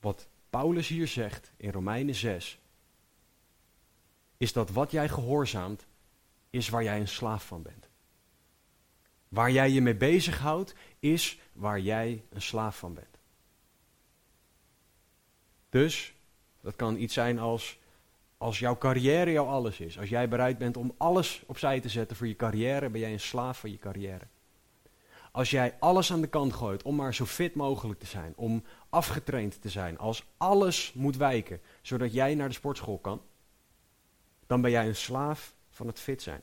Wat 0.00 0.28
Paulus 0.50 0.88
hier 0.88 1.08
zegt 1.08 1.52
in 1.56 1.70
Romeinen 1.70 2.14
6, 2.14 2.60
is 4.36 4.52
dat 4.52 4.70
wat 4.70 4.90
jij 4.90 5.08
gehoorzaamt, 5.08 5.86
is 6.50 6.68
waar 6.68 6.82
jij 6.82 7.00
een 7.00 7.08
slaaf 7.08 7.46
van 7.46 7.62
bent. 7.62 7.88
Waar 9.28 9.50
jij 9.50 9.70
je 9.70 9.80
mee 9.80 9.96
bezighoudt, 9.96 10.74
is 10.98 11.40
waar 11.52 11.80
jij 11.80 12.24
een 12.30 12.42
slaaf 12.42 12.78
van 12.78 12.94
bent. 12.94 13.18
Dus, 15.68 16.14
dat 16.60 16.76
kan 16.76 16.96
iets 16.96 17.14
zijn 17.14 17.38
als, 17.38 17.78
als 18.36 18.58
jouw 18.58 18.78
carrière 18.78 19.32
jouw 19.32 19.46
alles 19.46 19.80
is. 19.80 19.98
Als 19.98 20.08
jij 20.08 20.28
bereid 20.28 20.58
bent 20.58 20.76
om 20.76 20.94
alles 20.96 21.42
opzij 21.46 21.80
te 21.80 21.88
zetten 21.88 22.16
voor 22.16 22.26
je 22.26 22.36
carrière, 22.36 22.90
ben 22.90 23.00
jij 23.00 23.12
een 23.12 23.20
slaaf 23.20 23.60
van 23.60 23.70
je 23.70 23.78
carrière. 23.78 24.26
Als 25.32 25.50
jij 25.50 25.76
alles 25.78 26.12
aan 26.12 26.20
de 26.20 26.26
kant 26.26 26.52
gooit 26.52 26.82
om 26.82 26.96
maar 26.96 27.14
zo 27.14 27.24
fit 27.24 27.54
mogelijk 27.54 28.00
te 28.00 28.06
zijn, 28.06 28.32
om 28.36 28.64
afgetraind 28.88 29.62
te 29.62 29.68
zijn, 29.68 29.98
als 29.98 30.26
alles 30.36 30.92
moet 30.92 31.16
wijken, 31.16 31.60
zodat 31.82 32.12
jij 32.12 32.34
naar 32.34 32.48
de 32.48 32.54
sportschool 32.54 32.98
kan, 32.98 33.22
dan 34.46 34.60
ben 34.60 34.70
jij 34.70 34.86
een 34.86 34.96
slaaf 34.96 35.54
van 35.70 35.86
het 35.86 36.00
fit 36.00 36.22
zijn. 36.22 36.40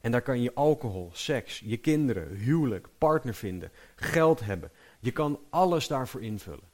En 0.00 0.12
daar 0.12 0.22
kan 0.22 0.40
je 0.40 0.54
alcohol, 0.54 1.10
seks, 1.12 1.58
je 1.58 1.76
kinderen, 1.76 2.36
huwelijk, 2.36 2.88
partner 2.98 3.34
vinden, 3.34 3.70
geld 3.96 4.40
hebben. 4.40 4.70
Je 5.00 5.10
kan 5.10 5.40
alles 5.50 5.86
daarvoor 5.86 6.22
invullen. 6.22 6.68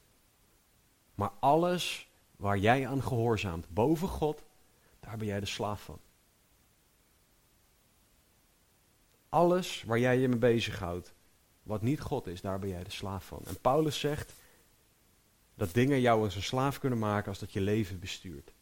Maar 1.15 1.31
alles 1.39 2.11
waar 2.35 2.57
jij 2.57 2.87
aan 2.87 3.03
gehoorzaamt 3.03 3.69
boven 3.69 4.07
God, 4.07 4.43
daar 4.99 5.17
ben 5.17 5.27
jij 5.27 5.39
de 5.39 5.45
slaaf 5.45 5.81
van. 5.81 5.99
Alles 9.33 9.83
waar 9.85 9.99
jij 9.99 10.17
je 10.17 10.27
mee 10.27 10.37
bezighoudt, 10.37 11.13
wat 11.63 11.81
niet 11.81 11.99
God 11.99 12.27
is, 12.27 12.41
daar 12.41 12.59
ben 12.59 12.69
jij 12.69 12.83
de 12.83 12.91
slaaf 12.91 13.25
van. 13.25 13.41
En 13.45 13.59
Paulus 13.61 13.99
zegt 13.99 14.33
dat 15.55 15.73
dingen 15.73 16.01
jou 16.01 16.23
als 16.23 16.35
een 16.35 16.43
slaaf 16.43 16.79
kunnen 16.79 16.99
maken 16.99 17.29
als 17.29 17.39
dat 17.39 17.53
je 17.53 17.61
leven 17.61 17.99
bestuurt. 17.99 18.53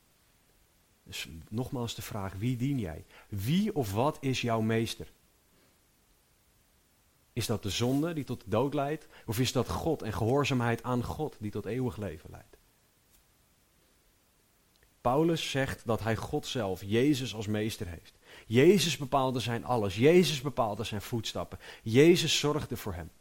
Dus 1.04 1.30
nogmaals 1.50 1.96
de 1.96 2.02
vraag, 2.02 2.34
wie 2.34 2.58
dien 2.58 2.80
jij? 2.80 3.06
Wie 3.30 3.76
of 3.76 3.94
wat 3.94 4.18
is 4.22 4.42
jouw 4.42 4.62
meester? 4.62 5.12
Is 7.34 7.46
dat 7.46 7.64
de 7.64 7.70
zonde 7.70 8.14
die 8.14 8.24
tot 8.24 8.44
de 8.44 8.50
dood 8.50 8.74
leidt? 8.74 9.08
Of 9.26 9.40
is 9.40 9.52
dat 9.52 9.70
God 9.70 10.02
en 10.02 10.14
gehoorzaamheid 10.14 10.84
aan 10.84 11.04
God 11.04 11.36
die 11.40 11.52
tot 11.52 11.66
eeuwig 11.66 11.98
leven 11.98 12.30
leidt? 12.30 12.58
Paulus 15.02 15.50
zegt 15.50 15.86
dat 15.86 16.04
hij 16.04 16.16
God 16.16 16.48
zelf, 16.48 16.82
Jezus 16.84 17.36
als 17.36 17.48
meester 17.48 17.88
heeft. 17.88 18.20
Jezus 18.52 18.98
bepaalde 18.98 19.40
zijn 19.40 19.66
alles. 19.66 19.96
Jezus 19.96 20.42
bepaalde 20.42 20.84
zijn 20.84 21.02
voetstappen. 21.02 21.60
Jezus 21.84 22.40
zorgde 22.40 22.78
voor 22.78 22.94
hem. 22.94 23.12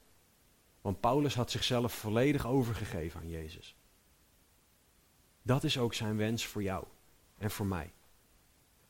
Want 0.80 1.00
Paulus 1.00 1.34
had 1.34 1.50
zichzelf 1.50 1.92
volledig 1.92 2.46
overgegeven 2.46 3.20
aan 3.20 3.28
Jezus. 3.28 3.74
Dat 5.42 5.64
is 5.64 5.78
ook 5.78 5.94
zijn 5.94 6.16
wens 6.16 6.46
voor 6.46 6.62
jou 6.62 6.84
en 7.38 7.50
voor 7.50 7.66
mij. 7.66 7.92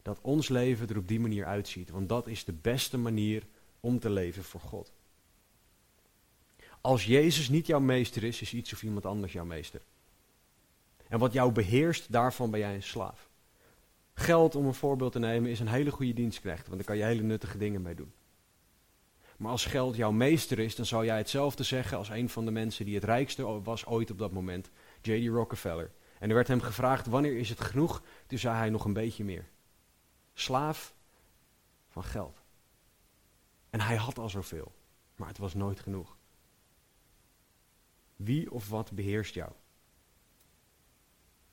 Dat 0.03 0.19
ons 0.21 0.49
leven 0.49 0.89
er 0.89 0.97
op 0.97 1.09
die 1.09 1.21
manier 1.21 1.47
uitziet, 1.47 1.91
want 1.91 2.09
dat 2.09 2.27
is 2.27 2.45
de 2.45 2.53
beste 2.53 2.99
manier 2.99 3.47
om 3.81 3.99
te 3.99 4.11
leven 4.11 4.45
voor 4.45 4.61
God. 4.61 4.93
Als 6.81 7.05
Jezus 7.05 7.49
niet 7.49 7.67
jouw 7.67 7.81
meester 7.81 8.25
is, 8.25 8.41
is 8.41 8.55
iets 8.55 8.73
of 8.73 8.83
iemand 8.83 9.07
anders 9.07 9.33
jouw 9.33 9.45
meester. 9.45 9.81
En 11.09 11.19
wat 11.19 11.33
jou 11.33 11.53
beheerst, 11.53 12.13
daarvan 12.13 12.51
ben 12.51 12.61
jij 12.61 12.75
een 12.75 12.83
slaaf. 12.83 13.30
Geld, 14.21 14.55
om 14.55 14.67
een 14.67 14.75
voorbeeld 14.75 15.13
te 15.13 15.19
nemen, 15.19 15.51
is 15.51 15.61
een 15.61 15.69
hele 15.69 15.91
goede 15.91 16.13
dienstknecht, 16.13 16.65
want 16.67 16.77
daar 16.77 16.87
kan 16.87 16.97
je 16.97 17.05
hele 17.05 17.23
nuttige 17.23 17.59
dingen 17.59 17.83
mee 17.83 17.95
doen. 17.95 18.13
Maar 19.37 19.51
als 19.51 19.65
geld 19.65 19.97
jouw 19.97 20.11
meester 20.11 20.59
is, 20.59 20.77
dan 20.77 20.87
zou 20.87 21.05
jij 21.05 21.17
hetzelfde 21.17 21.63
zeggen 21.63 21.99
als 21.99 22.09
een 22.09 22.29
van 22.29 22.45
de 22.45 22.51
mensen 22.51 22.85
die 22.85 22.95
het 22.95 23.05
rijkste 23.05 23.63
was 23.63 23.87
ooit 23.87 24.11
op 24.11 24.19
dat 24.19 24.33
moment, 24.33 24.71
J.D. 25.03 25.29
Rockefeller. 25.29 25.91
En 26.19 26.29
er 26.29 26.35
werd 26.35 26.49
hem 26.49 26.61
gevraagd, 26.61 27.07
wanneer 27.07 27.37
is 27.37 27.49
het 27.49 27.61
genoeg? 27.61 28.03
Toen 28.27 28.39
zei 28.39 28.57
hij 28.57 28.71
nog 28.71 28.85
een 28.85 28.93
beetje 28.93 29.25
meer. 29.25 29.49
Slaaf 30.35 30.95
van 31.89 32.05
geld. 32.05 32.43
En 33.71 33.81
hij 33.81 33.97
had 33.97 34.19
al 34.19 34.29
zoveel, 34.29 34.73
maar 35.17 35.29
het 35.29 35.39
was 35.39 35.55
nooit 35.55 35.81
genoeg. 35.81 36.17
Wie 38.17 38.51
of 38.51 38.69
wat 38.69 38.93
beheerst 38.93 39.35
jou? 39.35 39.53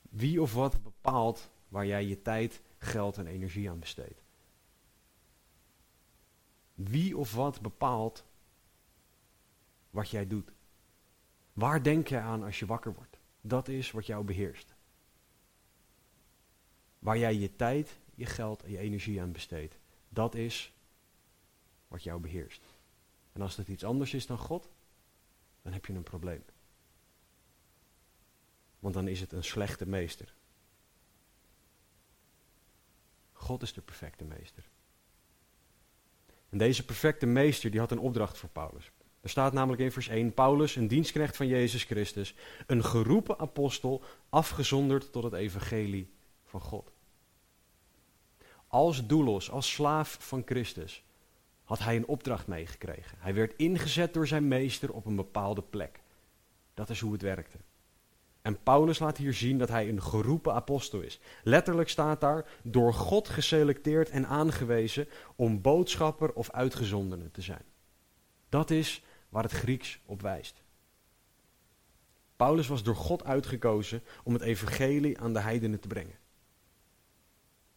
Wie 0.02 0.42
of 0.42 0.54
wat 0.54 0.82
bepaalt 0.82 1.50
waar 1.68 1.86
jij 1.86 2.06
je 2.06 2.22
tijd, 2.22 2.62
geld 2.78 3.18
en 3.18 3.26
energie 3.26 3.70
aan 3.70 3.78
besteedt? 3.78 4.22
Wie 6.74 7.16
of 7.16 7.34
wat 7.34 7.60
bepaalt 7.60 8.24
wat 9.90 10.10
jij 10.10 10.26
doet? 10.26 10.52
Waar 11.52 11.82
denk 11.82 12.08
je 12.08 12.18
aan 12.18 12.42
als 12.42 12.58
je 12.58 12.66
wakker 12.66 12.94
wordt? 12.94 13.18
Dat 13.40 13.68
is 13.68 13.90
wat 13.90 14.06
jou 14.06 14.24
beheerst. 14.24 14.74
Waar 16.98 17.18
jij 17.18 17.34
je 17.34 17.56
tijd, 17.56 17.98
je 18.14 18.26
geld 18.26 18.62
en 18.62 18.70
je 18.70 18.78
energie 18.78 19.20
aan 19.20 19.32
besteedt. 19.32 19.78
Dat 20.08 20.34
is 20.34 20.72
wat 21.88 22.02
jou 22.02 22.20
beheerst. 22.20 22.62
En 23.32 23.42
als 23.42 23.56
dat 23.56 23.68
iets 23.68 23.84
anders 23.84 24.14
is 24.14 24.26
dan 24.26 24.38
God, 24.38 24.68
dan 25.62 25.72
heb 25.72 25.86
je 25.86 25.92
een 25.92 26.02
probleem. 26.02 26.44
Want 28.78 28.94
dan 28.94 29.08
is 29.08 29.20
het 29.20 29.32
een 29.32 29.44
slechte 29.44 29.86
meester. 29.86 30.34
God 33.38 33.62
is 33.62 33.72
de 33.72 33.80
perfecte 33.80 34.24
meester. 34.24 34.68
En 36.48 36.58
deze 36.58 36.84
perfecte 36.84 37.26
meester 37.26 37.70
die 37.70 37.80
had 37.80 37.90
een 37.90 37.98
opdracht 37.98 38.38
voor 38.38 38.48
Paulus. 38.48 38.90
Er 39.20 39.30
staat 39.30 39.52
namelijk 39.52 39.82
in 39.82 39.92
vers 39.92 40.08
1, 40.08 40.34
Paulus, 40.34 40.76
een 40.76 40.88
dienstknecht 40.88 41.36
van 41.36 41.46
Jezus 41.46 41.84
Christus, 41.84 42.34
een 42.66 42.84
geroepen 42.84 43.38
apostel, 43.38 44.02
afgezonderd 44.28 45.12
tot 45.12 45.22
het 45.22 45.32
evangelie 45.32 46.12
van 46.44 46.60
God. 46.60 46.92
Als 48.66 49.06
doelos, 49.06 49.50
als 49.50 49.72
slaaf 49.72 50.16
van 50.20 50.42
Christus, 50.44 51.04
had 51.64 51.78
hij 51.78 51.96
een 51.96 52.06
opdracht 52.06 52.46
meegekregen. 52.46 53.18
Hij 53.20 53.34
werd 53.34 53.56
ingezet 53.56 54.14
door 54.14 54.26
zijn 54.26 54.48
meester 54.48 54.92
op 54.92 55.06
een 55.06 55.16
bepaalde 55.16 55.62
plek. 55.62 56.00
Dat 56.74 56.90
is 56.90 57.00
hoe 57.00 57.12
het 57.12 57.22
werkte. 57.22 57.58
En 58.48 58.62
Paulus 58.62 58.98
laat 58.98 59.16
hier 59.16 59.34
zien 59.34 59.58
dat 59.58 59.68
hij 59.68 59.88
een 59.88 60.02
geroepen 60.02 60.54
apostel 60.54 61.00
is. 61.00 61.20
Letterlijk 61.42 61.88
staat 61.88 62.20
daar 62.20 62.44
door 62.62 62.94
God 62.94 63.28
geselecteerd 63.28 64.10
en 64.10 64.26
aangewezen 64.26 65.08
om 65.36 65.60
boodschapper 65.60 66.32
of 66.32 66.50
uitgezondene 66.50 67.30
te 67.30 67.42
zijn. 67.42 67.62
Dat 68.48 68.70
is 68.70 69.02
waar 69.28 69.42
het 69.42 69.52
Grieks 69.52 70.00
op 70.06 70.22
wijst. 70.22 70.62
Paulus 72.36 72.66
was 72.66 72.82
door 72.82 72.96
God 72.96 73.24
uitgekozen 73.24 74.02
om 74.24 74.32
het 74.32 74.42
evangelie 74.42 75.18
aan 75.18 75.32
de 75.32 75.40
heidenen 75.40 75.80
te 75.80 75.88
brengen. 75.88 76.18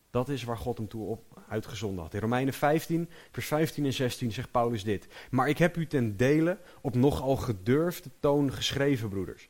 Dat 0.10 0.30
is 0.30 0.44
waar 0.44 0.58
God 0.58 0.78
hem 0.78 0.88
toe 0.88 1.08
op 1.08 1.44
uitgezonden 1.48 2.04
had. 2.04 2.14
In 2.14 2.20
Romeinen 2.20 2.54
15, 2.54 3.10
vers 3.32 3.46
15 3.46 3.86
en 3.86 3.94
16 3.94 4.32
zegt 4.32 4.52
Paulus 4.52 4.84
dit. 4.84 5.08
Maar 5.32 5.50
ik 5.50 5.58
heb 5.58 5.78
u 5.78 5.88
ten 5.88 6.18
dele 6.18 6.58
op 6.82 6.96
nogal 6.96 7.36
gedurfde 7.36 8.10
toon 8.20 8.54
geschreven, 8.54 9.10
broeders. 9.10 9.50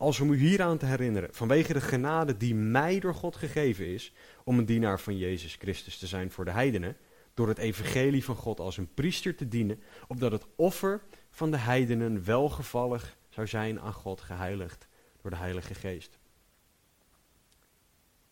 Als 0.00 0.20
om 0.20 0.30
u 0.30 0.36
hieraan 0.36 0.78
te 0.78 0.86
herinneren, 0.86 1.34
vanwege 1.34 1.72
de 1.72 1.80
genade 1.80 2.36
die 2.36 2.54
mij 2.54 3.00
door 3.00 3.14
God 3.14 3.36
gegeven 3.36 3.86
is, 3.86 4.12
om 4.44 4.58
een 4.58 4.64
dienaar 4.64 5.00
van 5.00 5.16
Jezus 5.16 5.54
Christus 5.54 5.98
te 5.98 6.06
zijn 6.06 6.30
voor 6.30 6.44
de 6.44 6.50
heidenen, 6.50 6.96
door 7.34 7.48
het 7.48 7.58
evangelie 7.58 8.24
van 8.24 8.36
God 8.36 8.60
als 8.60 8.76
een 8.76 8.94
priester 8.94 9.34
te 9.34 9.48
dienen, 9.48 9.82
opdat 10.08 10.32
het 10.32 10.46
offer 10.56 11.02
van 11.30 11.50
de 11.50 11.56
heidenen 11.56 12.24
welgevallig 12.24 13.16
zou 13.28 13.46
zijn 13.46 13.80
aan 13.80 13.92
God, 13.92 14.20
geheiligd 14.20 14.88
door 15.22 15.30
de 15.30 15.36
Heilige 15.36 15.74
Geest. 15.74 16.18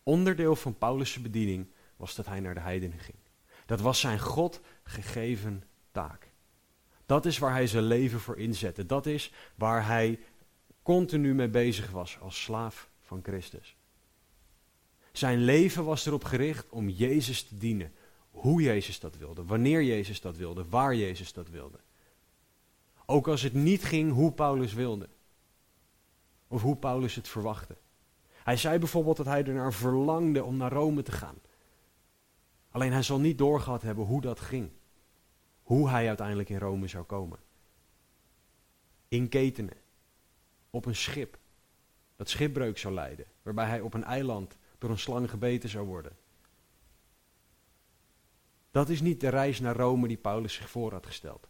Onderdeel 0.03 0.57
van 0.57 0.79
Paulus' 0.79 1.23
bediening 1.23 1.67
was 1.97 2.15
dat 2.15 2.27
hij 2.27 2.41
naar 2.41 2.55
de 2.55 2.61
heidenen 2.61 2.99
ging. 2.99 3.19
Dat 3.67 3.81
was 3.81 4.01
zijn 4.01 4.21
God 4.21 4.61
gegeven 4.83 5.63
taak. 5.93 6.31
Dat 7.09 7.27
is 7.27 7.39
waar 7.39 7.53
hij 7.53 7.67
zijn 7.67 7.85
leven 7.85 8.21
voor 8.21 8.39
inzette. 8.39 8.87
Dat 8.87 9.07
is 9.07 9.33
waar 9.55 9.87
hij 9.87 10.19
continu 10.95 11.35
mee 11.35 11.49
bezig 11.49 11.91
was 11.91 12.19
als 12.21 12.43
slaaf 12.43 12.91
van 13.01 13.21
Christus. 13.23 13.77
Zijn 15.13 15.39
leven 15.39 15.85
was 15.85 16.07
erop 16.07 16.25
gericht 16.25 16.69
om 16.69 16.89
Jezus 16.89 17.43
te 17.43 17.57
dienen. 17.57 17.93
Hoe 18.31 18.63
Jezus 18.63 19.01
dat 19.01 19.17
wilde, 19.17 19.45
wanneer 19.45 19.83
Jezus 19.83 20.21
dat 20.21 20.37
wilde, 20.37 20.69
waar 20.69 20.95
Jezus 20.95 21.33
dat 21.33 21.49
wilde. 21.49 21.79
Ook 23.07 23.29
als 23.29 23.43
het 23.43 23.55
niet 23.55 23.85
ging 23.85 24.13
hoe 24.13 24.33
Paulus 24.33 24.73
wilde. 24.73 25.09
Of 26.47 26.63
hoe 26.63 26.77
Paulus 26.77 27.15
het 27.15 27.29
verwachtte. 27.29 27.77
Hij 28.33 28.57
zei 28.57 28.79
bijvoorbeeld 28.79 29.17
dat 29.17 29.27
hij 29.27 29.45
ernaar 29.45 29.73
verlangde 29.73 30.45
om 30.45 30.57
naar 30.57 30.73
Rome 30.73 31.03
te 31.03 31.13
gaan. 31.13 31.39
Alleen 32.71 32.93
hij 32.93 33.03
zal 33.03 33.19
niet 33.19 33.39
doorgehad 33.39 33.83
hebben 33.83 34.05
hoe 34.05 34.21
dat 34.21 34.41
ging. 34.41 34.71
Hoe 35.63 35.89
hij 35.89 36.09
uiteindelijk 36.09 36.49
in 36.49 36.59
Rome 36.59 36.87
zou 36.87 37.05
komen. 37.05 37.39
In 39.09 39.29
ketenen. 39.29 39.87
Op 40.71 40.85
een 40.85 40.97
schip. 40.97 41.39
Dat 42.17 42.29
schipbreuk 42.29 42.79
zou 42.79 42.95
leiden. 42.95 43.27
Waarbij 43.43 43.67
hij 43.67 43.81
op 43.81 43.95
een 43.95 44.05
eiland 44.05 44.57
door 44.79 44.91
een 44.91 44.99
slang 44.99 45.31
gebeten 45.31 45.69
zou 45.69 45.87
worden. 45.87 46.17
Dat 48.71 48.89
is 48.89 49.01
niet 49.01 49.21
de 49.21 49.29
reis 49.29 49.61
naar 49.61 49.77
Rome 49.77 50.09
die 50.09 50.17
Paulus 50.17 50.55
zich 50.55 50.71
voor 50.71 50.93
had 50.93 51.07
gesteld. 51.07 51.49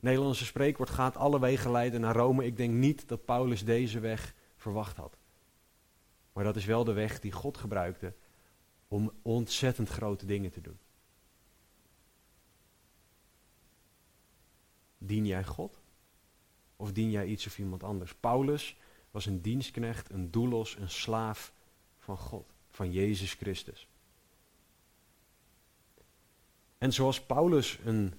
Nederlandse 0.00 0.44
spreekwoord 0.44 0.90
gaat 0.90 1.16
alle 1.16 1.40
wegen 1.40 1.70
leiden 1.70 2.00
naar 2.00 2.16
Rome. 2.16 2.44
Ik 2.44 2.56
denk 2.56 2.74
niet 2.74 3.08
dat 3.08 3.24
Paulus 3.24 3.64
deze 3.64 4.00
weg 4.00 4.34
verwacht 4.56 4.96
had. 4.96 5.16
Maar 6.32 6.44
dat 6.44 6.56
is 6.56 6.64
wel 6.64 6.84
de 6.84 6.92
weg 6.92 7.20
die 7.20 7.32
God 7.32 7.56
gebruikte 7.56 8.14
om 8.88 9.12
ontzettend 9.22 9.88
grote 9.88 10.26
dingen 10.26 10.50
te 10.50 10.60
doen. 10.60 10.78
Dien 14.98 15.26
jij 15.26 15.44
God? 15.44 15.77
Of 16.80 16.92
dien 16.92 17.10
jij 17.10 17.26
iets 17.26 17.46
of 17.46 17.58
iemand 17.58 17.82
anders? 17.82 18.14
Paulus 18.14 18.76
was 19.10 19.26
een 19.26 19.42
dienstknecht, 19.42 20.10
een 20.10 20.30
doelos, 20.30 20.76
een 20.76 20.90
slaaf 20.90 21.52
van 21.98 22.16
God, 22.16 22.52
van 22.68 22.92
Jezus 22.92 23.32
Christus. 23.32 23.88
En 26.78 26.92
zoals 26.92 27.20
Paulus 27.20 27.78
een 27.84 28.14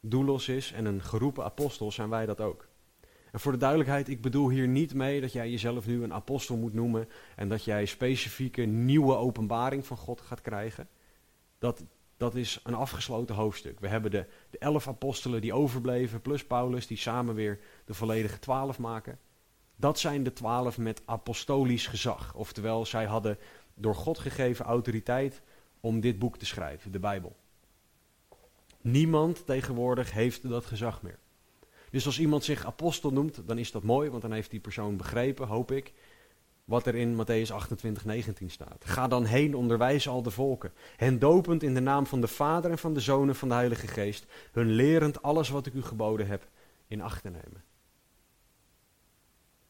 doelos 0.00 0.48
is 0.48 0.72
en 0.72 0.84
een 0.84 1.02
geroepen 1.02 1.44
apostel, 1.44 1.92
zijn 1.92 2.08
wij 2.08 2.26
dat 2.26 2.40
ook. 2.40 2.68
En 3.32 3.40
voor 3.40 3.52
de 3.52 3.58
duidelijkheid, 3.58 4.08
ik 4.08 4.22
bedoel 4.22 4.48
hier 4.48 4.68
niet 4.68 4.94
mee 4.94 5.20
dat 5.20 5.32
jij 5.32 5.50
jezelf 5.50 5.86
nu 5.86 6.02
een 6.02 6.12
apostel 6.12 6.56
moet 6.56 6.72
noemen 6.72 7.08
en 7.36 7.48
dat 7.48 7.64
jij 7.64 7.86
specifieke 7.86 8.62
nieuwe 8.62 9.14
openbaring 9.14 9.86
van 9.86 9.96
God 9.96 10.20
gaat 10.20 10.40
krijgen. 10.40 10.88
Dat, 11.58 11.84
dat 12.22 12.34
is 12.34 12.60
een 12.62 12.74
afgesloten 12.74 13.34
hoofdstuk. 13.34 13.80
We 13.80 13.88
hebben 13.88 14.10
de, 14.10 14.26
de 14.50 14.58
elf 14.58 14.88
apostelen 14.88 15.40
die 15.40 15.52
overbleven, 15.52 16.20
plus 16.20 16.44
Paulus, 16.44 16.86
die 16.86 16.96
samen 16.96 17.34
weer 17.34 17.60
de 17.84 17.94
volledige 17.94 18.38
twaalf 18.38 18.78
maken. 18.78 19.18
Dat 19.76 19.98
zijn 19.98 20.22
de 20.22 20.32
twaalf 20.32 20.78
met 20.78 21.02
apostolisch 21.04 21.86
gezag. 21.86 22.34
Oftewel, 22.34 22.86
zij 22.86 23.04
hadden 23.04 23.38
door 23.74 23.94
God 23.94 24.18
gegeven 24.18 24.64
autoriteit 24.64 25.42
om 25.80 26.00
dit 26.00 26.18
boek 26.18 26.38
te 26.38 26.46
schrijven, 26.46 26.92
de 26.92 26.98
Bijbel. 26.98 27.36
Niemand 28.80 29.46
tegenwoordig 29.46 30.12
heeft 30.12 30.48
dat 30.48 30.66
gezag 30.66 31.02
meer. 31.02 31.18
Dus 31.90 32.06
als 32.06 32.18
iemand 32.18 32.44
zich 32.44 32.66
apostel 32.66 33.10
noemt, 33.10 33.48
dan 33.48 33.58
is 33.58 33.70
dat 33.70 33.82
mooi, 33.82 34.10
want 34.10 34.22
dan 34.22 34.32
heeft 34.32 34.50
die 34.50 34.60
persoon 34.60 34.96
begrepen, 34.96 35.46
hoop 35.46 35.70
ik, 35.70 35.92
wat 36.72 36.86
er 36.86 36.94
in 36.94 37.14
Matthäus 37.14 37.52
28, 37.52 38.04
19 38.04 38.50
staat. 38.50 38.84
Ga 38.84 39.08
dan 39.08 39.24
heen, 39.24 39.54
onderwijs 39.54 40.08
al 40.08 40.22
de 40.22 40.30
volken, 40.30 40.72
hen 40.96 41.18
dopend 41.18 41.62
in 41.62 41.74
de 41.74 41.80
naam 41.80 42.06
van 42.06 42.20
de 42.20 42.26
Vader 42.26 42.70
en 42.70 42.78
van 42.78 42.94
de 42.94 43.00
Zoon 43.00 43.28
en 43.28 43.34
van 43.34 43.48
de 43.48 43.54
Heilige 43.54 43.86
Geest, 43.86 44.26
hun 44.52 44.70
lerend 44.70 45.22
alles 45.22 45.48
wat 45.48 45.66
ik 45.66 45.74
u 45.74 45.82
geboden 45.82 46.26
heb 46.26 46.48
in 46.86 47.00
acht 47.00 47.22
te 47.22 47.28
nemen. 47.28 47.64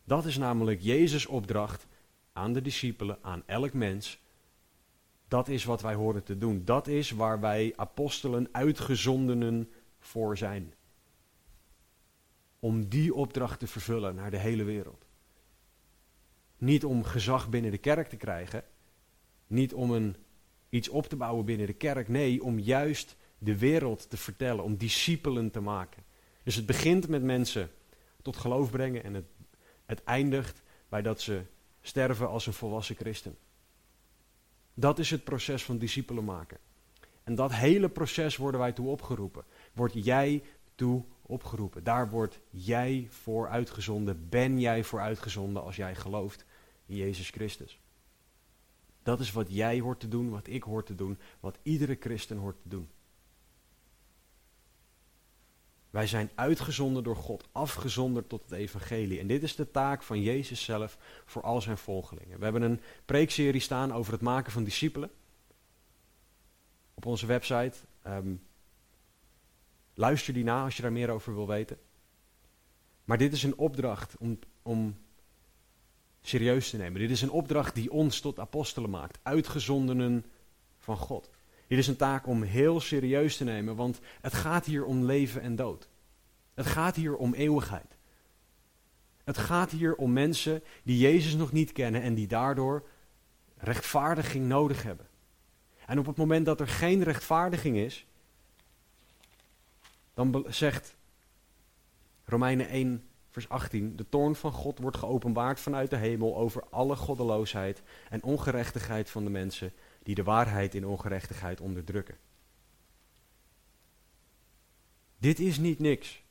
Dat 0.05 0.25
is 0.25 0.39
namelijk 0.39 0.81
Jezus' 0.81 1.27
opdracht 1.27 1.87
aan 2.33 2.53
de 2.53 2.63
discipelen, 2.63 3.19
aan 3.23 3.43
elk 3.47 3.73
mens. 3.73 4.21
Dat 5.29 5.49
is 5.49 5.65
wat 5.65 5.83
wij 5.83 5.95
horen 5.95 6.23
te 6.23 6.39
doen. 6.39 6.65
Dat 6.65 6.87
is 6.87 7.11
waar 7.11 7.41
wij 7.41 7.73
apostelen, 7.77 8.49
uitgezondenen 8.53 9.71
voor 9.99 10.37
zijn 10.37 10.75
om 12.59 12.89
die 12.89 13.15
opdracht 13.15 13.59
te 13.59 13.67
vervullen 13.67 14.15
naar 14.15 14.31
de 14.31 14.39
hele 14.39 14.65
wereld. 14.65 15.11
Niet 16.63 16.85
om 16.85 17.05
gezag 17.05 17.49
binnen 17.49 17.71
de 17.71 17.79
kerk 17.79 18.09
te 18.09 18.17
krijgen, 18.17 18.65
niet 19.47 19.75
om 19.75 19.91
een, 19.91 20.17
iets 20.69 20.89
op 20.89 21.07
te 21.07 21.17
bouwen 21.17 21.45
binnen 21.45 21.67
de 21.67 21.73
kerk, 21.73 22.09
nee, 22.09 22.43
om 22.43 22.59
juist 22.59 23.17
de 23.39 23.59
wereld 23.59 24.11
te 24.11 24.17
vertellen, 24.17 24.65
om 24.65 24.77
discipelen 24.77 25.51
te 25.51 25.61
maken. 25.61 26.03
Dus 26.43 26.55
het 26.55 26.67
begint 26.67 27.09
met 27.09 27.23
mensen 27.23 27.71
tot 28.23 28.37
geloof 28.37 28.71
brengen 28.71 29.05
en 29.05 29.27
het, 29.87 30.05
eindigt 30.05 30.63
bij 30.89 31.03
dat 31.03 31.21
ze 31.21 31.43
sterven 31.81 32.29
als 32.29 32.47
een 32.47 32.53
volwassen 32.53 32.97
christen. 32.97 33.37
Dat 34.75 34.99
is 34.99 35.11
het 35.11 35.25
proces 35.25 35.65
van 35.65 35.79
discipelen 35.79 36.25
maken. 36.25 36.59
En 37.23 37.35
dat 37.35 37.53
hele 37.53 37.89
proces 37.89 38.37
worden 38.37 38.61
wij 38.61 38.73
toe 38.73 38.89
opgeroepen. 38.89 39.45
Word 39.73 40.05
jij 40.05 40.43
toe 40.75 41.05
opgeroepen. 41.23 41.85
Daar 41.85 42.11
word 42.11 42.41
jij 42.51 43.07
voor 43.11 43.49
uitgezonden, 43.49 44.29
ben 44.29 44.61
jij 44.61 44.85
voor 44.85 45.01
uitgezonden 45.01 45.63
als 45.63 45.77
jij 45.77 45.95
gelooft 45.95 46.45
Jezus 46.97 47.31
Christus. 47.31 47.81
Dat 49.03 49.21
is 49.21 49.33
wat 49.33 49.47
jij 49.51 49.81
hoort 49.81 50.01
te 50.01 50.09
doen, 50.09 50.31
wat 50.31 50.47
ik 50.47 50.63
hoort 50.63 50.87
te 50.87 50.95
doen, 50.95 51.19
wat 51.41 51.59
iedere 51.63 51.97
christen 52.01 52.37
hoort 52.37 52.63
te 52.63 52.69
doen. 52.69 52.89
Wij 55.91 56.07
zijn 56.07 56.31
uitgezonden 56.35 57.03
door 57.03 57.17
God, 57.17 57.49
afgezonderd 57.53 58.29
tot 58.29 58.43
het 58.43 58.53
evangelie. 58.53 59.19
En 59.19 59.27
dit 59.27 59.43
is 59.43 59.57
de 59.57 59.71
taak 59.71 60.03
van 60.03 60.21
Jezus 60.21 60.65
zelf 60.65 60.99
voor 61.25 61.43
al 61.43 61.61
zijn 61.61 61.79
volgelingen. 61.79 62.39
We 62.39 62.45
hebben 62.45 62.63
een 62.63 62.81
preekserie 63.05 63.61
staan 63.61 63.93
over 63.93 64.13
het 64.13 64.23
maken 64.23 64.53
van 64.53 64.65
discipelen. 64.65 65.11
Op 66.95 67.07
onze 67.07 67.27
website. 67.27 67.79
Um, 68.07 68.43
Luister 69.95 70.35
die 70.35 70.45
na 70.45 70.65
als 70.65 70.77
je 70.77 70.83
daar 70.83 70.93
meer 70.93 71.11
over 71.11 71.35
wil 71.35 71.47
weten. 71.47 71.79
Maar 73.05 73.19
dit 73.19 73.33
is 73.33 73.43
een 73.43 73.59
opdracht 73.59 74.17
om, 74.19 74.39
om 74.63 74.97
serieus 76.23 76.71
te 76.71 76.77
nemen. 76.77 77.01
Dit 77.01 77.11
is 77.11 77.23
een 77.23 77.31
opdracht 77.31 77.75
die 77.75 77.93
ons 77.93 78.21
tot 78.21 78.39
apostelen 78.39 78.91
maakt, 78.91 79.19
uitgezondenen 79.23 80.25
van 80.79 80.97
God. 80.97 81.31
Dit 81.67 81.79
is 81.79 81.87
een 81.87 81.97
taak 81.97 82.27
om 82.27 82.43
heel 82.43 82.81
serieus 82.81 83.37
te 83.37 83.45
nemen, 83.45 83.77
want 83.77 84.01
het 84.21 84.35
gaat 84.35 84.65
hier 84.65 84.85
om 84.85 85.05
leven 85.05 85.41
en 85.41 85.57
dood. 85.57 85.89
Het 86.55 86.67
gaat 86.67 86.97
hier 86.97 87.17
om 87.17 87.35
eeuwigheid. 87.35 87.97
Het 89.25 89.39
gaat 89.39 89.71
hier 89.71 89.95
om 89.95 90.13
mensen 90.13 90.63
die 90.83 90.99
Jezus 90.99 91.35
nog 91.35 91.53
niet 91.53 91.73
kennen 91.73 92.03
en 92.03 92.15
die 92.15 92.27
daardoor 92.27 92.89
rechtvaardiging 93.57 94.47
nodig 94.47 94.83
hebben. 94.83 95.07
En 95.87 95.99
op 95.99 96.07
het 96.07 96.17
moment 96.17 96.47
dat 96.47 96.61
er 96.61 96.69
geen 96.69 97.03
rechtvaardiging 97.03 97.77
is, 97.77 98.07
dan 100.15 100.45
zegt 100.49 100.95
Romeinen 102.25 102.69
1, 102.69 103.09
vers 103.33 103.49
18: 103.49 103.97
De 103.97 104.09
toorn 104.09 104.35
van 104.35 104.53
God 104.53 104.79
wordt 104.79 104.97
geopenbaard 104.97 105.61
vanuit 105.61 105.91
de 105.91 105.97
hemel 105.97 106.37
over 106.37 106.65
alle 106.71 106.97
goddeloosheid 106.97 107.83
en 108.11 108.23
ongerechtigheid 108.23 109.11
van 109.11 109.25
de 109.25 109.31
mensen 109.31 109.73
die 110.03 110.15
de 110.15 110.23
waarheid 110.23 110.75
in 110.75 110.87
ongerechtigheid 110.87 111.61
onderdrukken. 111.61 112.17
Dit 115.19 115.39
is 115.39 115.59
niet 115.59 115.79
niks. 115.79 116.23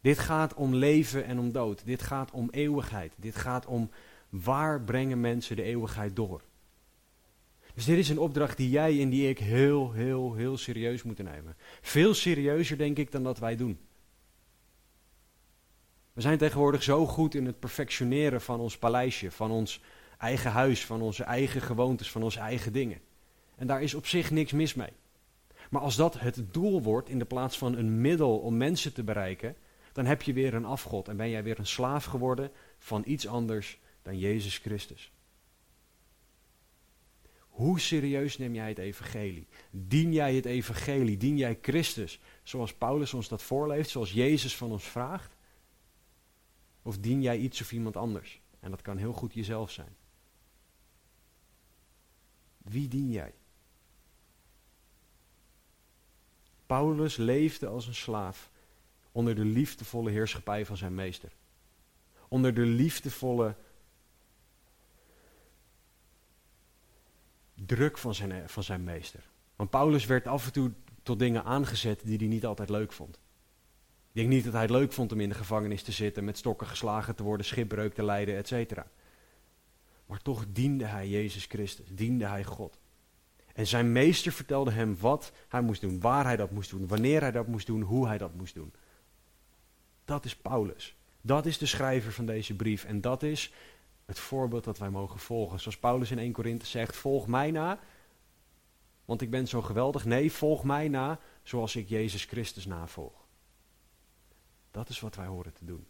Dit 0.00 0.18
gaat 0.18 0.54
om 0.54 0.74
leven 0.74 1.24
en 1.24 1.38
om 1.38 1.52
dood. 1.52 1.84
Dit 1.84 2.02
gaat 2.02 2.30
om 2.30 2.48
eeuwigheid. 2.50 3.12
Dit 3.16 3.36
gaat 3.36 3.66
om 3.66 3.90
waar 4.28 4.80
brengen 4.82 5.20
mensen 5.20 5.56
de 5.56 5.62
eeuwigheid 5.62 6.16
door. 6.16 6.42
Dus 7.74 7.84
dit 7.84 7.98
is 7.98 8.08
een 8.08 8.18
opdracht 8.18 8.56
die 8.56 8.70
jij 8.70 9.00
en 9.00 9.08
die 9.08 9.28
ik 9.28 9.38
heel, 9.38 9.92
heel, 9.92 10.34
heel 10.34 10.56
serieus 10.56 11.02
moeten 11.02 11.24
nemen. 11.24 11.56
Veel 11.80 12.14
serieuzer, 12.14 12.78
denk 12.78 12.98
ik, 12.98 13.10
dan 13.10 13.22
dat 13.22 13.38
wij 13.38 13.56
doen. 13.56 13.78
We 16.18 16.24
zijn 16.24 16.38
tegenwoordig 16.38 16.82
zo 16.82 17.06
goed 17.06 17.34
in 17.34 17.46
het 17.46 17.58
perfectioneren 17.58 18.40
van 18.40 18.60
ons 18.60 18.78
paleisje, 18.78 19.30
van 19.30 19.50
ons 19.50 19.80
eigen 20.18 20.50
huis, 20.50 20.84
van 20.86 21.02
onze 21.02 21.22
eigen 21.22 21.60
gewoontes, 21.60 22.10
van 22.10 22.22
onze 22.22 22.38
eigen 22.38 22.72
dingen. 22.72 23.00
En 23.56 23.66
daar 23.66 23.82
is 23.82 23.94
op 23.94 24.06
zich 24.06 24.30
niks 24.30 24.52
mis 24.52 24.74
mee. 24.74 24.92
Maar 25.70 25.80
als 25.80 25.96
dat 25.96 26.20
het 26.20 26.52
doel 26.52 26.82
wordt 26.82 27.08
in 27.08 27.18
de 27.18 27.24
plaats 27.24 27.58
van 27.58 27.76
een 27.76 28.00
middel 28.00 28.38
om 28.38 28.56
mensen 28.56 28.92
te 28.92 29.02
bereiken, 29.02 29.56
dan 29.92 30.06
heb 30.06 30.22
je 30.22 30.32
weer 30.32 30.54
een 30.54 30.64
afgod 30.64 31.08
en 31.08 31.16
ben 31.16 31.30
jij 31.30 31.42
weer 31.42 31.58
een 31.58 31.66
slaaf 31.66 32.04
geworden 32.04 32.50
van 32.78 33.02
iets 33.06 33.26
anders 33.26 33.78
dan 34.02 34.18
Jezus 34.18 34.58
Christus. 34.58 35.12
Hoe 37.48 37.80
serieus 37.80 38.38
neem 38.38 38.54
jij 38.54 38.68
het 38.68 38.78
evangelie? 38.78 39.46
Dien 39.70 40.12
jij 40.12 40.34
het 40.34 40.44
evangelie? 40.44 41.16
Dien 41.16 41.36
jij 41.36 41.58
Christus 41.62 42.20
zoals 42.42 42.74
Paulus 42.74 43.14
ons 43.14 43.28
dat 43.28 43.42
voorleeft, 43.42 43.90
zoals 43.90 44.12
Jezus 44.12 44.56
van 44.56 44.70
ons 44.70 44.84
vraagt? 44.84 45.36
Of 46.82 46.98
dien 46.98 47.22
jij 47.22 47.38
iets 47.38 47.60
of 47.60 47.72
iemand 47.72 47.96
anders? 47.96 48.40
En 48.60 48.70
dat 48.70 48.82
kan 48.82 48.96
heel 48.96 49.12
goed 49.12 49.34
jezelf 49.34 49.70
zijn. 49.70 49.96
Wie 52.58 52.88
dien 52.88 53.10
jij? 53.10 53.34
Paulus 56.66 57.16
leefde 57.16 57.66
als 57.66 57.86
een 57.86 57.94
slaaf 57.94 58.50
onder 59.12 59.34
de 59.34 59.44
liefdevolle 59.44 60.10
heerschappij 60.10 60.66
van 60.66 60.76
zijn 60.76 60.94
meester. 60.94 61.32
Onder 62.28 62.54
de 62.54 62.66
liefdevolle 62.66 63.56
druk 67.54 67.98
van 67.98 68.14
zijn, 68.14 68.48
van 68.48 68.62
zijn 68.62 68.84
meester. 68.84 69.28
Want 69.56 69.70
Paulus 69.70 70.06
werd 70.06 70.26
af 70.26 70.46
en 70.46 70.52
toe 70.52 70.72
tot 71.02 71.18
dingen 71.18 71.44
aangezet 71.44 72.00
die 72.04 72.18
hij 72.18 72.26
niet 72.26 72.46
altijd 72.46 72.68
leuk 72.68 72.92
vond. 72.92 73.18
Ik 74.08 74.14
denk 74.14 74.28
niet 74.28 74.44
dat 74.44 74.52
hij 74.52 74.62
het 74.62 74.70
leuk 74.70 74.92
vond 74.92 75.12
om 75.12 75.20
in 75.20 75.28
de 75.28 75.34
gevangenis 75.34 75.82
te 75.82 75.92
zitten, 75.92 76.24
met 76.24 76.38
stokken 76.38 76.66
geslagen 76.66 77.14
te 77.14 77.22
worden, 77.22 77.46
schipbreuk 77.46 77.94
te 77.94 78.04
lijden, 78.04 78.36
etc. 78.36 78.76
Maar 80.06 80.22
toch 80.22 80.44
diende 80.48 80.84
hij 80.84 81.08
Jezus 81.08 81.44
Christus, 81.44 81.86
diende 81.90 82.26
hij 82.26 82.44
God. 82.44 82.78
En 83.54 83.66
zijn 83.66 83.92
meester 83.92 84.32
vertelde 84.32 84.70
hem 84.70 84.96
wat 85.00 85.32
hij 85.48 85.60
moest 85.60 85.80
doen, 85.80 86.00
waar 86.00 86.24
hij 86.24 86.36
dat 86.36 86.50
moest 86.50 86.70
doen, 86.70 86.86
wanneer 86.86 87.20
hij 87.20 87.30
dat 87.30 87.46
moest 87.46 87.66
doen, 87.66 87.82
hoe 87.82 88.06
hij 88.06 88.18
dat 88.18 88.34
moest 88.34 88.54
doen. 88.54 88.72
Dat 90.04 90.24
is 90.24 90.36
Paulus. 90.36 90.96
Dat 91.20 91.46
is 91.46 91.58
de 91.58 91.66
schrijver 91.66 92.12
van 92.12 92.26
deze 92.26 92.56
brief. 92.56 92.84
En 92.84 93.00
dat 93.00 93.22
is 93.22 93.52
het 94.04 94.18
voorbeeld 94.18 94.64
dat 94.64 94.78
wij 94.78 94.90
mogen 94.90 95.18
volgen. 95.18 95.60
Zoals 95.60 95.78
Paulus 95.78 96.10
in 96.10 96.18
1 96.18 96.32
Korinthe 96.32 96.66
zegt, 96.66 96.96
volg 96.96 97.26
mij 97.26 97.50
na, 97.50 97.80
want 99.04 99.22
ik 99.22 99.30
ben 99.30 99.46
zo 99.46 99.62
geweldig. 99.62 100.04
Nee, 100.04 100.32
volg 100.32 100.64
mij 100.64 100.88
na, 100.88 101.18
zoals 101.42 101.76
ik 101.76 101.88
Jezus 101.88 102.24
Christus 102.24 102.66
navolg. 102.66 103.27
Dat 104.70 104.88
is 104.88 105.00
wat 105.00 105.16
wij 105.16 105.26
horen 105.26 105.52
te 105.52 105.64
doen. 105.64 105.86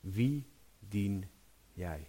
Wie 0.00 0.46
dien 0.78 1.30
jij? 1.72 2.08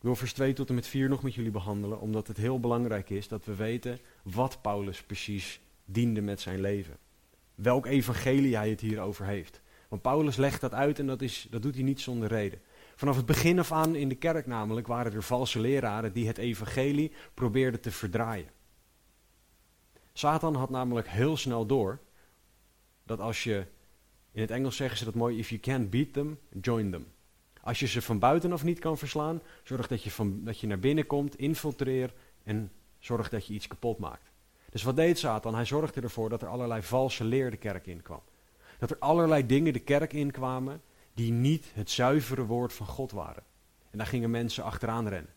Ik 0.00 0.06
wil 0.06 0.16
vers 0.16 0.32
2 0.32 0.52
tot 0.52 0.68
en 0.68 0.74
met 0.74 0.86
4 0.86 1.08
nog 1.08 1.22
met 1.22 1.34
jullie 1.34 1.50
behandelen, 1.50 2.00
omdat 2.00 2.26
het 2.26 2.36
heel 2.36 2.60
belangrijk 2.60 3.10
is 3.10 3.28
dat 3.28 3.44
we 3.44 3.54
weten 3.54 3.98
wat 4.22 4.62
Paulus 4.62 5.02
precies 5.02 5.60
diende 5.84 6.20
met 6.20 6.40
zijn 6.40 6.60
leven. 6.60 6.96
Welk 7.54 7.86
evangelie 7.86 8.56
hij 8.56 8.70
het 8.70 8.80
hier 8.80 9.00
over 9.00 9.26
heeft. 9.26 9.60
Want 9.88 10.02
Paulus 10.02 10.36
legt 10.36 10.60
dat 10.60 10.74
uit 10.74 10.98
en 10.98 11.06
dat, 11.06 11.22
is, 11.22 11.46
dat 11.50 11.62
doet 11.62 11.74
hij 11.74 11.82
niet 11.82 12.00
zonder 12.00 12.28
reden. 12.28 12.60
Vanaf 12.96 13.16
het 13.16 13.26
begin 13.26 13.58
af 13.58 13.72
aan 13.72 13.94
in 13.94 14.08
de 14.08 14.14
kerk 14.14 14.46
namelijk 14.46 14.86
waren 14.86 15.12
er 15.12 15.22
valse 15.22 15.60
leraren 15.60 16.12
die 16.12 16.26
het 16.26 16.38
evangelie 16.38 17.12
probeerden 17.34 17.80
te 17.80 17.90
verdraaien. 17.90 18.48
Satan 20.12 20.54
had 20.54 20.70
namelijk 20.70 21.08
heel 21.08 21.36
snel 21.36 21.66
door 21.66 21.98
dat 23.04 23.20
als 23.20 23.44
je, 23.44 23.66
in 24.32 24.40
het 24.40 24.50
Engels 24.50 24.76
zeggen 24.76 24.98
ze 24.98 25.04
dat 25.04 25.14
mooi, 25.14 25.38
if 25.38 25.48
you 25.48 25.60
can't 25.60 25.90
beat 25.90 26.12
them, 26.12 26.38
join 26.60 26.90
them. 26.90 27.06
Als 27.62 27.78
je 27.78 27.86
ze 27.86 28.02
van 28.02 28.18
buitenaf 28.18 28.64
niet 28.64 28.78
kan 28.78 28.98
verslaan, 28.98 29.42
zorg 29.64 29.86
dat 29.86 30.02
je, 30.02 30.10
van, 30.10 30.44
dat 30.44 30.60
je 30.60 30.66
naar 30.66 30.78
binnen 30.78 31.06
komt, 31.06 31.36
infiltreer 31.36 32.14
en 32.42 32.72
zorg 32.98 33.28
dat 33.28 33.46
je 33.46 33.54
iets 33.54 33.66
kapot 33.66 33.98
maakt. 33.98 34.30
Dus 34.70 34.82
wat 34.82 34.96
deed 34.96 35.18
Satan? 35.18 35.54
Hij 35.54 35.64
zorgde 35.64 36.00
ervoor 36.00 36.28
dat 36.28 36.42
er 36.42 36.48
allerlei 36.48 36.82
valse 36.82 37.24
leer 37.24 37.50
de 37.50 37.56
kerk 37.56 37.86
inkwam. 37.86 38.22
Dat 38.78 38.90
er 38.90 38.98
allerlei 38.98 39.46
dingen 39.46 39.72
de 39.72 39.78
kerk 39.78 40.12
inkwamen 40.12 40.82
die 41.14 41.32
niet 41.32 41.70
het 41.74 41.90
zuivere 41.90 42.44
woord 42.44 42.72
van 42.72 42.86
God 42.86 43.10
waren. 43.10 43.42
En 43.90 43.98
daar 43.98 44.06
gingen 44.06 44.30
mensen 44.30 44.64
achteraan 44.64 45.08
rennen. 45.08 45.32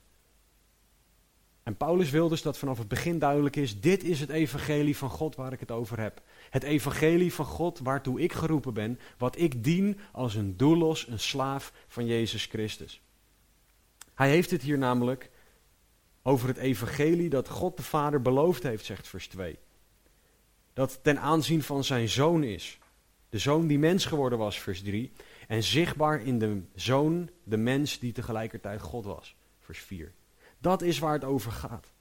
En 1.63 1.77
Paulus 1.77 2.09
wil 2.09 2.29
dus 2.29 2.41
dat 2.41 2.57
vanaf 2.57 2.77
het 2.77 2.87
begin 2.87 3.19
duidelijk 3.19 3.55
is: 3.55 3.79
dit 3.79 4.03
is 4.03 4.19
het 4.19 4.29
evangelie 4.29 4.97
van 4.97 5.09
God 5.09 5.35
waar 5.35 5.53
ik 5.53 5.59
het 5.59 5.71
over 5.71 5.99
heb. 5.99 6.21
Het 6.49 6.63
evangelie 6.63 7.33
van 7.33 7.45
God 7.45 7.79
waartoe 7.79 8.21
ik 8.21 8.33
geroepen 8.33 8.73
ben, 8.73 8.99
wat 9.17 9.39
ik 9.39 9.63
dien 9.63 9.99
als 10.11 10.35
een 10.35 10.57
doellos, 10.57 11.07
een 11.07 11.19
slaaf 11.19 11.73
van 11.87 12.05
Jezus 12.05 12.45
Christus. 12.45 13.01
Hij 14.13 14.29
heeft 14.29 14.51
het 14.51 14.61
hier 14.61 14.77
namelijk 14.77 15.29
over 16.21 16.47
het 16.47 16.57
evangelie 16.57 17.29
dat 17.29 17.49
God 17.49 17.77
de 17.77 17.83
Vader 17.83 18.21
beloofd 18.21 18.63
heeft, 18.63 18.85
zegt 18.85 19.07
vers 19.07 19.27
2. 19.27 19.57
Dat 20.73 20.99
ten 21.01 21.19
aanzien 21.19 21.63
van 21.63 21.83
zijn 21.83 22.09
zoon 22.09 22.43
is. 22.43 22.79
De 23.29 23.37
zoon 23.37 23.67
die 23.67 23.79
mens 23.79 24.05
geworden 24.05 24.39
was, 24.39 24.59
vers 24.59 24.81
3. 24.81 25.11
En 25.47 25.63
zichtbaar 25.63 26.21
in 26.21 26.39
de 26.39 26.61
zoon, 26.75 27.29
de 27.43 27.57
mens 27.57 27.99
die 27.99 28.11
tegelijkertijd 28.11 28.81
God 28.81 29.05
was, 29.05 29.35
vers 29.59 29.79
4. 29.79 30.13
Dat 30.63 30.81
is 30.81 30.99
waar 30.99 31.13
het 31.13 31.23
over 31.23 31.51
gaat. 31.51 31.91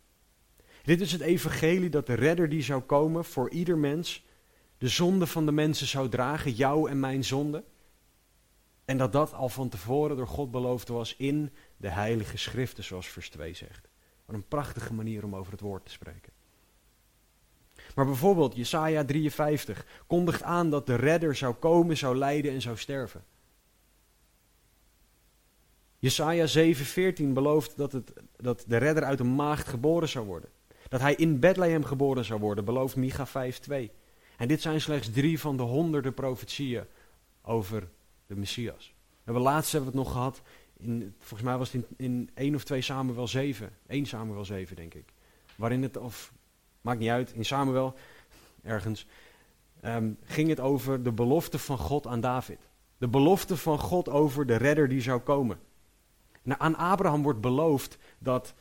Dit 0.83 1.01
is 1.01 1.13
het 1.13 1.21
evangelie 1.21 1.91
dat 1.91 2.07
de 2.07 2.15
redder 2.15 2.49
die 2.49 2.63
zou 2.63 2.81
komen 2.81 3.25
voor 3.25 3.51
ieder 3.51 3.79
mens, 3.79 4.27
de 4.79 4.89
zonde 4.89 5.27
van 5.27 5.47
de 5.47 5.53
mensen 5.53 5.87
zou 5.87 6.09
dragen, 6.09 6.53
jou 6.53 6.91
en 6.91 7.01
mijn 7.01 7.25
zonde. 7.25 7.65
En 8.85 8.97
dat 8.97 9.13
dat 9.13 9.35
al 9.35 9.49
van 9.49 9.69
tevoren 9.69 10.17
door 10.17 10.27
God 10.27 10.51
beloofd 10.51 10.89
was 10.89 11.17
in 11.17 11.53
de 11.77 11.89
heilige 11.89 12.37
schriften, 12.37 12.85
zoals 12.85 13.09
vers 13.09 13.31
2 13.31 13.55
zegt. 13.55 13.89
Wat 14.25 14.37
een 14.37 14.49
prachtige 14.49 14.95
manier 14.95 15.25
om 15.25 15.37
over 15.37 15.53
het 15.53 15.61
woord 15.61 15.85
te 15.85 15.91
spreken. 15.91 16.33
Maar 17.95 18.07
bijvoorbeeld 18.07 18.57
Jesaja 18.57 19.05
53 19.05 19.87
kondigt 20.07 20.43
aan 20.43 20.71
dat 20.71 20.87
de 20.87 20.95
redder 20.95 21.35
zou 21.35 21.55
komen, 21.55 21.97
zou 21.97 22.17
lijden 22.17 22.53
en 22.53 22.61
zou 22.61 22.77
sterven. 22.77 23.25
Jesaja 26.03 26.47
7:14 26.47 27.33
belooft 27.33 27.77
dat, 27.77 27.93
het, 27.93 28.13
dat 28.37 28.65
de 28.67 28.77
redder 28.77 29.05
uit 29.05 29.21
een 29.21 29.35
maagd 29.35 29.69
geboren 29.69 30.09
zou 30.09 30.27
worden. 30.27 30.51
Dat 30.89 31.01
hij 31.01 31.15
in 31.15 31.41
Bethlehem 31.41 31.85
geboren 31.85 32.25
zou 32.25 32.41
worden, 32.41 32.65
belooft 32.65 32.97
Micha 32.97 33.27
5:2. 33.27 33.75
En 34.37 34.49
dit 34.49 34.61
zijn 34.61 34.81
slechts 34.81 35.11
drie 35.11 35.41
van 35.41 35.57
de 35.57 35.63
honderden 35.63 36.15
profetieën 36.15 36.85
over 37.43 37.89
de 38.27 38.37
Messias. 38.37 38.95
We 39.09 39.19
hebben 39.25 39.43
laatst 39.43 39.73
hebben 39.73 39.93
we 39.93 39.99
het 39.99 40.07
nog 40.07 40.15
gehad, 40.15 40.43
in, 40.77 41.15
volgens 41.19 41.43
mij 41.43 41.59
was 41.59 41.73
het 41.73 41.85
in, 41.97 42.05
in 42.11 42.31
1 42.35 42.55
of 42.55 42.65
2 42.65 42.81
Samuel 42.81 43.29
7, 43.29 43.71
1 43.87 44.07
Samuel 44.07 44.45
7 44.45 44.77
denk 44.77 44.95
ik. 44.95 45.13
Waarin 45.57 45.83
het, 45.83 45.97
of 45.97 46.33
maakt 46.81 46.99
niet 46.99 47.09
uit, 47.09 47.33
in 47.33 47.45
Samuel, 47.45 47.95
ergens, 48.63 49.07
um, 49.85 50.19
ging 50.25 50.49
het 50.49 50.61
over 50.61 51.03
de 51.03 51.13
belofte 51.13 51.59
van 51.59 51.79
God 51.79 52.07
aan 52.07 52.21
David. 52.21 52.59
De 52.99 53.09
belofte 53.09 53.57
van 53.57 53.79
God 53.79 54.09
over 54.09 54.47
de 54.47 54.57
redder 54.57 54.89
die 54.89 55.01
zou 55.01 55.21
komen. 55.21 55.59
Aan 56.45 56.76
Abraham 56.76 57.22
wordt 57.22 57.40
beloofd 57.40 57.99
dat 58.18 58.55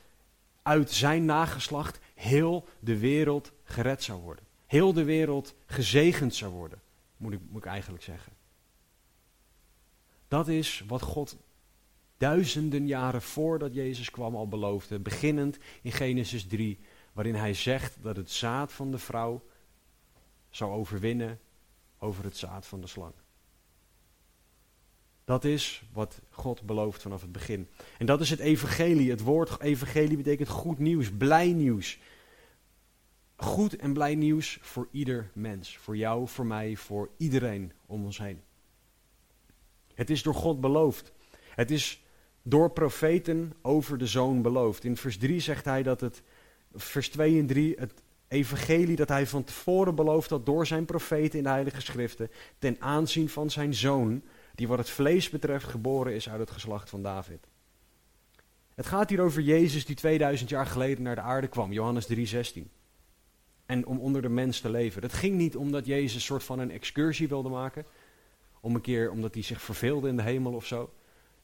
uit 0.61 0.91
zijn 0.91 1.25
nageslacht 1.25 1.99
heel 2.13 2.67
de 2.79 2.97
wereld 2.97 3.51
gered 3.63 4.03
zou 4.03 4.21
worden. 4.21 4.45
Heel 4.65 4.93
de 4.93 5.03
wereld 5.03 5.55
gezegend 5.65 6.36
zou 6.36 6.51
worden, 6.53 6.82
moet 7.17 7.34
ik, 7.34 7.39
moet 7.49 7.65
ik 7.65 7.69
eigenlijk 7.71 8.03
zeggen. 8.03 8.34
Dat 10.27 10.47
is 10.47 10.84
wat 10.88 11.01
God 11.01 11.38
duizenden 12.17 12.88
jaren 12.88 13.21
voordat 13.21 13.73
Jezus 13.73 14.11
kwam 14.11 14.36
al 14.36 14.47
beloofde, 14.47 14.99
beginnend 14.99 15.57
in 15.82 15.91
Genesis 15.91 16.47
3, 16.47 16.79
waarin 17.13 17.36
hij 17.36 17.53
zegt 17.53 17.97
dat 18.01 18.15
het 18.15 18.32
zaad 18.32 18.71
van 18.71 18.91
de 18.91 18.97
vrouw 18.97 19.43
zou 20.49 20.71
overwinnen 20.71 21.39
over 21.99 22.23
het 22.23 22.38
zaad 22.38 22.65
van 22.65 22.82
de 22.82 22.88
slang. 22.88 23.13
Dat 25.32 25.43
is 25.43 25.84
wat 25.93 26.21
God 26.29 26.61
belooft 26.61 27.01
vanaf 27.01 27.21
het 27.21 27.32
begin. 27.32 27.67
En 27.97 28.05
dat 28.05 28.21
is 28.21 28.29
het 28.29 28.39
evangelie. 28.39 29.09
Het 29.09 29.21
woord 29.21 29.61
evangelie 29.61 30.17
betekent 30.17 30.47
goed 30.49 30.79
nieuws, 30.79 31.11
blij 31.11 31.51
nieuws. 31.53 31.99
Goed 33.36 33.75
en 33.75 33.93
blij 33.93 34.15
nieuws 34.15 34.59
voor 34.61 34.88
ieder 34.91 35.29
mens. 35.34 35.77
Voor 35.77 35.97
jou, 35.97 36.27
voor 36.27 36.45
mij, 36.45 36.75
voor 36.75 37.09
iedereen 37.17 37.71
om 37.86 38.03
ons 38.03 38.17
heen. 38.17 38.41
Het 39.93 40.09
is 40.09 40.23
door 40.23 40.34
God 40.34 40.61
beloofd. 40.61 41.11
Het 41.49 41.71
is 41.71 42.03
door 42.41 42.71
profeten 42.71 43.53
over 43.61 43.97
de 43.97 44.07
zoon 44.07 44.41
beloofd. 44.41 44.84
In 44.84 44.97
vers 44.97 45.17
3 45.17 45.39
zegt 45.39 45.65
hij 45.65 45.84
dat 45.84 46.01
het, 46.01 46.21
vers 46.73 47.09
2 47.09 47.39
en 47.39 47.47
3, 47.47 47.75
het, 47.77 47.93
evangelie 48.27 48.95
dat 48.95 49.09
hij 49.09 49.27
van 49.27 49.43
tevoren 49.43 49.95
beloofd 49.95 50.29
had 50.29 50.45
door 50.45 50.67
zijn 50.67 50.86
profeten 50.86 51.38
in 51.38 51.43
de 51.43 51.49
Heilige 51.49 51.82
Schriften, 51.82 52.32
ten 52.59 52.75
aanzien 52.79 53.29
van 53.29 53.49
zijn 53.49 53.73
zoon, 53.73 54.21
die 54.56 54.68
wat 54.68 54.78
het 54.78 54.89
vlees 54.89 55.30
betreft 55.30 55.66
geboren 55.66 56.14
is 56.14 56.30
uit 56.30 56.39
het 56.39 56.52
geslacht 56.52 56.89
van 56.89 57.04
David. 57.04 57.47
Het 58.76 58.86
gaat 58.86 59.10
hier 59.10 59.22
over 59.22 59.41
Jezus 59.41 59.86
die 59.86 59.95
2000 59.95 60.49
jaar 60.49 60.66
geleden 60.66 61.04
naar 61.04 61.16
de 61.16 61.22
aarde 61.22 61.47
kwam, 61.47 61.72
Johannes 61.72 62.08
3:16. 62.08 62.72
En 63.66 63.86
om 63.86 63.99
onder 63.99 64.22
de 64.22 64.30
mens 64.30 64.60
te 64.60 64.70
leven. 64.70 65.02
Het 65.02 65.14
ging 65.14 65.36
niet 65.36 65.56
omdat 65.56 65.86
Jezus 65.86 66.16
een 66.16 66.22
soort 66.22 66.43
van 66.43 66.60
een 66.60 66.72
excursie 66.72 67.28
wilde 67.28 67.49
maken, 67.49 67.86
om 68.60 68.76
een 68.76 68.82
keer 68.82 69.12
omdat 69.12 69.34
hij 69.34 69.43
zich 69.43 69.62
verveelde 69.62 70.08
in 70.08 70.16
de 70.16 70.24
hemel 70.24 70.54
of 70.54 70.66
zo. 70.66 70.93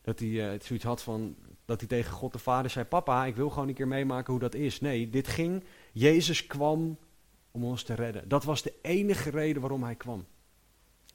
Dat 0.02 0.20
hij 0.20 0.28
uh, 0.28 0.60
zoiets 0.62 0.86
had 0.86 1.02
van 1.04 1.36
dat 1.66 1.80
hij 1.80 1.90
tegen 1.90 2.14
God 2.14 2.34
de 2.34 2.40
Vader 2.40 2.72
zei: 2.72 2.86
Papa, 2.86 3.26
ik 3.26 3.36
wil 3.36 3.50
gewoon 3.50 3.68
een 3.68 3.74
keer 3.74 3.88
meemaken 3.88 4.32
hoe 4.32 4.42
dat 4.42 4.56
is. 4.56 4.80
Nee, 4.80 5.10
dit 5.10 5.28
ging. 5.28 5.64
Jezus 5.92 6.48
kwam 6.48 6.98
om 7.52 7.64
ons 7.64 7.84
te 7.84 7.94
redden. 7.94 8.30
Dat 8.30 8.44
was 8.44 8.62
de 8.62 8.74
enige 8.82 9.30
reden 9.30 9.62
waarom 9.62 9.84
hij 9.84 9.96
kwam. 9.96 10.26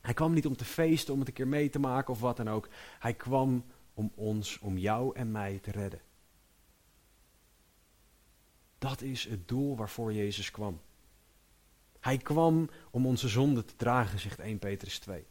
Hij 0.03 0.15
kwam 0.15 0.33
niet 0.33 0.47
om 0.47 0.57
te 0.57 0.65
feesten, 0.65 1.13
om 1.13 1.19
het 1.19 1.29
een 1.29 1.35
keer 1.35 1.49
mee 1.49 1.71
te 1.71 1.79
maken 1.79 2.13
of 2.13 2.21
wat 2.21 2.37
dan 2.37 2.51
ook. 2.51 2.69
Hij 2.99 3.15
kwam 3.15 3.65
om 3.95 4.13
ons, 4.15 4.59
om 4.59 4.79
jou 4.79 5.17
en 5.17 5.31
mij 5.31 5.59
te 5.59 5.71
redden. 5.71 6.01
Dat 8.79 9.01
is 9.01 9.25
het 9.25 9.49
doel 9.49 9.77
waarvoor 9.77 10.13
Jezus 10.13 10.51
kwam. 10.51 10.81
Hij 12.01 12.19
kwam 12.19 12.71
om 12.91 13.07
onze 13.07 13.29
zonde 13.29 13.65
te 13.65 13.77
dragen, 13.77 14.19
zegt 14.19 14.39
1 14.39 14.59
Petrus 14.59 14.99
2. 14.99 15.27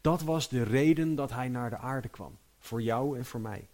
Dat 0.00 0.22
was 0.22 0.48
de 0.48 0.62
reden 0.62 1.14
dat 1.14 1.30
hij 1.30 1.48
naar 1.48 1.70
de 1.70 1.76
aarde 1.76 2.08
kwam. 2.08 2.38
Voor 2.58 2.82
jou 2.82 3.18
en 3.18 3.24
voor 3.24 3.40
mij. 3.40 3.68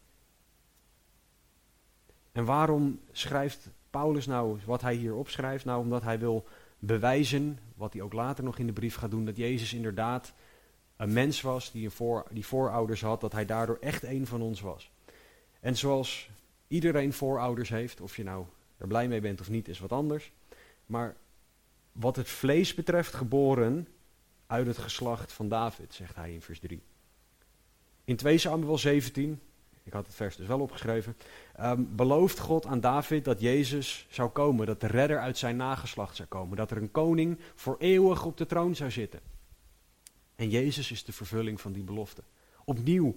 En 2.33 2.45
waarom 2.45 3.01
schrijft 3.13 3.69
Paulus 3.91 4.27
nou 4.27 4.59
wat 4.65 4.81
hij 4.81 4.95
hier 4.95 5.15
opschrijft? 5.15 5.65
Nou, 5.65 5.81
omdat 5.81 6.03
hij 6.03 6.19
wil 6.19 6.47
bewijzen, 6.79 7.59
wat 7.75 7.93
hij 7.93 8.03
ook 8.03 8.13
later 8.13 8.45
nog 8.45 8.59
in 8.59 8.67
de 8.67 8.73
brief 8.73 8.95
gaat 8.95 9.11
doen, 9.11 9.25
dat 9.25 9.37
Jezus 9.37 9.75
inderdaad 9.75 10.33
een 10.97 11.13
mens 11.13 11.41
was 11.41 11.73
die, 11.73 11.85
een 11.85 11.91
voor, 11.91 12.27
die 12.31 12.47
voorouders 12.47 13.01
had, 13.01 13.21
dat 13.21 13.33
hij 13.33 13.45
daardoor 13.45 13.79
echt 13.81 14.03
een 14.03 14.27
van 14.27 14.43
ons 14.43 14.61
was. 14.61 14.91
En 15.61 15.77
zoals 15.77 16.31
iedereen 16.69 17.13
voorouders 17.13 17.69
heeft, 17.69 18.01
of 18.01 18.17
je 18.17 18.25
nou 18.25 18.47
er 18.77 18.87
blij 18.87 19.09
mee 19.09 19.21
bent 19.21 19.41
of 19.41 19.51
niet, 19.51 19.69
is 19.69 19.79
wat 19.79 19.93
anders. 19.93 20.33
Maar 20.87 21.17
wat 21.93 22.17
het 22.17 22.29
vlees 22.29 22.75
betreft, 22.75 23.15
geboren 23.15 23.89
uit 24.47 24.67
het 24.67 24.79
geslacht 24.79 25.33
van 25.33 25.49
David, 25.49 25.95
zegt 25.95 26.17
hij 26.17 26.33
in 26.33 26.43
vers 26.43 26.59
3. 26.59 26.83
In 28.05 28.17
2 28.17 28.39
Samuel 28.39 28.79
17, 28.79 29.41
ik 29.89 29.95
had 29.95 30.07
het 30.07 30.15
vers 30.15 30.37
dus 30.37 30.47
wel 30.47 30.61
opgeschreven, 30.61 31.17
um, 31.61 31.97
belooft 31.97 32.39
God 32.39 32.67
aan 32.67 32.81
David 32.81 33.25
dat 33.25 33.41
Jezus 33.41 34.07
zou 34.11 34.31
komen, 34.31 34.67
dat 34.67 34.81
de 34.81 34.87
redder 34.87 35.21
uit 35.21 35.39
zijn 35.39 35.57
nageslacht 35.57 36.17
zou 36.17 36.29
komen, 36.29 36.57
dat 36.57 36.71
er 36.71 36.77
een 36.77 36.91
koning 36.91 37.39
voor 37.55 37.77
eeuwig 37.79 38.25
op 38.25 38.37
de 38.37 38.47
troon 38.47 38.75
zou 38.75 38.91
zitten. 38.91 39.21
En 40.37 40.51
Jezus 40.51 40.91
is 40.91 41.05
de 41.05 41.13
vervulling 41.13 41.61
van 41.61 41.73
die 41.73 41.83
belofte. 41.83 42.23
Opnieuw 42.65 43.17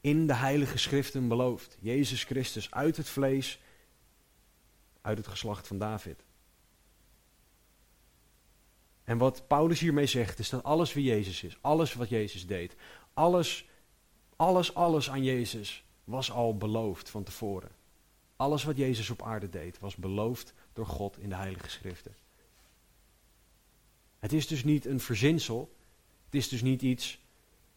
in 0.00 0.26
de 0.26 0.34
heilige 0.34 0.78
schriften 0.78 1.28
beloofd. 1.28 1.76
Jezus 1.80 2.24
Christus 2.24 2.70
uit 2.70 2.96
het 2.96 3.08
vlees, 3.08 3.60
uit 5.00 5.18
het 5.18 5.26
geslacht 5.26 5.66
van 5.66 5.78
David. 5.78 6.24
En 9.04 9.18
wat 9.18 9.46
Paulus 9.46 9.80
hiermee 9.80 10.06
zegt, 10.06 10.38
is 10.38 10.48
dat 10.48 10.62
alles 10.62 10.92
wie 10.92 11.04
Jezus 11.04 11.42
is, 11.42 11.58
alles 11.60 11.94
wat 11.94 12.08
Jezus 12.08 12.46
deed, 12.46 12.76
alles, 13.14 13.68
alles, 14.36 14.74
alles 14.74 15.10
aan 15.10 15.24
Jezus 15.24 15.84
was 16.04 16.30
al 16.30 16.56
beloofd 16.56 17.10
van 17.10 17.22
tevoren. 17.22 17.70
Alles 18.36 18.64
wat 18.64 18.76
Jezus 18.76 19.10
op 19.10 19.22
aarde 19.22 19.48
deed, 19.48 19.78
was 19.78 19.96
beloofd 19.96 20.54
door 20.72 20.86
God 20.86 21.18
in 21.18 21.28
de 21.28 21.34
Heilige 21.34 21.70
Schriften. 21.70 22.16
Het 24.18 24.32
is 24.32 24.46
dus 24.46 24.64
niet 24.64 24.86
een 24.86 25.00
verzinsel. 25.00 25.76
Het 26.24 26.34
is 26.34 26.48
dus 26.48 26.62
niet 26.62 26.82
iets 26.82 27.20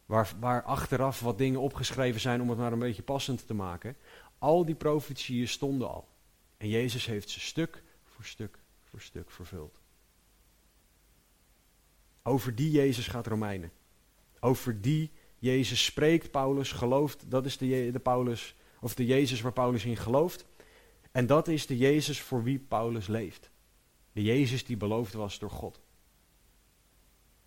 waar, 0.06 0.32
waar 0.40 0.64
achteraf 0.64 1.20
wat 1.20 1.38
dingen 1.38 1.60
opgeschreven 1.60 2.22
zijn 2.22 2.42
om 2.42 2.50
het 2.50 2.58
maar 2.58 2.72
een 2.72 2.80
beetje 2.80 3.04
passend 3.04 3.48
te 3.48 3.54
maken. 3.54 3.98
Al 4.38 4.66
die 4.66 4.76
profetieën 4.76 5.48
stonden 5.48 5.90
al. 5.90 6.08
En 6.58 6.70
Jezus 6.70 7.06
heeft 7.06 7.30
ze 7.30 7.40
stuk 7.40 7.84
voor 8.04 8.26
stuk 8.26 8.60
voor 8.84 9.02
stuk 9.02 9.32
vervuld. 9.32 9.80
Over 12.24 12.56
die 12.56 12.72
Jezus 12.72 13.08
gaat 13.08 13.28
Romeinen. 13.28 13.72
Over 14.40 14.82
die 14.82 15.12
Jezus 15.46 15.86
spreekt 15.86 16.32
Paulus, 16.32 16.72
gelooft, 16.72 17.24
dat 17.28 17.46
is 17.46 17.58
de, 17.58 17.90
de 17.92 18.00
Paulus, 18.00 18.56
of 18.80 18.96
de 18.96 19.06
Jezus 19.06 19.42
waar 19.42 19.54
Paulus 19.54 19.86
in 19.86 19.98
gelooft. 19.98 20.46
En 21.12 21.28
dat 21.28 21.48
is 21.48 21.68
de 21.68 21.78
Jezus 21.78 22.22
voor 22.22 22.44
wie 22.44 22.60
Paulus 22.60 23.08
leeft. 23.08 23.50
De 24.12 24.24
Jezus 24.24 24.66
die 24.66 24.78
beloofd 24.78 25.14
was 25.14 25.40
door 25.40 25.50
God. 25.50 25.80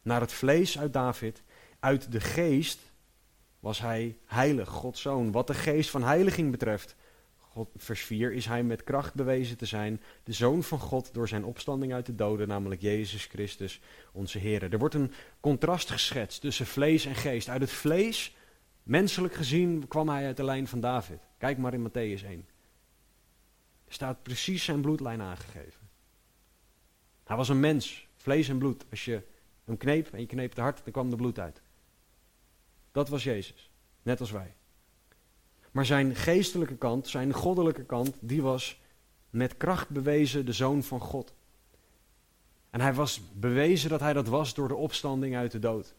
Naar 0.03 0.20
het 0.20 0.32
vlees 0.32 0.78
uit 0.78 0.92
David, 0.92 1.42
uit 1.80 2.12
de 2.12 2.20
geest 2.20 2.78
was 3.61 3.80
hij 3.80 4.16
heilig, 4.24 4.68
Gods 4.68 5.01
zoon. 5.01 5.32
Wat 5.32 5.46
de 5.46 5.55
geest 5.55 5.90
van 5.90 6.03
heiliging 6.03 6.51
betreft, 6.51 6.96
Vers 7.76 8.00
4, 8.00 8.32
is 8.32 8.46
hij 8.46 8.62
met 8.62 8.84
kracht 8.84 9.14
bewezen 9.14 9.56
te 9.56 9.66
zijn, 9.66 10.02
de 10.24 10.32
zoon 10.32 10.62
van 10.62 10.78
God 10.78 11.14
door 11.14 11.28
zijn 11.28 11.44
opstanding 11.44 11.92
uit 11.92 12.06
de 12.06 12.14
doden, 12.14 12.48
namelijk 12.48 12.80
Jezus 12.80 13.24
Christus, 13.24 13.80
onze 14.12 14.38
Heer. 14.38 14.72
Er 14.72 14.78
wordt 14.78 14.94
een 14.94 15.12
contrast 15.40 15.90
geschetst 15.90 16.40
tussen 16.40 16.66
vlees 16.66 17.04
en 17.04 17.14
geest. 17.14 17.48
Uit 17.48 17.61
het 17.61 17.70
vlees, 17.70 18.36
menselijk 18.82 19.34
gezien, 19.34 19.88
kwam 19.88 20.09
hij 20.09 20.26
uit 20.26 20.36
de 20.36 20.44
lijn 20.44 20.68
van 20.68 20.80
David. 20.80 21.20
Kijk 21.38 21.59
maar 21.59 21.74
in 21.74 21.88
Matthäus 21.88 22.24
1. 22.24 22.46
Er 23.84 23.94
staat 23.94 24.22
precies 24.22 24.64
zijn 24.64 24.80
bloedlijn 24.80 25.20
aangegeven. 25.20 25.88
Hij 27.24 27.36
was 27.36 27.48
een 27.48 27.61
mens, 27.61 28.09
vlees 28.16 28.48
en 28.48 28.59
bloed. 28.59 28.84
Als 28.90 29.04
je 29.04 29.22
hem 29.64 29.76
kneep 29.76 30.12
en 30.12 30.20
je 30.20 30.26
kneep 30.26 30.54
de 30.54 30.61
hart, 30.61 30.80
dan 30.84 30.92
kwam 30.92 31.11
er 31.11 31.16
bloed 31.16 31.38
uit. 31.38 31.62
Dat 32.92 33.09
was 33.09 33.24
Jezus, 33.24 33.70
net 34.02 34.20
als 34.20 34.30
wij. 34.30 34.54
Maar 35.70 35.86
zijn 35.86 36.14
geestelijke 36.14 36.76
kant, 36.76 37.08
zijn 37.08 37.32
goddelijke 37.32 37.84
kant, 37.84 38.16
die 38.20 38.42
was 38.42 38.80
met 39.30 39.56
kracht 39.56 39.88
bewezen 39.88 40.46
de 40.46 40.52
zoon 40.52 40.82
van 40.82 41.00
God. 41.00 41.34
En 42.70 42.80
hij 42.80 42.94
was 42.94 43.20
bewezen 43.32 43.90
dat 43.90 44.00
hij 44.00 44.12
dat 44.12 44.28
was 44.28 44.54
door 44.54 44.68
de 44.68 44.74
opstanding 44.74 45.36
uit 45.36 45.52
de 45.52 45.58
dood. 45.58 45.94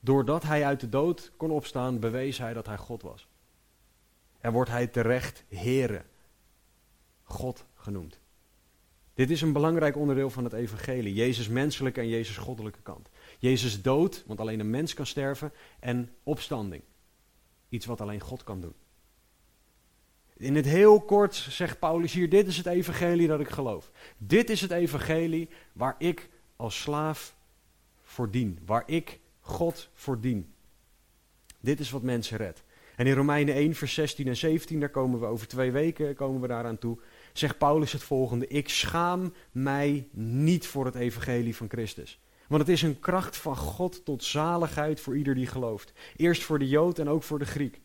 Doordat 0.00 0.42
hij 0.42 0.64
uit 0.64 0.80
de 0.80 0.88
dood 0.88 1.32
kon 1.36 1.50
opstaan, 1.50 1.98
bewees 1.98 2.38
hij 2.38 2.52
dat 2.52 2.66
hij 2.66 2.76
God 2.76 3.02
was. 3.02 3.28
En 4.40 4.52
wordt 4.52 4.70
hij 4.70 4.86
terecht 4.86 5.44
Here, 5.48 6.02
God 7.22 7.64
genoemd. 7.74 8.18
Dit 9.14 9.30
is 9.30 9.40
een 9.40 9.52
belangrijk 9.52 9.96
onderdeel 9.96 10.30
van 10.30 10.44
het 10.44 10.52
evangelie. 10.52 11.14
Jezus 11.14 11.48
menselijke 11.48 12.00
en 12.00 12.08
Jezus 12.08 12.36
goddelijke 12.36 12.82
kant. 12.82 13.08
Jezus 13.38 13.82
dood, 13.82 14.24
want 14.26 14.40
alleen 14.40 14.60
een 14.60 14.70
mens 14.70 14.94
kan 14.94 15.06
sterven, 15.06 15.52
en 15.80 16.10
opstanding. 16.22 16.82
Iets 17.68 17.86
wat 17.86 18.00
alleen 18.00 18.20
God 18.20 18.44
kan 18.44 18.60
doen. 18.60 18.74
In 20.36 20.56
het 20.56 20.64
heel 20.64 21.00
kort 21.00 21.34
zegt 21.34 21.78
Paulus 21.78 22.12
hier, 22.12 22.28
dit 22.28 22.46
is 22.46 22.56
het 22.56 22.66
evangelie 22.66 23.28
dat 23.28 23.40
ik 23.40 23.48
geloof. 23.48 23.90
Dit 24.18 24.50
is 24.50 24.60
het 24.60 24.70
evangelie 24.70 25.48
waar 25.72 25.94
ik 25.98 26.28
als 26.56 26.80
slaaf 26.80 27.36
voor 28.02 28.30
dien, 28.30 28.58
waar 28.66 28.82
ik 28.86 29.20
God 29.40 29.88
voor 29.94 30.20
dien. 30.20 30.52
Dit 31.60 31.80
is 31.80 31.90
wat 31.90 32.02
mensen 32.02 32.36
redt. 32.36 32.62
En 32.96 33.06
in 33.06 33.14
Romeinen 33.14 33.54
1, 33.54 33.74
vers 33.74 33.94
16 33.94 34.26
en 34.26 34.36
17, 34.36 34.80
daar 34.80 34.88
komen 34.88 35.20
we 35.20 35.26
over 35.26 35.46
twee 35.46 35.70
weken 35.70 36.14
komen 36.14 36.40
we 36.40 36.46
daaraan 36.46 36.78
toe, 36.78 36.98
zegt 37.32 37.58
Paulus 37.58 37.92
het 37.92 38.02
volgende. 38.02 38.46
Ik 38.46 38.68
schaam 38.68 39.34
mij 39.52 40.08
niet 40.10 40.66
voor 40.66 40.84
het 40.84 40.94
evangelie 40.94 41.56
van 41.56 41.68
Christus. 41.68 42.20
Want 42.48 42.60
het 42.60 42.70
is 42.70 42.82
een 42.82 43.00
kracht 43.00 43.36
van 43.36 43.56
God 43.56 44.04
tot 44.04 44.24
zaligheid 44.24 45.00
voor 45.00 45.16
ieder 45.16 45.34
die 45.34 45.46
gelooft. 45.46 45.92
Eerst 46.16 46.42
voor 46.42 46.58
de 46.58 46.68
Jood 46.68 46.98
en 46.98 47.08
ook 47.08 47.22
voor 47.22 47.38
de 47.38 47.44
Griek. 47.44 47.80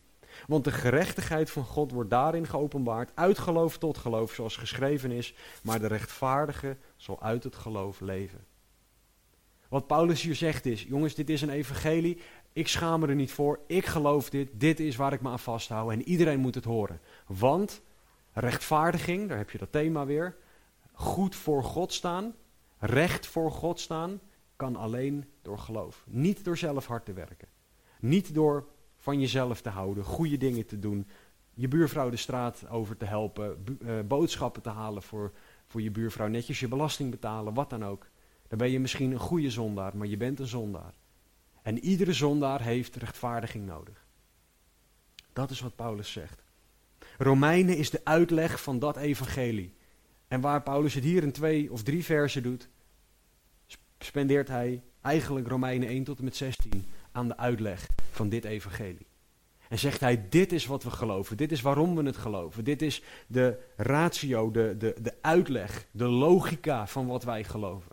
Want 0.46 0.64
de 0.64 0.72
gerechtigheid 0.72 1.50
van 1.50 1.64
God 1.64 1.92
wordt 1.92 2.10
daarin 2.10 2.46
geopenbaard, 2.46 3.10
uit 3.14 3.38
geloof 3.38 3.78
tot 3.78 3.98
geloof, 3.98 4.32
zoals 4.32 4.56
geschreven 4.56 5.10
is, 5.10 5.34
maar 5.62 5.80
de 5.80 5.86
rechtvaardige 5.86 6.76
zal 6.96 7.22
uit 7.22 7.44
het 7.44 7.56
geloof 7.56 8.00
leven. 8.00 8.44
Wat 9.68 9.86
Paulus 9.86 10.22
hier 10.22 10.34
zegt 10.34 10.66
is, 10.66 10.82
jongens, 10.82 11.14
dit 11.14 11.30
is 11.30 11.42
een 11.42 11.50
evangelie, 11.50 12.20
ik 12.52 12.68
schaam 12.68 13.00
me 13.00 13.06
er 13.06 13.14
niet 13.14 13.32
voor, 13.32 13.60
ik 13.66 13.86
geloof 13.86 14.30
dit, 14.30 14.48
dit 14.52 14.80
is 14.80 14.96
waar 14.96 15.12
ik 15.12 15.20
me 15.20 15.28
aan 15.28 15.38
vasthoud 15.38 15.90
en 15.90 16.08
iedereen 16.08 16.40
moet 16.40 16.54
het 16.54 16.64
horen. 16.64 17.00
Want 17.26 17.82
rechtvaardiging, 18.32 19.28
daar 19.28 19.38
heb 19.38 19.50
je 19.50 19.58
dat 19.58 19.72
thema 19.72 20.06
weer, 20.06 20.36
goed 20.92 21.36
voor 21.36 21.64
God 21.64 21.92
staan, 21.92 22.34
recht 22.78 23.26
voor 23.26 23.50
God 23.50 23.80
staan, 23.80 24.20
kan 24.60 24.76
alleen 24.76 25.24
door 25.42 25.58
geloof. 25.58 26.04
Niet 26.06 26.44
door 26.44 26.58
zelf 26.58 26.86
hard 26.86 27.04
te 27.04 27.12
werken. 27.12 27.48
Niet 28.00 28.34
door 28.34 28.68
van 28.96 29.20
jezelf 29.20 29.60
te 29.60 29.68
houden, 29.68 30.04
goede 30.04 30.36
dingen 30.36 30.66
te 30.66 30.78
doen, 30.78 31.06
je 31.54 31.68
buurvrouw 31.68 32.10
de 32.10 32.16
straat 32.16 32.68
over 32.68 32.96
te 32.96 33.04
helpen, 33.04 33.64
uh, 33.82 34.00
boodschappen 34.00 34.62
te 34.62 34.68
halen 34.68 35.02
voor, 35.02 35.32
voor 35.66 35.82
je 35.82 35.90
buurvrouw, 35.90 36.26
netjes 36.26 36.60
je 36.60 36.68
belasting 36.68 37.10
betalen, 37.10 37.54
wat 37.54 37.70
dan 37.70 37.84
ook. 37.84 38.06
Dan 38.48 38.58
ben 38.58 38.70
je 38.70 38.80
misschien 38.80 39.10
een 39.10 39.18
goede 39.18 39.50
zondaar, 39.50 39.96
maar 39.96 40.06
je 40.06 40.16
bent 40.16 40.40
een 40.40 40.46
zondaar. 40.46 40.94
En 41.62 41.78
iedere 41.78 42.12
zondaar 42.12 42.62
heeft 42.62 42.96
rechtvaardiging 42.96 43.66
nodig. 43.66 44.06
Dat 45.32 45.50
is 45.50 45.60
wat 45.60 45.76
Paulus 45.76 46.12
zegt. 46.12 46.42
Romeinen 47.18 47.76
is 47.76 47.90
de 47.90 48.00
uitleg 48.04 48.62
van 48.62 48.78
dat 48.78 48.96
evangelie. 48.96 49.74
En 50.28 50.40
waar 50.40 50.62
Paulus 50.62 50.94
het 50.94 51.04
hier 51.04 51.22
in 51.22 51.32
twee 51.32 51.72
of 51.72 51.82
drie 51.82 52.04
versen 52.04 52.42
doet, 52.42 52.68
spendeert 54.04 54.48
hij 54.48 54.82
eigenlijk 55.00 55.48
Romeinen 55.48 55.88
1 55.88 56.04
tot 56.04 56.18
en 56.18 56.24
met 56.24 56.36
16 56.36 56.84
aan 57.12 57.28
de 57.28 57.36
uitleg 57.36 57.88
van 58.10 58.28
dit 58.28 58.44
evangelie. 58.44 59.06
En 59.68 59.78
zegt 59.78 60.00
hij, 60.00 60.28
dit 60.28 60.52
is 60.52 60.66
wat 60.66 60.82
we 60.82 60.90
geloven, 60.90 61.36
dit 61.36 61.52
is 61.52 61.60
waarom 61.60 61.94
we 61.94 62.02
het 62.02 62.16
geloven, 62.16 62.64
dit 62.64 62.82
is 62.82 63.02
de 63.26 63.58
ratio, 63.76 64.50
de, 64.50 64.74
de, 64.78 64.94
de 65.02 65.14
uitleg, 65.20 65.86
de 65.90 66.06
logica 66.06 66.86
van 66.86 67.06
wat 67.06 67.24
wij 67.24 67.44
geloven. 67.44 67.92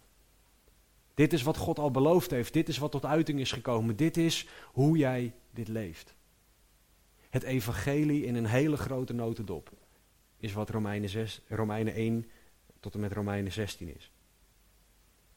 Dit 1.14 1.34
is 1.34 1.44
wat 1.44 1.58
God 1.58 1.80
al 1.80 1.92
beloofd 1.92 2.32
heeft, 2.32 2.54
dit 2.54 2.70
is 2.70 2.78
wat 2.78 2.92
tot 2.92 3.06
uiting 3.06 3.40
is 3.40 3.52
gekomen, 3.52 3.96
dit 3.96 4.18
is 4.18 4.48
hoe 4.66 4.98
jij 4.98 5.34
dit 5.52 5.68
leeft. 5.68 6.16
Het 7.30 7.44
evangelie 7.44 8.26
in 8.26 8.36
een 8.36 8.46
hele 8.46 8.78
grote 8.78 9.14
notendop 9.14 9.72
is 10.38 10.54
wat 10.54 10.70
Romeinen, 10.70 11.10
6, 11.10 11.42
Romeinen 11.48 11.94
1 11.94 12.26
tot 12.80 12.94
en 12.94 13.00
met 13.00 13.12
Romeinen 13.12 13.52
16 13.52 13.96
is. 13.96 14.12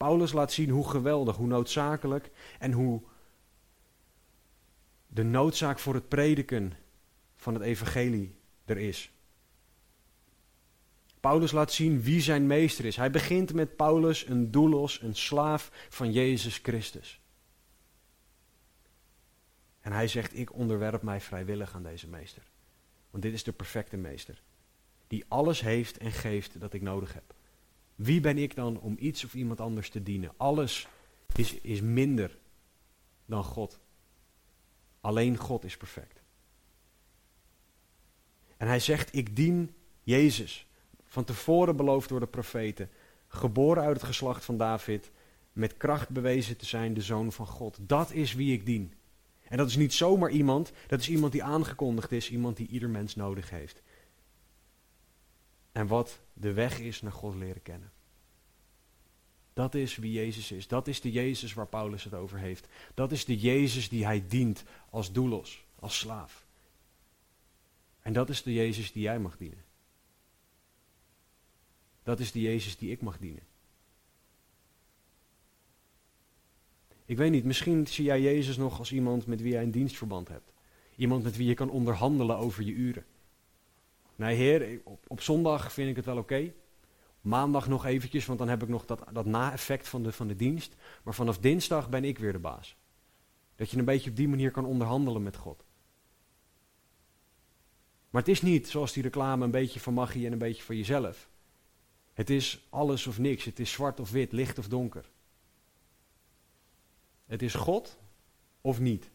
Paulus 0.01 0.33
laat 0.33 0.53
zien 0.53 0.71
hoe 0.71 0.89
geweldig, 0.89 1.37
hoe 1.37 1.47
noodzakelijk 1.47 2.31
en 2.59 2.73
hoe 2.73 3.03
de 5.07 5.23
noodzaak 5.23 5.79
voor 5.79 5.95
het 5.95 6.09
prediken 6.09 6.73
van 7.37 7.55
het 7.55 7.63
evangelie 7.63 8.35
er 8.65 8.79
is. 8.79 9.13
Paulus 11.21 11.53
laat 11.53 11.73
zien 11.73 12.03
wie 12.03 12.21
zijn 12.21 12.47
meester 12.47 12.85
is. 12.85 12.97
Hij 12.97 13.11
begint 13.11 13.53
met 13.53 13.77
Paulus, 13.77 14.27
een 14.27 14.51
doelos, 14.51 15.03
een 15.03 15.15
slaaf 15.15 15.87
van 15.89 16.13
Jezus 16.13 16.59
Christus. 16.59 17.21
En 19.81 19.93
hij 19.93 20.09
zegt, 20.09 20.39
ik 20.39 20.55
onderwerp 20.55 21.03
mij 21.03 21.21
vrijwillig 21.21 21.75
aan 21.75 21.83
deze 21.83 22.09
meester. 22.09 22.43
Want 23.11 23.23
dit 23.23 23.33
is 23.33 23.45
de 23.45 23.53
perfecte 23.53 23.97
meester. 23.97 24.43
Die 25.07 25.25
alles 25.29 25.61
heeft 25.61 25.99
en 25.99 26.13
geeft 26.13 26.61
dat 26.61 26.73
ik 26.73 26.83
nodig 26.83 27.15
heb. 27.15 27.35
Wie 28.03 28.21
ben 28.21 28.39
ik 28.39 28.55
dan 28.55 28.81
om 28.81 28.97
iets 28.99 29.25
of 29.25 29.35
iemand 29.35 29.61
anders 29.61 29.91
te 29.91 30.03
dienen? 30.03 30.33
Alles 30.37 30.89
is, 31.35 31.55
is 31.55 31.81
minder 31.81 32.39
dan 33.27 33.45
God. 33.45 33.79
Alleen 35.01 35.37
God 35.37 35.65
is 35.65 35.77
perfect. 35.77 36.23
En 38.57 38.67
hij 38.67 38.81
zegt, 38.81 39.15
ik 39.15 39.37
dien 39.37 39.75
Jezus. 40.03 40.67
Van 41.05 41.25
tevoren 41.25 41.77
beloofd 41.77 42.09
door 42.09 42.21
de 42.21 42.27
profeten. 42.27 42.91
Geboren 43.29 43.83
uit 43.83 43.97
het 43.97 44.07
geslacht 44.07 44.45
van 44.45 44.57
David. 44.57 45.11
Met 45.53 45.77
kracht 45.77 46.09
bewezen 46.09 46.57
te 46.57 46.67
zijn 46.67 46.95
de 46.95 47.03
zoon 47.03 47.33
van 47.33 47.47
God. 47.47 47.79
Dat 47.81 48.13
is 48.13 48.35
wie 48.35 48.53
ik 48.53 48.67
dien. 48.67 48.95
En 49.43 49.57
dat 49.57 49.69
is 49.69 49.77
niet 49.77 49.95
zomaar 49.95 50.31
iemand. 50.31 50.73
Dat 50.87 51.01
is 51.01 51.09
iemand 51.09 51.33
die 51.33 51.45
aangekondigd 51.45 52.13
is. 52.13 52.31
Iemand 52.31 52.57
die 52.57 52.69
ieder 52.69 52.91
mens 52.91 53.15
nodig 53.15 53.51
heeft. 53.51 53.83
En 55.73 55.87
wat 55.87 56.21
de 56.33 56.53
weg 56.53 56.79
is 56.79 57.03
naar 57.03 57.13
God 57.13 57.35
leren 57.35 57.63
kennen. 57.63 57.93
Dat 59.53 59.75
is 59.75 59.97
wie 59.97 60.13
Jezus 60.13 60.53
is. 60.53 60.69
Dat 60.69 60.89
is 60.89 61.01
de 61.01 61.11
Jezus 61.11 61.55
waar 61.55 61.67
Paulus 61.67 62.05
het 62.05 62.15
over 62.15 62.39
heeft. 62.39 62.69
Dat 62.95 63.13
is 63.13 63.25
de 63.25 63.39
Jezus 63.39 63.89
die 63.89 64.05
hij 64.05 64.27
dient 64.29 64.65
als 64.91 65.13
doelos, 65.13 65.65
als 65.79 65.99
slaaf. 65.99 66.47
En 68.01 68.13
dat 68.13 68.29
is 68.29 68.43
de 68.43 68.53
Jezus 68.53 68.93
die 68.93 69.03
jij 69.03 69.19
mag 69.19 69.37
dienen. 69.37 69.65
Dat 72.03 72.21
is 72.21 72.33
de 72.33 72.41
Jezus 72.41 72.77
die 72.77 72.91
ik 72.91 73.01
mag 73.01 73.19
dienen. 73.19 73.43
Ik 77.05 77.17
weet 77.17 77.31
niet, 77.31 77.45
misschien 77.45 77.87
zie 77.87 78.05
jij 78.05 78.21
Jezus 78.21 78.57
nog 78.57 78.79
als 78.79 78.93
iemand 78.93 79.27
met 79.27 79.41
wie 79.41 79.53
jij 79.53 79.63
een 79.63 79.71
dienstverband 79.71 80.29
hebt. 80.29 80.53
Iemand 80.97 81.23
met 81.23 81.37
wie 81.37 81.47
je 81.47 81.55
kan 81.55 81.71
onderhandelen 81.71 82.37
over 82.37 82.63
je 82.63 82.73
uren. 82.73 83.05
Nee, 84.21 84.37
Heer, 84.37 84.81
op, 84.85 85.05
op 85.09 85.21
zondag 85.21 85.73
vind 85.73 85.91
ik 85.91 85.97
het 85.97 86.05
wel 86.05 86.19
oké. 86.19 86.53
Maandag 87.21 87.69
nog 87.69 87.85
eventjes, 87.85 88.27
want 88.27 88.39
dan 88.39 88.49
heb 88.49 88.63
ik 88.63 88.69
nog 88.69 88.87
dat, 88.87 89.05
dat 89.13 89.27
na-effect 89.27 89.89
van 89.89 90.03
de, 90.03 90.13
van 90.13 90.29
de 90.29 90.37
dienst. 90.37 90.77
Maar 91.03 91.15
vanaf 91.15 91.39
dinsdag 91.39 91.89
ben 91.89 92.05
ik 92.05 92.19
weer 92.19 92.33
de 92.33 92.39
baas. 92.39 92.77
Dat 93.57 93.71
je 93.71 93.79
een 93.79 93.85
beetje 93.85 94.11
op 94.11 94.17
die 94.17 94.29
manier 94.29 94.51
kan 94.51 94.65
onderhandelen 94.65 95.23
met 95.23 95.37
God. 95.37 95.65
Maar 98.11 98.21
het 98.23 98.31
is 98.31 98.43
niet 98.43 98.69
zoals 98.69 98.93
die 98.93 99.03
reclame 99.03 99.45
een 99.45 99.51
beetje 99.51 99.81
van 99.81 99.95
magie 99.95 100.27
en 100.27 100.33
een 100.33 100.39
beetje 100.39 100.63
van 100.63 100.77
jezelf. 100.77 101.29
Het 102.13 102.31
is 102.31 102.67
alles 102.71 103.07
of 103.07 103.19
niks. 103.19 103.45
Het 103.45 103.59
is 103.59 103.73
zwart 103.73 104.01
of 104.01 104.11
wit, 104.11 104.33
licht 104.33 104.59
of 104.59 104.69
donker. 104.69 105.11
Het 107.27 107.43
is 107.43 107.55
God 107.55 107.99
of 108.61 108.81
niet. 108.81 109.11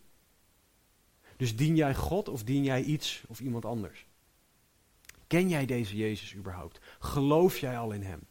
Dus 1.37 1.55
dien 1.55 1.75
jij 1.75 1.95
God 1.95 2.29
of 2.29 2.43
dien 2.43 2.63
jij 2.63 2.83
iets 2.83 3.23
of 3.27 3.39
iemand 3.39 3.65
anders? 3.65 4.05
Ken 5.27 5.49
jij 5.49 5.65
deze 5.65 5.95
Jezus 5.95 6.35
überhaupt? 6.35 6.79
Geloof 6.99 7.57
jij 7.57 7.77
al 7.77 7.91
in 7.91 8.03
Hem? 8.03 8.21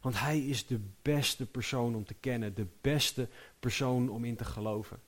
Want 0.00 0.18
Hij 0.20 0.38
is 0.38 0.66
de 0.66 0.80
beste 1.02 1.46
persoon 1.46 1.94
om 1.94 2.04
te 2.04 2.14
kennen, 2.14 2.54
de 2.54 2.66
beste 2.80 3.28
persoon 3.60 4.08
om 4.08 4.24
in 4.24 4.36
te 4.36 4.44
geloven. 4.44 5.00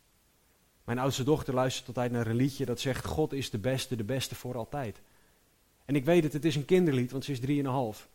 Mijn 0.84 0.98
oudste 0.98 1.24
dochter 1.24 1.54
luistert 1.54 1.86
altijd 1.86 2.12
naar 2.12 2.26
een 2.26 2.36
liedje 2.36 2.64
dat 2.64 2.80
zegt: 2.80 3.04
God 3.04 3.32
is 3.32 3.50
de 3.50 3.58
beste, 3.58 3.96
de 3.96 4.04
beste 4.04 4.34
voor 4.34 4.56
altijd. 4.56 5.00
En 5.84 5.96
ik 5.96 6.04
weet 6.04 6.22
het, 6.22 6.32
het 6.32 6.44
is 6.44 6.56
een 6.56 6.64
kinderlied, 6.64 7.10
want 7.10 7.24
ze 7.24 7.32
is 7.32 7.40
drieënhalf. 7.40 8.08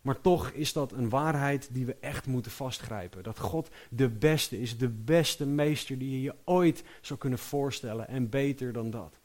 Maar 0.00 0.20
toch 0.20 0.50
is 0.50 0.72
dat 0.72 0.92
een 0.92 1.08
waarheid 1.08 1.68
die 1.72 1.86
we 1.86 1.96
echt 2.00 2.26
moeten 2.26 2.50
vastgrijpen. 2.50 3.22
Dat 3.22 3.38
God 3.38 3.70
de 3.90 4.08
beste 4.08 4.60
is, 4.60 4.78
de 4.78 4.88
beste 4.88 5.46
meester 5.46 5.98
die 5.98 6.10
je 6.10 6.20
je 6.20 6.34
ooit 6.44 6.84
zou 7.00 7.18
kunnen 7.18 7.38
voorstellen 7.38 8.08
en 8.08 8.28
beter 8.28 8.72
dan 8.72 8.90
dat. 8.90 9.17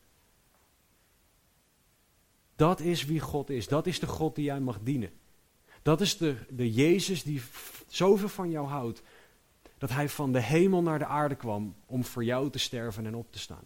Dat 2.56 2.80
is 2.80 3.06
wie 3.06 3.20
God 3.20 3.50
is. 3.50 3.68
Dat 3.68 3.88
is 3.88 4.00
de 4.00 4.08
God 4.08 4.36
die 4.36 4.46
jij 4.46 4.60
mag 4.60 4.80
dienen. 4.84 5.12
Dat 5.82 6.02
is 6.02 6.18
de, 6.18 6.36
de 6.50 6.72
Jezus 6.72 7.24
die 7.24 7.42
zoveel 7.88 8.30
van 8.30 8.50
jou 8.50 8.68
houdt. 8.68 9.02
Dat 9.78 9.90
hij 9.90 10.10
van 10.10 10.32
de 10.32 10.42
hemel 10.42 10.82
naar 10.82 11.00
de 11.00 11.06
aarde 11.06 11.36
kwam 11.36 11.76
om 11.86 12.04
voor 12.04 12.24
jou 12.24 12.50
te 12.50 12.60
sterven 12.60 13.06
en 13.06 13.16
op 13.16 13.32
te 13.32 13.40
staan. 13.40 13.66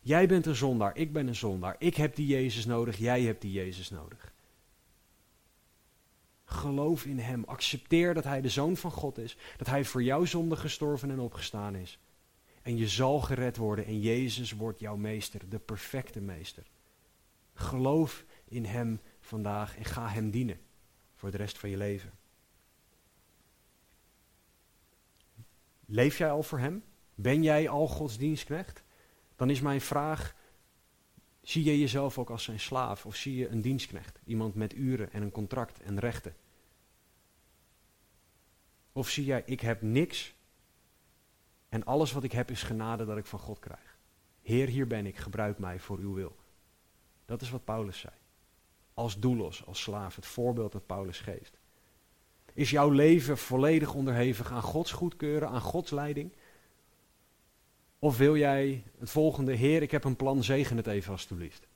Jij 0.00 0.28
bent 0.28 0.46
een 0.46 0.54
zondaar, 0.54 0.96
ik 0.96 1.12
ben 1.12 1.26
een 1.26 1.34
zondaar. 1.34 1.76
Ik 1.78 1.94
heb 1.94 2.16
die 2.16 2.26
Jezus 2.26 2.66
nodig, 2.66 2.96
jij 2.96 3.22
hebt 3.22 3.40
die 3.40 3.52
Jezus 3.52 3.90
nodig. 3.90 4.32
Geloof 6.44 7.04
in 7.04 7.18
Hem. 7.18 7.44
Accepteer 7.44 8.14
dat 8.14 8.24
Hij 8.24 8.40
de 8.40 8.48
Zoon 8.48 8.76
van 8.76 8.90
God 8.90 9.18
is. 9.18 9.36
Dat 9.56 9.66
Hij 9.66 9.84
voor 9.84 10.02
jouw 10.02 10.24
zonde 10.24 10.56
gestorven 10.56 11.10
en 11.10 11.20
opgestaan 11.20 11.74
is. 11.74 11.98
En 12.68 12.76
je 12.76 12.88
zal 12.88 13.20
gered 13.20 13.56
worden 13.56 13.84
en 13.86 14.00
Jezus 14.00 14.52
wordt 14.52 14.80
jouw 14.80 14.96
meester, 14.96 15.48
de 15.48 15.58
perfecte 15.58 16.20
meester. 16.20 16.66
Geloof 17.54 18.24
in 18.44 18.64
Hem 18.64 19.00
vandaag 19.20 19.76
en 19.76 19.84
ga 19.84 20.08
Hem 20.08 20.30
dienen 20.30 20.60
voor 21.14 21.30
de 21.30 21.36
rest 21.36 21.58
van 21.58 21.70
je 21.70 21.76
leven. 21.76 22.12
Leef 25.86 26.18
jij 26.18 26.30
al 26.30 26.42
voor 26.42 26.58
Hem? 26.58 26.84
Ben 27.14 27.42
jij 27.42 27.68
al 27.68 27.88
Gods 27.88 28.18
dienstknecht? 28.18 28.82
Dan 29.36 29.50
is 29.50 29.60
mijn 29.60 29.80
vraag, 29.80 30.34
zie 31.42 31.64
je 31.64 31.78
jezelf 31.78 32.18
ook 32.18 32.30
als 32.30 32.44
zijn 32.44 32.60
slaaf 32.60 33.06
of 33.06 33.16
zie 33.16 33.36
je 33.36 33.48
een 33.48 33.62
dienstknecht? 33.62 34.18
Iemand 34.24 34.54
met 34.54 34.74
uren 34.74 35.12
en 35.12 35.22
een 35.22 35.30
contract 35.30 35.80
en 35.80 35.98
rechten? 35.98 36.36
Of 38.92 39.08
zie 39.08 39.24
jij, 39.24 39.42
ik 39.46 39.60
heb 39.60 39.82
niks 39.82 40.36
en 41.68 41.84
alles 41.84 42.12
wat 42.12 42.22
ik 42.22 42.32
heb 42.32 42.50
is 42.50 42.62
genade 42.62 43.04
dat 43.04 43.16
ik 43.16 43.26
van 43.26 43.38
God 43.38 43.58
krijg. 43.58 43.98
Heer, 44.42 44.68
hier 44.68 44.86
ben 44.86 45.06
ik, 45.06 45.16
gebruik 45.16 45.58
mij 45.58 45.78
voor 45.78 45.98
uw 45.98 46.14
wil. 46.14 46.36
Dat 47.24 47.42
is 47.42 47.50
wat 47.50 47.64
Paulus 47.64 47.98
zei. 47.98 48.14
Als 48.94 49.18
doelos, 49.18 49.66
als 49.66 49.82
slaaf, 49.82 50.16
het 50.16 50.26
voorbeeld 50.26 50.72
dat 50.72 50.86
Paulus 50.86 51.20
geeft. 51.20 51.58
Is 52.52 52.70
jouw 52.70 52.90
leven 52.90 53.38
volledig 53.38 53.94
onderhevig 53.94 54.52
aan 54.52 54.62
Gods 54.62 54.92
goedkeuren, 54.92 55.48
aan 55.48 55.60
Gods 55.60 55.90
leiding? 55.90 56.32
Of 57.98 58.16
wil 58.16 58.36
jij 58.36 58.84
het 58.98 59.10
volgende, 59.10 59.52
Heer, 59.52 59.82
ik 59.82 59.90
heb 59.90 60.04
een 60.04 60.16
plan, 60.16 60.44
zegen 60.44 60.76
het 60.76 60.86
even 60.86 61.12
alstublieft. 61.12 61.66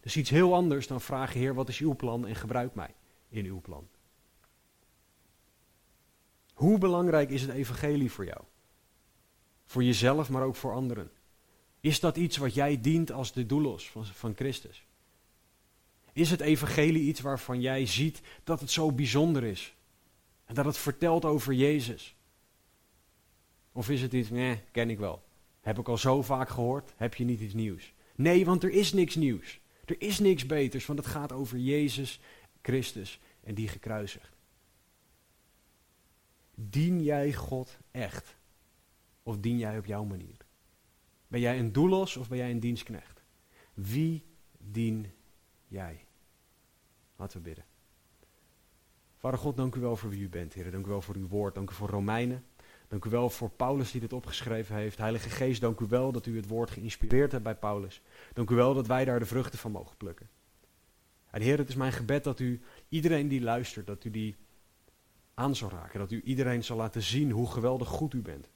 Is 0.00 0.16
iets 0.16 0.30
heel 0.30 0.54
anders 0.54 0.86
dan 0.86 1.00
vragen, 1.00 1.40
Heer, 1.40 1.54
wat 1.54 1.68
is 1.68 1.78
uw 1.78 1.96
plan 1.96 2.26
en 2.26 2.34
gebruik 2.34 2.74
mij 2.74 2.94
in 3.28 3.44
uw 3.44 3.60
plan. 3.60 3.88
Hoe 6.58 6.78
belangrijk 6.78 7.30
is 7.30 7.42
het 7.42 7.50
evangelie 7.50 8.10
voor 8.10 8.24
jou? 8.24 8.40
Voor 9.66 9.84
jezelf, 9.84 10.30
maar 10.30 10.42
ook 10.42 10.56
voor 10.56 10.72
anderen. 10.72 11.10
Is 11.80 12.00
dat 12.00 12.16
iets 12.16 12.36
wat 12.36 12.54
jij 12.54 12.80
dient 12.80 13.12
als 13.12 13.32
de 13.32 13.46
doelos 13.46 13.90
van, 13.90 14.34
Christus? 14.34 14.84
Is 16.12 16.30
het 16.30 16.40
evangelie 16.40 17.02
iets 17.02 17.20
waarvan 17.20 17.60
jij 17.60 17.86
ziet 17.86 18.20
dat 18.44 18.60
het 18.60 18.70
zo 18.70 18.92
bijzonder 18.92 19.44
is? 19.44 19.74
En 20.44 20.54
dat 20.54 20.64
het 20.64 20.78
vertelt 20.78 21.24
over 21.24 21.52
Jezus? 21.52 22.14
Of 23.72 23.90
is 23.90 24.02
het 24.02 24.12
iets, 24.12 24.30
nee, 24.30 24.62
ken 24.70 24.90
ik 24.90 24.98
wel. 24.98 25.22
Heb 25.60 25.78
ik 25.78 25.88
al 25.88 25.98
zo 25.98 26.22
vaak 26.22 26.48
gehoord, 26.48 26.92
heb 26.96 27.14
je 27.14 27.24
niet 27.24 27.40
iets 27.40 27.54
nieuws? 27.54 27.92
Nee, 28.14 28.44
want 28.44 28.62
er 28.62 28.70
is 28.70 28.92
niks 28.92 29.14
nieuws. 29.14 29.60
Er 29.84 30.00
is 30.00 30.18
niks 30.18 30.46
beters, 30.46 30.86
want 30.86 30.98
het 30.98 31.08
gaat 31.08 31.32
over 31.32 31.58
Jezus 31.58 32.20
Christus 32.62 33.20
en 33.44 33.54
die 33.54 33.68
gekruisigd. 33.68 34.37
Dien 36.60 37.02
jij 37.02 37.32
God 37.32 37.78
echt? 37.90 38.36
Of 39.22 39.38
dien 39.38 39.58
jij 39.58 39.78
op 39.78 39.84
jouw 39.84 40.04
manier? 40.04 40.36
Ben 41.28 41.40
jij 41.40 41.58
een 41.58 41.72
doelos 41.72 42.16
of 42.16 42.28
ben 42.28 42.38
jij 42.38 42.50
een 42.50 42.60
dienstknecht? 42.60 43.22
Wie 43.74 44.24
dien 44.58 45.12
jij? 45.66 46.06
Laten 47.16 47.36
we 47.36 47.42
bidden. 47.42 47.64
Vader 49.16 49.38
God, 49.38 49.56
dank 49.56 49.74
u 49.74 49.80
wel 49.80 49.96
voor 49.96 50.10
wie 50.10 50.20
u 50.20 50.28
bent, 50.28 50.52
Heer. 50.52 50.70
Dank 50.70 50.86
u 50.86 50.88
wel 50.88 51.02
voor 51.02 51.16
uw 51.16 51.28
woord. 51.28 51.54
Dank 51.54 51.70
u 51.70 51.74
voor 51.74 51.88
Romeinen. 51.88 52.44
Dank 52.88 53.04
u 53.04 53.10
wel 53.10 53.30
voor 53.30 53.50
Paulus 53.50 53.90
die 53.90 54.00
dit 54.00 54.12
opgeschreven 54.12 54.76
heeft. 54.76 54.98
Heilige 54.98 55.30
Geest, 55.30 55.60
dank 55.60 55.80
u 55.80 55.86
wel 55.88 56.12
dat 56.12 56.26
u 56.26 56.36
het 56.36 56.48
woord 56.48 56.70
geïnspireerd 56.70 57.32
hebt 57.32 57.44
bij 57.44 57.56
Paulus. 57.56 58.02
Dank 58.32 58.50
u 58.50 58.54
wel 58.54 58.74
dat 58.74 58.86
wij 58.86 59.04
daar 59.04 59.18
de 59.18 59.26
vruchten 59.26 59.58
van 59.58 59.70
mogen 59.70 59.96
plukken. 59.96 60.28
En 61.30 61.40
Heer, 61.42 61.58
het 61.58 61.68
is 61.68 61.74
mijn 61.74 61.92
gebed 61.92 62.24
dat 62.24 62.40
u 62.40 62.60
iedereen 62.88 63.28
die 63.28 63.40
luistert, 63.40 63.86
dat 63.86 64.04
u 64.04 64.10
die 64.10 64.36
aan 65.38 65.54
raken. 65.54 65.98
Dat 65.98 66.10
u 66.10 66.22
iedereen 66.22 66.64
zal 66.64 66.76
laten 66.76 67.02
zien 67.02 67.30
hoe 67.30 67.50
geweldig 67.50 67.88
goed 67.88 68.14
u 68.14 68.20
bent. 68.20 68.48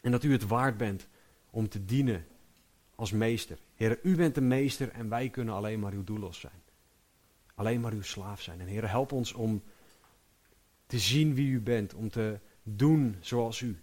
En 0.00 0.10
dat 0.10 0.22
u 0.22 0.32
het 0.32 0.46
waard 0.46 0.76
bent 0.76 1.08
om 1.50 1.68
te 1.68 1.84
dienen 1.84 2.26
als 2.94 3.12
meester. 3.12 3.58
Heer, 3.74 3.98
u 4.02 4.16
bent 4.16 4.34
de 4.34 4.40
meester 4.40 4.90
en 4.90 5.08
wij 5.08 5.28
kunnen 5.28 5.54
alleen 5.54 5.80
maar 5.80 5.92
uw 5.92 6.04
doelos 6.04 6.40
zijn. 6.40 6.62
Alleen 7.54 7.80
maar 7.80 7.92
uw 7.92 8.02
slaaf 8.02 8.40
zijn. 8.40 8.60
En 8.60 8.66
Heer, 8.66 8.88
help 8.88 9.12
ons 9.12 9.32
om 9.32 9.62
te 10.86 10.98
zien 10.98 11.34
wie 11.34 11.48
u 11.48 11.60
bent, 11.60 11.94
om 11.94 12.10
te 12.10 12.38
doen 12.62 13.16
zoals 13.20 13.60
u. 13.60 13.82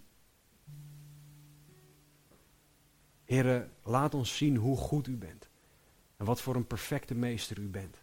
Heer, 3.24 3.68
laat 3.82 4.14
ons 4.14 4.36
zien 4.36 4.56
hoe 4.56 4.76
goed 4.76 5.06
u 5.06 5.16
bent. 5.16 5.48
En 6.16 6.24
wat 6.24 6.40
voor 6.40 6.54
een 6.54 6.66
perfecte 6.66 7.14
meester 7.14 7.58
u 7.58 7.68
bent. 7.68 8.01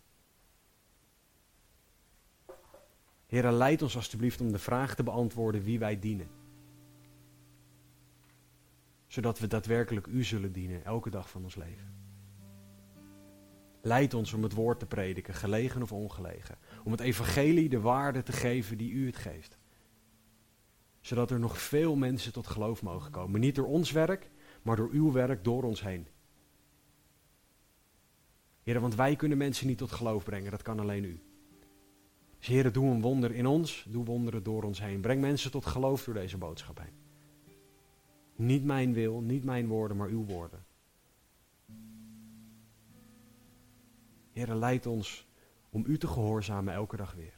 Heer, 3.30 3.52
leid 3.52 3.82
ons 3.82 3.96
alstublieft 3.96 4.42
om 4.42 4.52
de 4.52 4.60
vraag 4.60 4.96
te 4.96 5.04
beantwoorden 5.04 5.64
wie 5.64 5.80
wij 5.80 6.00
dienen. 6.00 6.30
Zodat 9.08 9.40
we 9.40 9.48
daadwerkelijk 9.48 10.08
u 10.08 10.24
zullen 10.24 10.52
dienen 10.52 10.86
elke 10.86 11.10
dag 11.10 11.30
van 11.30 11.44
ons 11.44 11.56
leven. 11.56 11.94
Leid 13.82 14.14
ons 14.14 14.34
om 14.34 14.44
het 14.44 14.54
woord 14.54 14.80
te 14.80 14.86
prediken, 14.86 15.34
gelegen 15.34 15.82
of 15.82 15.92
ongelegen. 15.92 16.58
Om 16.84 16.92
het 16.92 17.00
evangelie 17.00 17.70
de 17.70 17.80
waarde 17.80 18.24
te 18.24 18.32
geven 18.32 18.78
die 18.78 18.92
u 18.92 19.06
het 19.06 19.18
geeft. 19.18 19.58
Zodat 21.02 21.32
er 21.32 21.40
nog 21.40 21.62
veel 21.62 21.96
mensen 21.96 22.34
tot 22.34 22.48
geloof 22.48 22.82
mogen 22.82 23.12
komen. 23.12 23.40
Niet 23.40 23.56
door 23.56 23.68
ons 23.68 23.92
werk, 23.92 24.30
maar 24.62 24.76
door 24.76 24.90
uw 24.92 25.12
werk 25.12 25.44
door 25.44 25.64
ons 25.64 25.82
heen. 25.82 26.08
Heren, 28.64 28.82
want 28.82 28.96
wij 28.96 29.16
kunnen 29.16 29.38
mensen 29.38 29.68
niet 29.68 29.78
tot 29.78 29.92
geloof 29.92 30.24
brengen, 30.24 30.52
dat 30.52 30.62
kan 30.62 30.80
alleen 30.80 31.04
u. 31.04 31.29
Dus 32.40 32.48
heren, 32.48 32.74
doe 32.74 32.92
een 32.92 33.02
wonder 33.02 33.32
in 33.32 33.46
ons, 33.46 33.86
doe 33.90 34.06
wonderen 34.06 34.44
door 34.44 34.64
ons 34.64 34.80
heen. 34.80 35.02
Breng 35.02 35.22
mensen 35.22 35.52
tot 35.52 35.66
geloof 35.66 36.04
door 36.04 36.14
deze 36.14 36.38
boodschap 36.38 36.78
heen. 36.78 36.94
Niet 38.36 38.64
mijn 38.64 38.94
wil, 38.94 39.22
niet 39.22 39.44
mijn 39.44 39.68
woorden, 39.68 39.98
maar 39.98 40.08
uw 40.08 40.26
woorden. 40.26 40.66
Heren, 44.32 44.58
leid 44.58 44.86
ons 44.86 45.28
om 45.70 45.84
u 45.88 45.98
te 45.98 46.08
gehoorzamen 46.08 46.74
elke 46.74 46.96
dag 46.96 47.14
weer. 47.14 47.34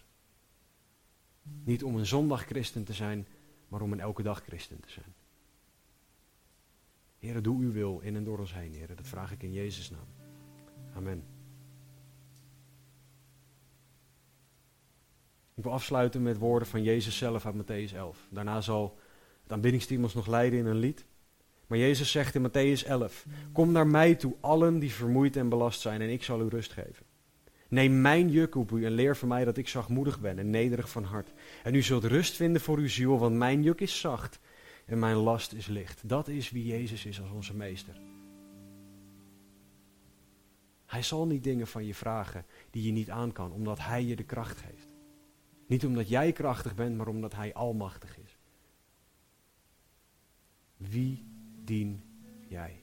Niet 1.63 1.83
om 1.83 1.95
een 1.95 2.05
zondag 2.05 2.45
christen 2.45 2.83
te 2.83 2.93
zijn, 2.93 3.27
maar 3.67 3.81
om 3.81 3.91
een 3.91 3.99
elke 3.99 4.23
dag 4.23 4.43
christen 4.43 4.79
te 4.79 4.89
zijn. 4.89 5.13
Heren, 7.19 7.43
doe 7.43 7.61
uw 7.61 7.71
wil 7.71 7.99
in 7.99 8.15
en 8.15 8.23
door 8.23 8.39
ons 8.39 8.53
heen, 8.53 8.73
heren. 8.73 8.95
Dat 8.95 9.07
vraag 9.07 9.31
ik 9.31 9.43
in 9.43 9.53
Jezus' 9.53 9.89
naam. 9.89 10.07
Amen. 10.95 11.40
Ik 15.61 15.67
wil 15.67 15.75
afsluiten 15.75 16.21
met 16.21 16.37
woorden 16.37 16.67
van 16.67 16.83
Jezus 16.83 17.17
zelf 17.17 17.45
uit 17.45 17.55
Matthäus 17.55 17.95
11. 17.95 18.27
Daarna 18.29 18.61
zal 18.61 18.97
het 19.43 19.51
aanbiddingsteam 19.51 20.03
ons 20.03 20.13
nog 20.13 20.27
leiden 20.27 20.59
in 20.59 20.65
een 20.65 20.77
lied. 20.77 21.05
Maar 21.67 21.77
Jezus 21.77 22.11
zegt 22.11 22.35
in 22.35 22.49
Matthäus 22.49 22.87
11: 22.87 23.25
Kom 23.51 23.71
naar 23.71 23.87
mij 23.87 24.15
toe, 24.15 24.35
allen 24.39 24.79
die 24.79 24.91
vermoeid 24.91 25.35
en 25.35 25.49
belast 25.49 25.81
zijn, 25.81 26.01
en 26.01 26.09
ik 26.09 26.23
zal 26.23 26.41
u 26.41 26.47
rust 26.47 26.71
geven. 26.71 27.05
Neem 27.67 28.01
mijn 28.01 28.29
juk 28.29 28.55
op 28.55 28.71
u 28.71 28.85
en 28.85 28.91
leer 28.91 29.17
van 29.17 29.27
mij 29.27 29.45
dat 29.45 29.57
ik 29.57 29.67
zachtmoedig 29.67 30.19
ben 30.19 30.39
en 30.39 30.49
nederig 30.49 30.89
van 30.89 31.03
hart. 31.03 31.31
En 31.63 31.75
u 31.75 31.81
zult 31.81 32.03
rust 32.03 32.35
vinden 32.35 32.61
voor 32.61 32.77
uw 32.77 32.89
ziel, 32.89 33.19
want 33.19 33.35
mijn 33.35 33.63
juk 33.63 33.81
is 33.81 33.99
zacht 33.99 34.39
en 34.85 34.99
mijn 34.99 35.15
last 35.15 35.53
is 35.53 35.67
licht. 35.67 36.09
Dat 36.09 36.27
is 36.27 36.49
wie 36.49 36.65
Jezus 36.65 37.05
is 37.05 37.21
als 37.21 37.31
onze 37.31 37.55
meester. 37.55 38.01
Hij 40.85 41.03
zal 41.03 41.27
niet 41.27 41.43
dingen 41.43 41.67
van 41.67 41.85
je 41.85 41.95
vragen 41.95 42.45
die 42.69 42.83
je 42.83 42.91
niet 42.91 43.09
aan 43.09 43.31
kan, 43.31 43.51
omdat 43.51 43.79
Hij 43.79 44.03
je 44.03 44.15
de 44.15 44.23
kracht 44.23 44.57
geeft. 44.57 44.90
Niet 45.71 45.85
omdat 45.85 46.09
jij 46.09 46.31
krachtig 46.31 46.75
bent, 46.75 46.97
maar 46.97 47.07
omdat 47.07 47.35
Hij 47.35 47.53
almachtig 47.53 48.17
is. 48.17 48.37
Wie 50.77 51.25
dien 51.63 52.03
jij? 52.47 52.81